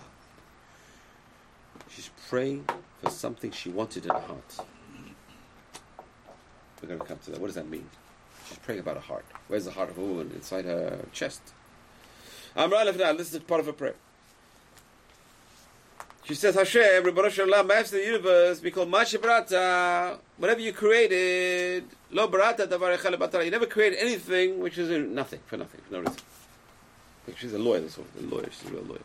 She's 1.89 2.11
praying 2.29 2.65
for 3.01 3.11
something 3.11 3.53
she 3.53 3.71
wanted 3.71 4.05
in 4.05 4.11
her 4.11 4.21
heart. 4.21 4.57
We're 6.83 6.89
going 6.89 7.01
to 7.01 7.07
come 7.07 7.19
to 7.25 7.31
that. 7.31 7.41
What 7.41 7.47
does 7.47 7.55
that 7.55 7.69
mean? 7.69 7.89
She's 8.55 8.63
praying 8.63 8.81
about 8.83 8.95
her 8.95 9.03
heart. 9.03 9.25
Where's 9.49 9.65
the 9.65 9.73
heart 9.73 9.91
of 9.91 9.99
a 9.99 10.01
woman? 10.01 10.31
Inside 10.33 10.65
her 10.65 11.07
chest. 11.13 11.43
Amra 12.55 12.85
Lefna, 12.85 13.19
this 13.19 13.35
is 13.35 13.41
part 13.41 13.59
of 13.59 13.67
her 13.67 13.73
prayer. 13.73 13.97
She 16.23 16.37
says, 16.37 16.55
Hashem, 16.55 17.03
Rebbeinu 17.03 17.31
Shalom, 17.31 17.67
Master 17.67 17.97
of 17.97 18.03
the 18.03 18.07
universe, 18.07 18.61
because 18.61 18.87
Masha 18.87 19.19
Barata, 19.19 20.19
whatever 20.39 20.61
you 20.61 20.73
created, 20.73 21.85
Lo 22.13 22.29
Barata 22.29 22.69
Davar 22.69 22.97
Echad 22.97 23.19
Batara, 23.19 23.45
you 23.45 23.51
never 23.51 23.67
created 23.67 23.99
anything 23.99 24.61
which 24.61 24.79
is 24.79 24.89
in 24.89 25.13
nothing, 25.13 25.41
for 25.47 25.57
nothing, 25.57 25.81
for 25.89 25.95
no 25.95 26.01
reason. 26.03 26.17
She's 27.37 27.55
a 27.55 27.59
lawyer, 27.59 27.81
this 27.81 27.99
woman, 27.99 28.13
a 28.21 28.35
lawyer, 28.35 28.49
she's 28.53 28.71
a 28.71 28.73
real 28.73 28.85
lawyer. 28.85 29.01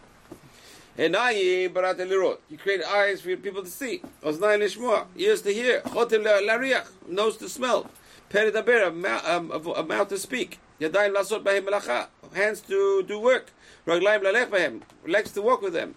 Enayi 0.96 1.70
Barata 1.70 2.08
Lirot, 2.08 2.38
you 2.52 2.58
created 2.60 2.86
eyes 2.86 3.22
for 3.22 3.30
your 3.30 3.40
people 3.40 3.64
to 3.64 3.70
see, 3.70 4.04
Oznayi 4.22 4.60
Lishmoa, 4.60 5.08
ears 5.18 5.42
to 5.42 5.52
hear, 5.52 5.82
Chotim 5.82 6.24
Lariach, 6.24 6.86
nose 7.08 7.36
to 7.38 7.50
smell, 7.50 7.90
um, 8.34 9.52
a- 9.52 9.84
mouth 9.84 10.10
to 10.10 10.18
speak, 10.18 10.60
Yadayim 10.80 11.16
Lasot 11.16 11.44
Bahem 11.44 11.66
Melacha, 11.66 12.08
hands 12.34 12.62
to 12.62 13.04
do 13.04 13.20
work, 13.20 13.52
Raglaim 13.86 14.22
Lalech 14.22 14.50
Bahem, 14.50 14.82
legs 15.08 15.32
to 15.32 15.42
walk 15.42 15.62
with 15.62 15.74
them, 15.74 15.96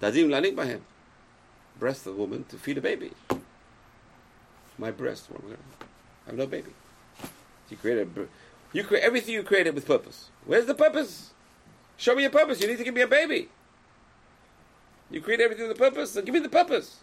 Dadim 0.00 0.28
Lanik 0.28 0.54
Bahem, 0.54 0.80
breast 1.78 2.06
of 2.06 2.16
woman 2.16 2.44
to 2.48 2.56
feed 2.56 2.78
a 2.78 2.80
baby. 2.80 3.12
My 4.78 4.90
breast, 4.90 5.28
I 5.30 6.26
have 6.26 6.36
no 6.36 6.46
baby. 6.46 6.70
You 7.68 7.76
created, 7.76 8.28
you 8.72 8.84
create 8.84 9.04
everything 9.04 9.34
you 9.34 9.42
created 9.42 9.74
with 9.74 9.86
purpose. 9.86 10.30
Where's 10.44 10.66
the 10.66 10.74
purpose? 10.74 11.30
Show 11.96 12.14
me 12.14 12.22
your 12.22 12.30
purpose. 12.30 12.60
You 12.60 12.66
need 12.66 12.78
to 12.78 12.84
give 12.84 12.94
me 12.94 13.02
a 13.02 13.06
baby. 13.06 13.50
You 15.10 15.20
create 15.20 15.40
everything 15.40 15.68
with 15.68 15.76
a 15.76 15.78
purpose, 15.78 16.14
give 16.14 16.32
me 16.32 16.40
the 16.40 16.48
purpose. 16.48 16.98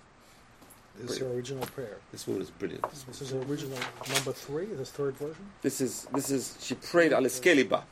This 1.00 1.12
is 1.12 1.18
her 1.20 1.28
original 1.28 1.66
prayer. 1.68 1.98
This 2.12 2.26
woman 2.28 2.42
is 2.42 2.50
brilliant. 2.50 2.90
This, 2.90 3.04
This 3.04 3.22
is 3.22 3.30
her 3.32 3.40
original 3.42 3.78
number 4.14 4.32
three, 4.34 4.66
the 4.66 4.86
third 4.86 5.16
version. 5.18 5.46
this 5.62 5.80
is 5.82 6.08
this 6.14 6.30
is 6.32 6.58
she 6.60 6.76
prayed 6.76 7.14
al 7.14 7.24
iskeliba. 7.24 7.84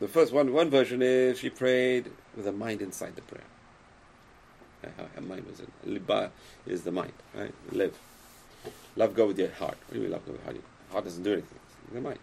The 0.00 0.08
first 0.08 0.32
one 0.32 0.52
one 0.52 0.70
version 0.70 1.00
is 1.02 1.38
she 1.38 1.50
prayed 1.50 2.10
with 2.36 2.46
a 2.46 2.52
mind 2.52 2.82
inside 2.82 3.14
the 3.16 3.22
prayer. 3.22 3.44
Uh, 4.84 4.88
Her, 4.98 5.08
her 5.14 5.20
mind 5.20 5.46
was 5.46 5.60
in 5.60 5.68
liba 5.94 6.30
is 6.66 6.82
the 6.82 6.90
mind, 6.92 7.12
right? 7.34 7.54
Live. 7.72 7.96
Love 8.96 9.14
go 9.14 9.26
with 9.28 9.38
your 9.38 9.50
heart. 9.50 9.76
What 9.86 9.90
do 9.92 9.96
you 9.96 10.02
mean 10.02 10.12
love 10.12 10.26
go 10.26 10.32
with 10.32 10.40
your 10.40 10.44
heart? 10.44 10.56
Your 10.56 10.92
heart 10.92 11.04
doesn't 11.04 11.22
do 11.22 11.32
anything. 11.32 11.58
It's 11.84 11.94
the 11.94 12.00
mind. 12.00 12.18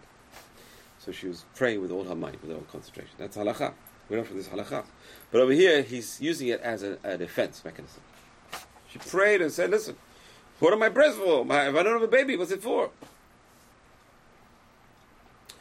So 0.98 1.10
she 1.12 1.26
was 1.26 1.44
praying 1.56 1.80
with 1.80 1.90
all 1.90 2.04
her 2.04 2.14
mind, 2.14 2.36
with 2.42 2.52
all 2.52 2.64
concentration. 2.70 3.14
That's 3.18 3.36
halakha. 3.36 3.72
We 4.08 4.16
know 4.16 4.24
from 4.24 4.36
this 4.36 4.48
halakha. 4.48 4.84
But 5.30 5.40
over 5.40 5.52
here, 5.52 5.82
he's 5.82 6.20
using 6.20 6.48
it 6.48 6.60
as 6.60 6.82
a, 6.82 6.98
a 7.02 7.16
defense 7.16 7.64
mechanism. 7.64 8.02
She 8.92 8.98
prayed 8.98 9.40
and 9.40 9.50
said, 9.50 9.70
"Listen, 9.70 9.96
what 10.58 10.72
are 10.72 10.76
my 10.76 10.90
breasts 10.90 11.18
for? 11.18 11.44
My, 11.44 11.68
if 11.68 11.74
I 11.74 11.82
don't 11.82 11.94
have 11.94 12.02
a 12.02 12.08
baby, 12.08 12.36
what's 12.36 12.50
it 12.50 12.62
for?" 12.62 12.90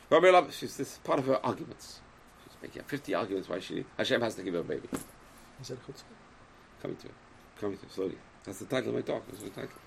Rabbi 0.09 0.29
Lab, 0.29 0.51
she's 0.51 0.75
this 0.75 0.93
is 0.93 0.97
part 0.97 1.19
of 1.19 1.25
her 1.27 1.39
arguments. 1.45 2.01
She's 2.43 2.61
making 2.61 2.83
50 2.83 3.13
arguments 3.13 3.47
why 3.47 3.59
she 3.59 3.85
Hashem 3.97 4.19
has 4.21 4.35
to 4.35 4.43
give 4.43 4.53
her 4.53 4.59
a 4.59 4.63
baby. 4.63 4.89
Is 5.61 5.69
that 5.69 5.75
a 5.75 5.81
chutzpah? 5.91 6.03
Coming 6.81 6.97
to 6.97 7.07
it. 7.07 7.13
Coming 7.59 7.77
to 7.77 7.85
it 7.85 7.91
slowly. 7.93 8.17
That's 8.43 8.59
the 8.59 8.65
title 8.65 8.89
of 8.89 8.95
my 8.95 9.01
talk. 9.01 9.25
That's 9.27 9.43
the 9.43 9.49
title. 9.49 9.77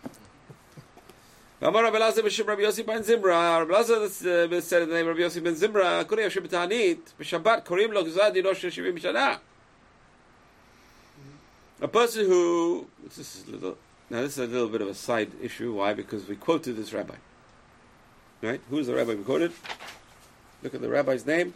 Amar 1.61 1.83
Rabbi 1.85 1.99
Lazar 1.99 2.23
b'Shem 2.23 2.47
Rabbi 2.47 2.63
Yossi 2.63 2.87
ben 2.87 3.03
Zimra. 3.03 3.61
Rabbi 3.61 3.73
Lazar 3.73 3.95
uh, 3.97 4.61
said 4.61 4.83
in 4.83 4.89
the 4.89 4.95
name 4.95 5.09
of 5.09 5.17
Rabbi 5.17 5.29
Yossi 5.29 5.43
ben 5.43 5.55
Zimra, 5.55 6.07
Kuri 6.07 6.23
Hashem 6.23 6.43
b'Ta'anit, 6.45 7.01
b'Shabbat, 7.21 7.65
Korim 7.65 7.93
lo 7.93 8.03
A 11.81 11.89
person 11.89 12.27
who, 12.27 12.87
this 13.03 13.19
is 13.19 13.49
a 13.49 13.51
little, 13.51 13.79
now 14.11 14.21
this 14.23 14.39
is 14.39 14.39
a 14.39 14.51
little 14.51 14.69
bit 14.69 14.81
of 14.81 14.89
a 14.89 14.95
side 14.95 15.33
issue. 15.43 15.75
Why? 15.75 15.95
Because 15.95 16.29
we 16.29 16.37
quoted 16.37 16.77
this 16.77 16.93
rabbi. 16.93 17.17
Right? 18.43 18.61
Who's 18.71 18.87
the 18.87 18.95
rabbi 18.95 19.15
we 19.15 19.25
quoted? 19.25 19.53
Look 20.63 20.75
at 20.75 20.81
the 20.81 20.89
rabbi's 20.89 21.27
name. 21.27 21.53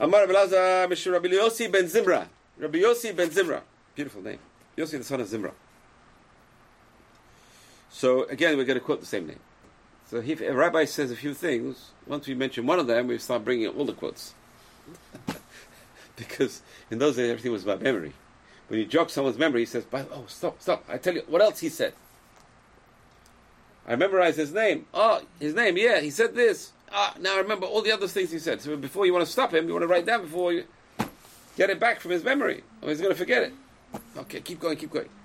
Amar 0.00 0.26
Rabbi 0.26 0.32
Lazar 0.32 0.88
Rabbi 1.12 1.28
Yossi 1.28 1.70
ben 1.70 1.84
Zimra. 1.84 2.26
Rabbi 2.58 2.78
Yossi 2.78 3.14
ben 3.14 3.28
Zimra. 3.28 3.60
Beautiful 3.94 4.22
name. 4.22 4.38
Yossi, 4.76 4.98
the 4.98 5.04
son 5.04 5.20
of 5.20 5.28
Zimra. 5.28 5.52
So 7.88 8.24
again, 8.24 8.56
we're 8.56 8.64
going 8.64 8.78
to 8.78 8.84
quote 8.84 9.00
the 9.00 9.06
same 9.06 9.26
name. 9.26 9.38
So 10.10 10.18
if 10.18 10.40
a 10.40 10.52
rabbi 10.52 10.84
says 10.84 11.10
a 11.10 11.16
few 11.16 11.34
things, 11.34 11.90
once 12.06 12.26
we 12.26 12.34
mention 12.34 12.66
one 12.66 12.78
of 12.78 12.86
them, 12.86 13.06
we 13.06 13.18
start 13.18 13.44
bringing 13.44 13.68
all 13.68 13.84
the 13.84 13.92
quotes. 13.92 14.34
because 16.16 16.62
in 16.90 16.98
those 16.98 17.16
days, 17.16 17.30
everything 17.30 17.52
was 17.52 17.64
about 17.64 17.80
memory. 17.80 18.12
When 18.68 18.80
you 18.80 18.86
jog 18.86 19.10
someone's 19.10 19.38
memory, 19.38 19.60
he 19.60 19.66
says, 19.66 19.84
"Oh, 19.92 20.24
stop, 20.26 20.60
stop! 20.60 20.84
I 20.88 20.98
tell 20.98 21.14
you, 21.14 21.22
what 21.28 21.40
else 21.40 21.60
he 21.60 21.68
said? 21.68 21.94
I 23.86 23.94
memorized 23.94 24.36
his 24.36 24.52
name. 24.52 24.86
Oh, 24.92 25.22
his 25.38 25.54
name, 25.54 25.76
yeah, 25.76 26.00
he 26.00 26.10
said 26.10 26.34
this. 26.34 26.72
Ah, 26.90 27.14
now 27.20 27.36
I 27.36 27.38
remember 27.38 27.66
all 27.66 27.82
the 27.82 27.92
other 27.92 28.08
things 28.08 28.32
he 28.32 28.38
said. 28.38 28.60
So 28.60 28.76
before 28.76 29.06
you 29.06 29.12
want 29.12 29.24
to 29.24 29.30
stop 29.30 29.54
him, 29.54 29.66
you 29.66 29.72
want 29.72 29.84
to 29.84 29.88
write 29.88 30.06
down 30.06 30.22
before 30.22 30.52
you 30.52 30.64
get 31.56 31.70
it 31.70 31.78
back 31.78 32.00
from 32.00 32.10
his 32.10 32.24
memory, 32.24 32.64
or 32.82 32.88
he's 32.88 33.00
going 33.00 33.12
to 33.12 33.18
forget 33.18 33.42
it. 33.44 33.52
Okay, 34.16 34.40
keep 34.40 34.60
going, 34.60 34.76
keep 34.76 34.92
going. 34.92 35.08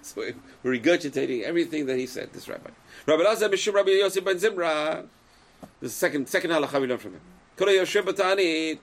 So 0.00 0.22
we're 0.62 0.78
regurgitating 0.78 1.42
everything 1.42 1.86
that 1.86 1.98
he 1.98 2.06
said. 2.06 2.32
This 2.32 2.48
rabbi, 2.48 2.70
Rabbi 3.04 3.22
Lazar 3.22 3.48
Mishum 3.48 3.74
Rabbi 3.74 3.90
Yosef 3.90 4.24
ben 4.24 4.36
Zimra. 4.36 5.06
The 5.80 5.88
second 5.88 6.28
second 6.28 6.50
halacha 6.50 6.80
we 6.80 6.86
learn 6.86 6.98
from 6.98 7.14
him. 7.14 8.78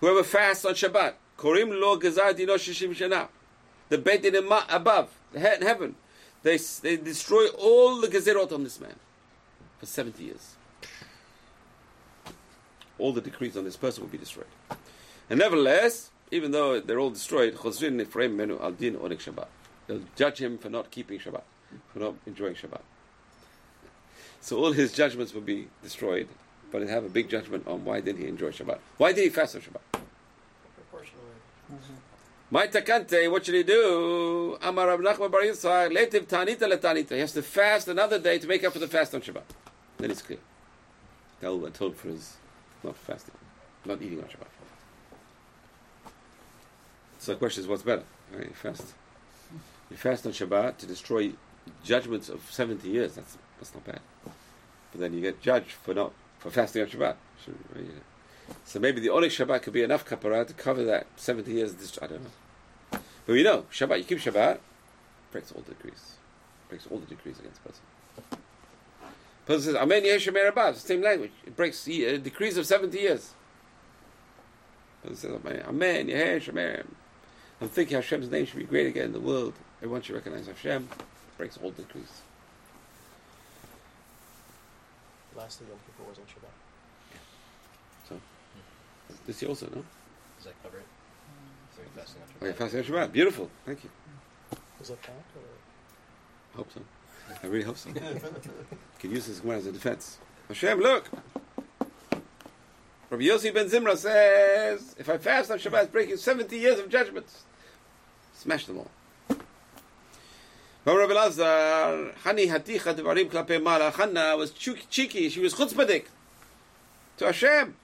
Whoever 0.00 0.22
fasts 0.22 0.64
on 0.64 0.74
Shabbat, 0.74 1.14
korim 1.38 1.80
lo 1.80 1.98
gezar 1.98 2.36
dino 2.36 2.54
shishim 2.54 2.94
shana. 2.94 3.28
The 3.88 3.98
Din 3.98 4.34
in 4.34 4.48
above, 4.70 5.10
the 5.32 5.40
he- 5.40 5.54
in 5.56 5.62
heaven, 5.62 5.94
they 6.42 6.56
they 6.56 6.96
destroy 6.96 7.48
all 7.48 8.00
the 8.00 8.08
gezerot 8.08 8.52
on 8.52 8.64
this 8.64 8.80
man 8.80 8.96
for 9.78 9.86
seventy 9.86 10.24
years. 10.24 10.56
All 12.98 13.12
the 13.12 13.20
decrees 13.20 13.56
on 13.56 13.64
this 13.64 13.76
person 13.76 14.02
will 14.02 14.10
be 14.10 14.18
destroyed. 14.18 14.46
And 15.28 15.38
nevertheless, 15.38 16.10
even 16.30 16.52
though 16.52 16.80
they're 16.80 16.98
all 16.98 17.10
destroyed, 17.10 17.54
chozrin 17.56 18.00
nifreim 18.00 18.34
menu 18.34 18.58
al 18.60 18.72
din 18.72 18.94
onik 18.94 19.18
Shabbat. 19.18 19.46
They'll 19.86 20.02
judge 20.16 20.38
him 20.38 20.58
for 20.58 20.70
not 20.70 20.90
keeping 20.90 21.18
Shabbat, 21.18 21.42
for 21.92 21.98
not 21.98 22.14
enjoying 22.26 22.54
Shabbat. 22.54 22.80
So 24.40 24.58
all 24.58 24.72
his 24.72 24.92
judgments 24.92 25.34
will 25.34 25.42
be 25.42 25.68
destroyed, 25.82 26.28
but 26.70 26.82
he'll 26.82 26.90
have 26.90 27.04
a 27.04 27.08
big 27.08 27.28
judgment 27.28 27.66
on 27.66 27.84
why 27.84 28.00
didn't 28.00 28.20
he 28.20 28.28
enjoy 28.28 28.50
Shabbat? 28.50 28.78
Why 28.96 29.12
did 29.12 29.24
he 29.24 29.30
fast 29.30 29.56
on 29.56 29.62
Shabbat? 29.62 29.93
My 32.50 32.66
takante, 32.66 33.30
what 33.30 33.44
should 33.44 33.54
he 33.54 33.62
do? 33.62 34.56
Amar 34.62 34.86
Rav 34.88 35.00
Nachman 35.00 35.30
Bar 35.30 35.42
Yitzchak, 35.42 35.92
letiv 35.92 36.26
tanita 36.26 36.70
letanita. 36.70 37.10
He 37.12 37.18
has 37.18 37.32
to 37.32 37.42
fast 37.42 37.88
another 37.88 38.18
day 38.18 38.38
to 38.38 38.46
make 38.46 38.62
up 38.62 38.72
for 38.72 38.78
the 38.78 38.86
fast 38.86 39.14
on 39.14 39.22
Shabbat. 39.22 39.42
Then 39.98 40.10
it's 40.10 40.22
clear. 40.22 40.38
They'll 41.40 41.64
atone 41.66 41.94
for 41.94 42.08
his 42.08 42.36
not 42.82 42.96
fasting, 42.96 43.34
not 43.84 44.00
eating 44.02 44.20
on 44.20 44.26
Shabbat. 44.26 44.46
So 47.18 47.32
the 47.32 47.38
question 47.38 47.62
is, 47.62 47.68
what's 47.68 47.82
better? 47.82 48.04
Right? 48.32 48.46
You 48.48 48.54
fast. 48.54 48.94
You 49.90 49.96
fast 49.96 50.26
on 50.26 50.32
Shabbat 50.32 50.76
to 50.78 50.86
destroy 50.86 51.32
judgments 51.82 52.28
of 52.28 52.42
seventy 52.50 52.90
years. 52.90 53.14
That's 53.14 53.36
that's 53.58 53.74
not 53.74 53.84
bad. 53.84 54.00
But 54.92 55.00
then 55.00 55.14
you 55.14 55.20
get 55.20 55.40
judged 55.40 55.72
for 55.72 55.94
not 55.94 56.12
for 56.38 56.50
fasting 56.50 56.82
on 56.82 56.88
Shabbat. 56.88 57.16
So, 57.44 57.52
yeah. 57.76 57.82
So 58.64 58.80
maybe 58.80 59.00
the 59.00 59.08
Onik 59.08 59.26
Shabbat 59.26 59.62
could 59.62 59.72
be 59.72 59.82
enough 59.82 60.04
kapara 60.04 60.46
to 60.46 60.52
cover 60.52 60.84
that 60.84 61.06
70 61.16 61.52
years. 61.52 61.72
of 61.72 61.78
dis- 61.78 61.98
I 62.00 62.06
don't 62.06 62.22
know. 62.22 63.00
But 63.26 63.32
we 63.32 63.42
know, 63.42 63.66
Shabbat, 63.72 63.98
you 63.98 64.04
keep 64.04 64.18
Shabbat, 64.18 64.58
breaks 65.30 65.52
all 65.52 65.62
the 65.62 65.74
decrees. 65.74 66.14
Breaks 66.68 66.86
all 66.90 66.98
the 66.98 67.06
decrees 67.06 67.38
against 67.38 67.62
the 67.62 67.68
person. 67.68 67.82
Person 69.46 69.62
says, 69.72 69.74
Amen 69.76 70.02
Yehei 70.02 70.16
Shmei 70.16 70.44
Rabba, 70.44 70.76
same 70.76 71.02
language. 71.02 71.32
It 71.46 71.54
breaks 71.56 71.84
the 71.84 72.14
uh, 72.14 72.16
decrees 72.18 72.56
of 72.56 72.66
70 72.66 72.98
years. 72.98 73.32
Person 75.02 75.16
says, 75.16 75.30
Amen, 75.44 75.62
Amen 75.68 76.08
Yesh 76.08 76.48
Shemer. 76.48 76.84
I'm 77.60 77.68
thinking 77.68 77.96
Hashem's 77.96 78.30
name 78.30 78.46
should 78.46 78.58
be 78.58 78.64
great 78.64 78.86
again 78.86 79.06
in 79.06 79.12
the 79.12 79.20
world. 79.20 79.54
Everyone 79.78 80.02
should 80.02 80.14
recognize 80.14 80.46
Hashem. 80.46 80.88
Breaks 81.36 81.58
all 81.62 81.70
the 81.70 81.82
decrees. 81.82 82.22
Last 85.36 85.60
day 85.60 85.66
Yom 85.68 85.78
Kippur 85.86 86.08
was 86.08 86.18
on 86.18 86.24
Shabbat. 86.24 86.63
This 89.26 89.40
year 89.42 89.48
also, 89.50 89.66
no? 89.66 89.84
Does 90.36 90.46
that 90.46 90.62
cover 90.62 90.78
it? 90.78 90.84
So 91.74 91.82
you're 91.82 91.90
fasting 92.04 92.22
on 92.22 92.28
Oh, 92.40 92.52
Shabbat? 92.52 92.56
fasting 92.56 92.80
on 92.80 92.84
Shabbat. 92.86 93.12
Beautiful. 93.12 93.50
Thank 93.64 93.84
you. 93.84 93.90
Does 94.78 94.88
that 94.88 95.02
count? 95.02 95.18
Or? 95.36 96.58
Hope 96.58 96.70
so. 96.72 96.80
I 97.42 97.46
really 97.46 97.64
hope 97.64 97.78
so. 97.78 97.90
Can 98.98 99.10
use 99.10 99.26
this 99.26 99.42
one 99.42 99.56
as 99.56 99.66
a 99.66 99.72
defense. 99.72 100.18
Hashem, 100.48 100.78
look. 100.80 101.08
Rabbi 103.10 103.24
Yossi 103.24 103.52
ben 103.54 103.68
Zimra 103.68 103.96
says, 103.96 104.94
if 104.98 105.08
I 105.08 105.18
fast 105.18 105.50
on 105.50 105.58
Shabbat, 105.58 105.90
breaking 105.92 106.16
70 106.16 106.56
years 106.56 106.78
of 106.78 106.88
judgments. 106.88 107.44
Smash 108.34 108.66
them 108.66 108.78
all. 108.78 108.90
Rabbi 110.84 111.14
Lazar, 111.14 112.12
Hani 112.24 112.46
haticha 112.48 112.94
devarim 112.94 113.30
klape 113.30 113.62
mala. 113.62 113.90
Hannah 113.90 114.36
was 114.36 114.50
cheeky. 114.52 115.28
She 115.30 115.40
was 115.40 115.54
chutzpahdik 115.54 116.04
to 117.16 117.26
Hashem. 117.26 117.74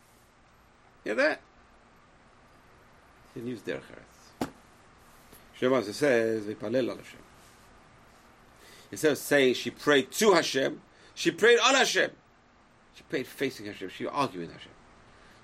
Hear 1.05 1.15
that? 1.15 1.41
She 3.33 3.41
didn't 3.41 3.51
use 3.51 3.61
derech 3.61 3.81
eretz. 3.81 4.49
Shemaz 5.59 5.89
it 5.89 5.95
says, 5.95 6.45
"V'palel 6.45 6.91
al 6.91 6.97
Hashem." 6.97 7.21
Instead 8.91 9.13
of 9.13 9.19
saying 9.19 9.55
she 9.55 9.71
prayed 9.71 10.11
to 10.13 10.33
Hashem, 10.33 10.81
she 11.15 11.31
prayed 11.31 11.59
on 11.61 11.75
Hashem. 11.75 12.11
She 12.95 13.03
prayed 13.05 13.27
facing 13.27 13.67
Hashem. 13.67 13.91
She 13.91 14.07
argued 14.07 14.49
with 14.49 14.53
Hashem. 14.53 14.73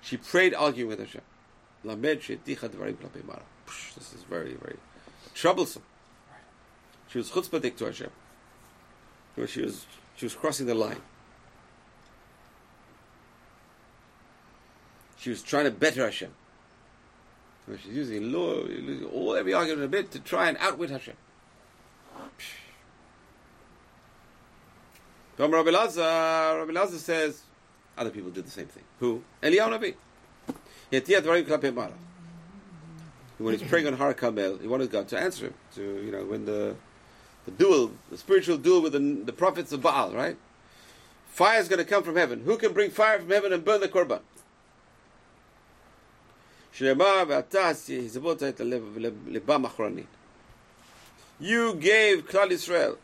She 0.01 0.17
prayed 0.17 0.53
arguing 0.53 0.89
with 0.89 0.99
Hashem. 0.99 1.21
This 1.83 2.29
is 4.13 4.23
very, 4.29 4.53
very 4.55 4.77
troublesome. 5.33 5.83
She 7.07 7.19
was 7.19 7.29
chutzpahdik 7.29 7.77
to 7.77 7.85
Hashem. 7.85 8.09
She 9.47 9.61
was, 9.61 9.85
she 10.15 10.25
was 10.25 10.33
crossing 10.33 10.65
the 10.65 10.75
line. 10.75 11.01
She 15.27 15.31
was 15.31 15.43
trying 15.43 15.65
to 15.65 15.71
better 15.71 16.05
Hashem. 16.05 16.31
So 17.67 17.75
she's 17.75 17.93
using 17.93 18.31
law, 18.31 18.63
all 19.11 19.35
every 19.35 19.53
argument 19.53 19.83
a 19.83 19.89
bit 19.89 20.09
to 20.11 20.21
try 20.21 20.47
and 20.47 20.57
outwit 20.57 20.89
Hashem. 20.89 21.17
From 25.35 25.51
Rabbi 25.51 25.69
Lazar, 25.69 25.99
Rabbi 26.59 26.71
Lazar 26.71 26.97
says, 26.97 27.41
other 27.97 28.09
people 28.09 28.29
did 28.29 28.45
the 28.45 28.51
same 28.51 28.67
thing. 28.67 28.83
Who? 29.01 29.21
Eliyahu 29.43 29.95
mara. 31.75 31.91
When 33.37 33.59
he's 33.59 33.67
praying 33.67 33.87
on 33.87 33.97
Har 33.97 34.13
Carmel, 34.13 34.59
he 34.59 34.67
wanted 34.69 34.89
God 34.91 35.09
to 35.09 35.19
answer 35.19 35.47
him. 35.47 35.53
To 35.75 35.81
you 36.05 36.11
know, 36.13 36.23
when 36.23 36.45
the 36.45 36.77
the 37.43 37.51
duel, 37.51 37.91
the 38.09 38.17
spiritual 38.17 38.55
duel 38.55 38.81
with 38.81 38.93
the, 38.93 38.99
the 39.25 39.33
prophets 39.33 39.73
of 39.73 39.81
Baal, 39.81 40.13
right? 40.13 40.37
Fire 41.27 41.59
is 41.59 41.67
going 41.67 41.79
to 41.79 41.85
come 41.85 42.03
from 42.03 42.15
heaven. 42.15 42.43
Who 42.45 42.55
can 42.57 42.71
bring 42.71 42.91
fire 42.91 43.19
from 43.19 43.29
heaven 43.29 43.51
and 43.51 43.65
burn 43.65 43.81
the 43.81 43.89
korban? 43.89 44.21
שנאמר, 46.76 47.22
ואתה 47.28 47.68
הזבות 47.68 48.42
את 48.42 48.60
הלב- 48.60 48.96
לב- 48.98 49.28
לבם 49.28 49.64
אחרונית. 49.64 50.06
You 51.40 51.74
gave 51.74 52.28
Klal 52.30 52.50
Israel. 52.50 52.96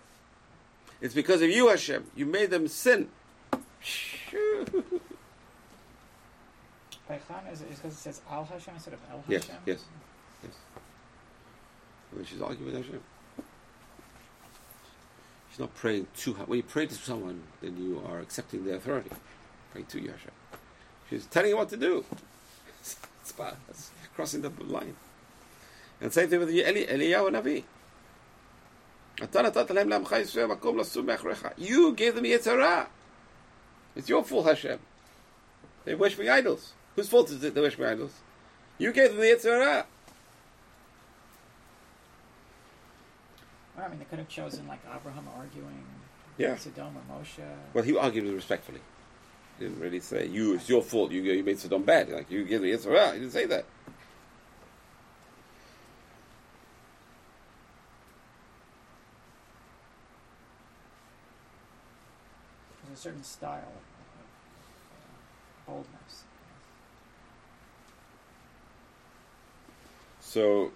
It's 1.03 1.15
because 1.15 1.43
of 1.43 1.51
you, 1.51 1.69
Hashem. 1.69 2.05
You 2.17 2.27
made 2.27 2.51
them 2.51 2.67
sin. 2.69 3.09
By 7.09 7.19
Chan, 7.27 7.43
is 7.53 7.61
it 7.63 7.69
because 7.71 7.93
it 7.95 7.97
says 8.07 8.21
Al 8.31 8.45
Hashem 8.45 8.75
instead 8.75 8.95
of 8.95 9.01
El 9.11 9.19
Hashem? 9.19 9.33
Yes, 9.33 9.49
yes, 9.67 9.85
yes. 10.45 10.55
When 12.13 12.25
she's 12.25 12.43
arguing 12.43 12.67
with 12.73 12.77
Hashem. 12.85 13.01
She's 15.51 15.59
not 15.59 15.75
praying 15.75 16.07
to 16.23 16.35
her. 16.35 16.45
When 16.45 16.59
you 16.59 16.63
pray 16.63 16.87
to 16.87 16.95
someone, 16.95 17.43
then 17.63 17.77
you 17.83 18.03
are 18.09 18.19
accepting 18.21 18.65
their 18.65 18.77
authority. 18.77 19.11
Praying 19.73 19.87
to 19.87 20.01
you, 20.01 20.11
Hashem. 20.11 20.31
She's 21.09 21.27
telling 21.27 21.51
you 21.51 21.57
what 21.57 21.71
to 21.71 21.77
do. 21.77 22.05
It's, 23.24 23.34
it's 23.70 23.92
crossing 24.16 24.42
the 24.42 24.52
line. 24.64 24.96
And 26.02 26.12
same 26.12 26.30
thing 26.30 26.40
with 26.40 26.52
Eli, 26.52 26.86
Eliyahu 26.86 27.32
Navi. 27.32 27.64
You 31.58 31.94
gave 31.94 32.16
them 32.16 32.24
Yetzirah. 32.24 32.88
It's 33.96 34.10
your 34.10 34.24
fault, 34.24 34.48
Hashem. 34.48 34.80
They 35.86 35.96
wish 35.96 36.18
me 36.18 36.28
idols. 36.28 36.74
Whose 36.96 37.08
fault 37.10 37.30
is 37.30 37.44
it 37.44 37.54
they 37.54 37.62
wish 37.62 37.78
me 37.78 37.86
idols? 37.86 38.14
You 38.78 38.92
gave 38.92 39.12
them 39.12 39.20
the 39.20 39.28
Yetzirah. 39.28 39.86
I 43.78 43.88
mean, 43.88 44.00
they 44.00 44.06
could 44.06 44.20
have 44.20 44.30
chosen 44.30 44.68
like 44.68 44.80
Abraham 44.94 45.28
arguing 45.38 45.86
yeah. 46.38 46.56
Sodom 46.58 46.96
or 46.98 47.20
Moshe. 47.20 47.44
Well, 47.74 47.84
he 47.84 47.96
argued 47.98 48.26
respectfully. 48.34 48.82
Didn't 49.60 49.80
really 49.80 50.00
say, 50.00 50.28
you, 50.28 50.56
it's 50.56 50.68
your 50.68 50.82
fault, 50.82 51.12
you, 51.12 51.22
you 51.22 51.44
made 51.44 51.60
Sodom 51.60 51.84
bad. 51.84 52.10
Like, 52.10 52.32
you 52.32 52.44
gave 52.44 52.62
the 52.62 52.72
Yetzirah. 52.72 53.14
He 53.14 53.20
didn't 53.20 53.34
say 53.34 53.46
that. 53.46 53.66
There's 62.86 63.00
a 63.00 63.02
certain 63.02 63.24
style 63.24 63.60
of, 63.60 63.66
uh, 65.70 65.72
boldness. 65.72 66.24
So, 70.20 70.72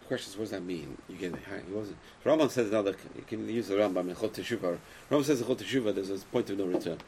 the 0.00 0.06
question 0.06 0.32
is, 0.32 0.38
what 0.38 0.44
does 0.44 0.50
that 0.52 0.62
mean? 0.62 0.96
You 1.08 1.16
get 1.16 1.34
he 1.36 1.72
wasn't. 1.72 1.98
Rambam 2.24 2.50
says 2.50 2.68
another. 2.68 2.96
You 3.14 3.22
can 3.26 3.46
use 3.48 3.68
the 3.68 3.74
Rambam 3.74 4.08
in 4.08 4.16
Chot 4.16 4.32
Teshuvah. 4.32 4.78
Rambam 5.10 5.24
says 5.24 5.40
in 5.42 5.46
Chot 5.46 5.58
Teshuvah 5.58 5.94
there's 5.94 6.10
a 6.10 6.16
point 6.26 6.48
of 6.50 6.58
no 6.58 6.64
return. 6.64 6.98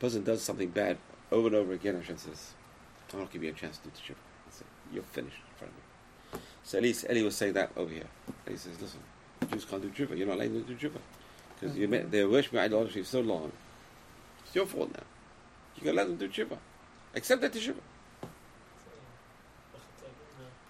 Person 0.00 0.24
does 0.24 0.42
something 0.42 0.70
bad 0.70 0.98
over 1.30 1.46
and 1.46 1.56
over 1.56 1.72
again. 1.72 1.94
Hashem 1.96 2.16
says, 2.16 2.52
I'll 3.14 3.26
give 3.26 3.44
you 3.44 3.50
a 3.50 3.52
chance 3.52 3.78
to 3.78 3.84
do 3.88 3.90
Teshuvah." 3.94 4.16
That's 4.46 4.60
it. 4.62 4.66
You're 4.92 5.02
finished 5.04 5.36
in 5.36 5.54
front 5.58 5.72
of 5.72 5.76
me. 5.76 5.84
So 6.64 6.78
at 6.78 6.84
least 6.84 7.06
Eli 7.10 7.22
was 7.22 7.36
saying 7.36 7.54
that 7.54 7.70
over 7.76 7.92
here. 7.92 8.08
He 8.48 8.56
says, 8.56 8.80
listen, 8.80 9.00
Jews 9.50 9.64
can't 9.64 9.82
do 9.82 9.88
tshuva. 9.90 10.16
You're 10.16 10.26
not 10.26 10.36
allowed 10.36 10.66
to 10.66 10.74
do 10.74 10.74
tshuva. 10.76 10.98
Because 11.58 11.76
you 11.76 11.88
Mm-hmm. 11.88 12.10
they're 12.10 12.28
worshiping 12.28 12.60
idolatry 12.60 13.02
for 13.02 13.08
so 13.08 13.20
long. 13.20 13.52
It's 14.44 14.54
your 14.54 14.66
fault 14.66 14.92
now. 14.92 15.02
You 15.76 15.90
to 15.90 15.92
let 15.92 16.06
them 16.06 16.16
do 16.16 16.28
tshuva. 16.28 16.58
Accept 17.14 17.42
that 17.42 17.52
tshuva. 17.52 17.76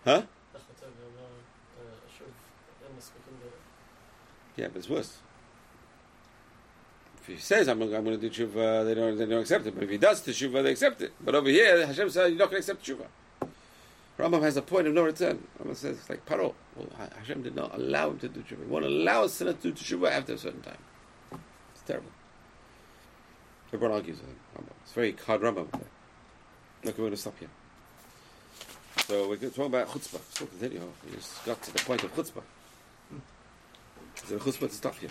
Huh? 0.05 0.23
Yeah, 4.57 4.69
but 4.69 4.77
it's 4.77 4.89
worse. 4.89 5.19
He 7.31 7.39
says 7.39 7.69
I'm, 7.69 7.81
I'm 7.81 7.91
going 7.91 8.19
to 8.21 8.29
do 8.29 8.31
tshuva, 8.31 8.85
they 8.85 8.95
don't 8.95 9.17
they 9.17 9.27
don't 9.27 9.41
accept 9.41 9.67
it. 9.67 9.75
But 9.75 9.85
if 9.85 9.91
he 9.91 9.99
does 9.99 10.21
tshuva, 10.23 10.63
they 10.63 10.73
accept 10.73 11.01
it. 11.01 11.13
But 11.21 11.35
over 11.35 11.49
here, 11.49 11.87
Hashem 11.87 12.11
says 12.11 12.31
you're 12.31 12.39
not 12.39 12.51
going 12.51 12.63
to 12.63 12.73
accept 12.73 12.85
tshuva. 12.85 13.07
Rambam 14.19 14.43
has 14.43 14.57
a 14.57 14.63
point 14.63 14.87
of 14.87 14.95
no 14.95 15.03
return. 15.03 15.47
Rambam 15.63 15.77
says 15.77 15.99
it's 15.99 16.11
like 16.11 16.27
Paro. 16.27 16.55
Well, 16.77 16.89
Hashem 17.19 17.43
did 17.43 17.55
not 17.55 17.75
allow 17.75 18.11
him 18.11 18.19
to 18.19 18.29
do 18.29 18.41
tshuva. 18.41 18.65
He 18.65 18.71
won't 18.71 18.85
allow 18.85 19.25
a 19.25 19.29
sinner 19.29 19.53
to 19.53 19.71
do 19.71 19.73
tshuva 19.73 20.11
after 20.11 20.35
a 20.35 20.39
certain 20.39 20.61
time. 20.61 20.79
It's 21.75 21.83
terrible. 21.87 22.11
Everyone 23.73 23.97
argues 23.97 24.19
with 24.19 24.29
him. 24.29 24.37
It's 24.83 24.93
very 24.93 25.17
hard 25.25 25.43
Rambam. 25.43 25.69
Look, 25.73 26.99
we're 26.99 27.05
going 27.05 27.11
to 27.13 27.17
stop 27.17 27.39
here. 27.39 27.49
So 29.07 29.29
we're 29.29 29.37
talking 29.37 29.67
about 29.67 29.89
chutzpah. 29.89 30.21
Still 30.31 30.47
continue. 30.49 30.83
We 31.07 31.17
just 31.17 31.45
got 31.45 31.63
to 31.63 31.73
the 31.73 31.79
point 31.79 32.03
of 32.03 32.15
chutzpah. 32.15 32.43
Is 34.17 34.29
there 34.29 34.39
a 34.39 34.41
chutzpah 34.41 34.69
to 34.69 34.75
stop 34.75 34.97
here? 34.97 35.11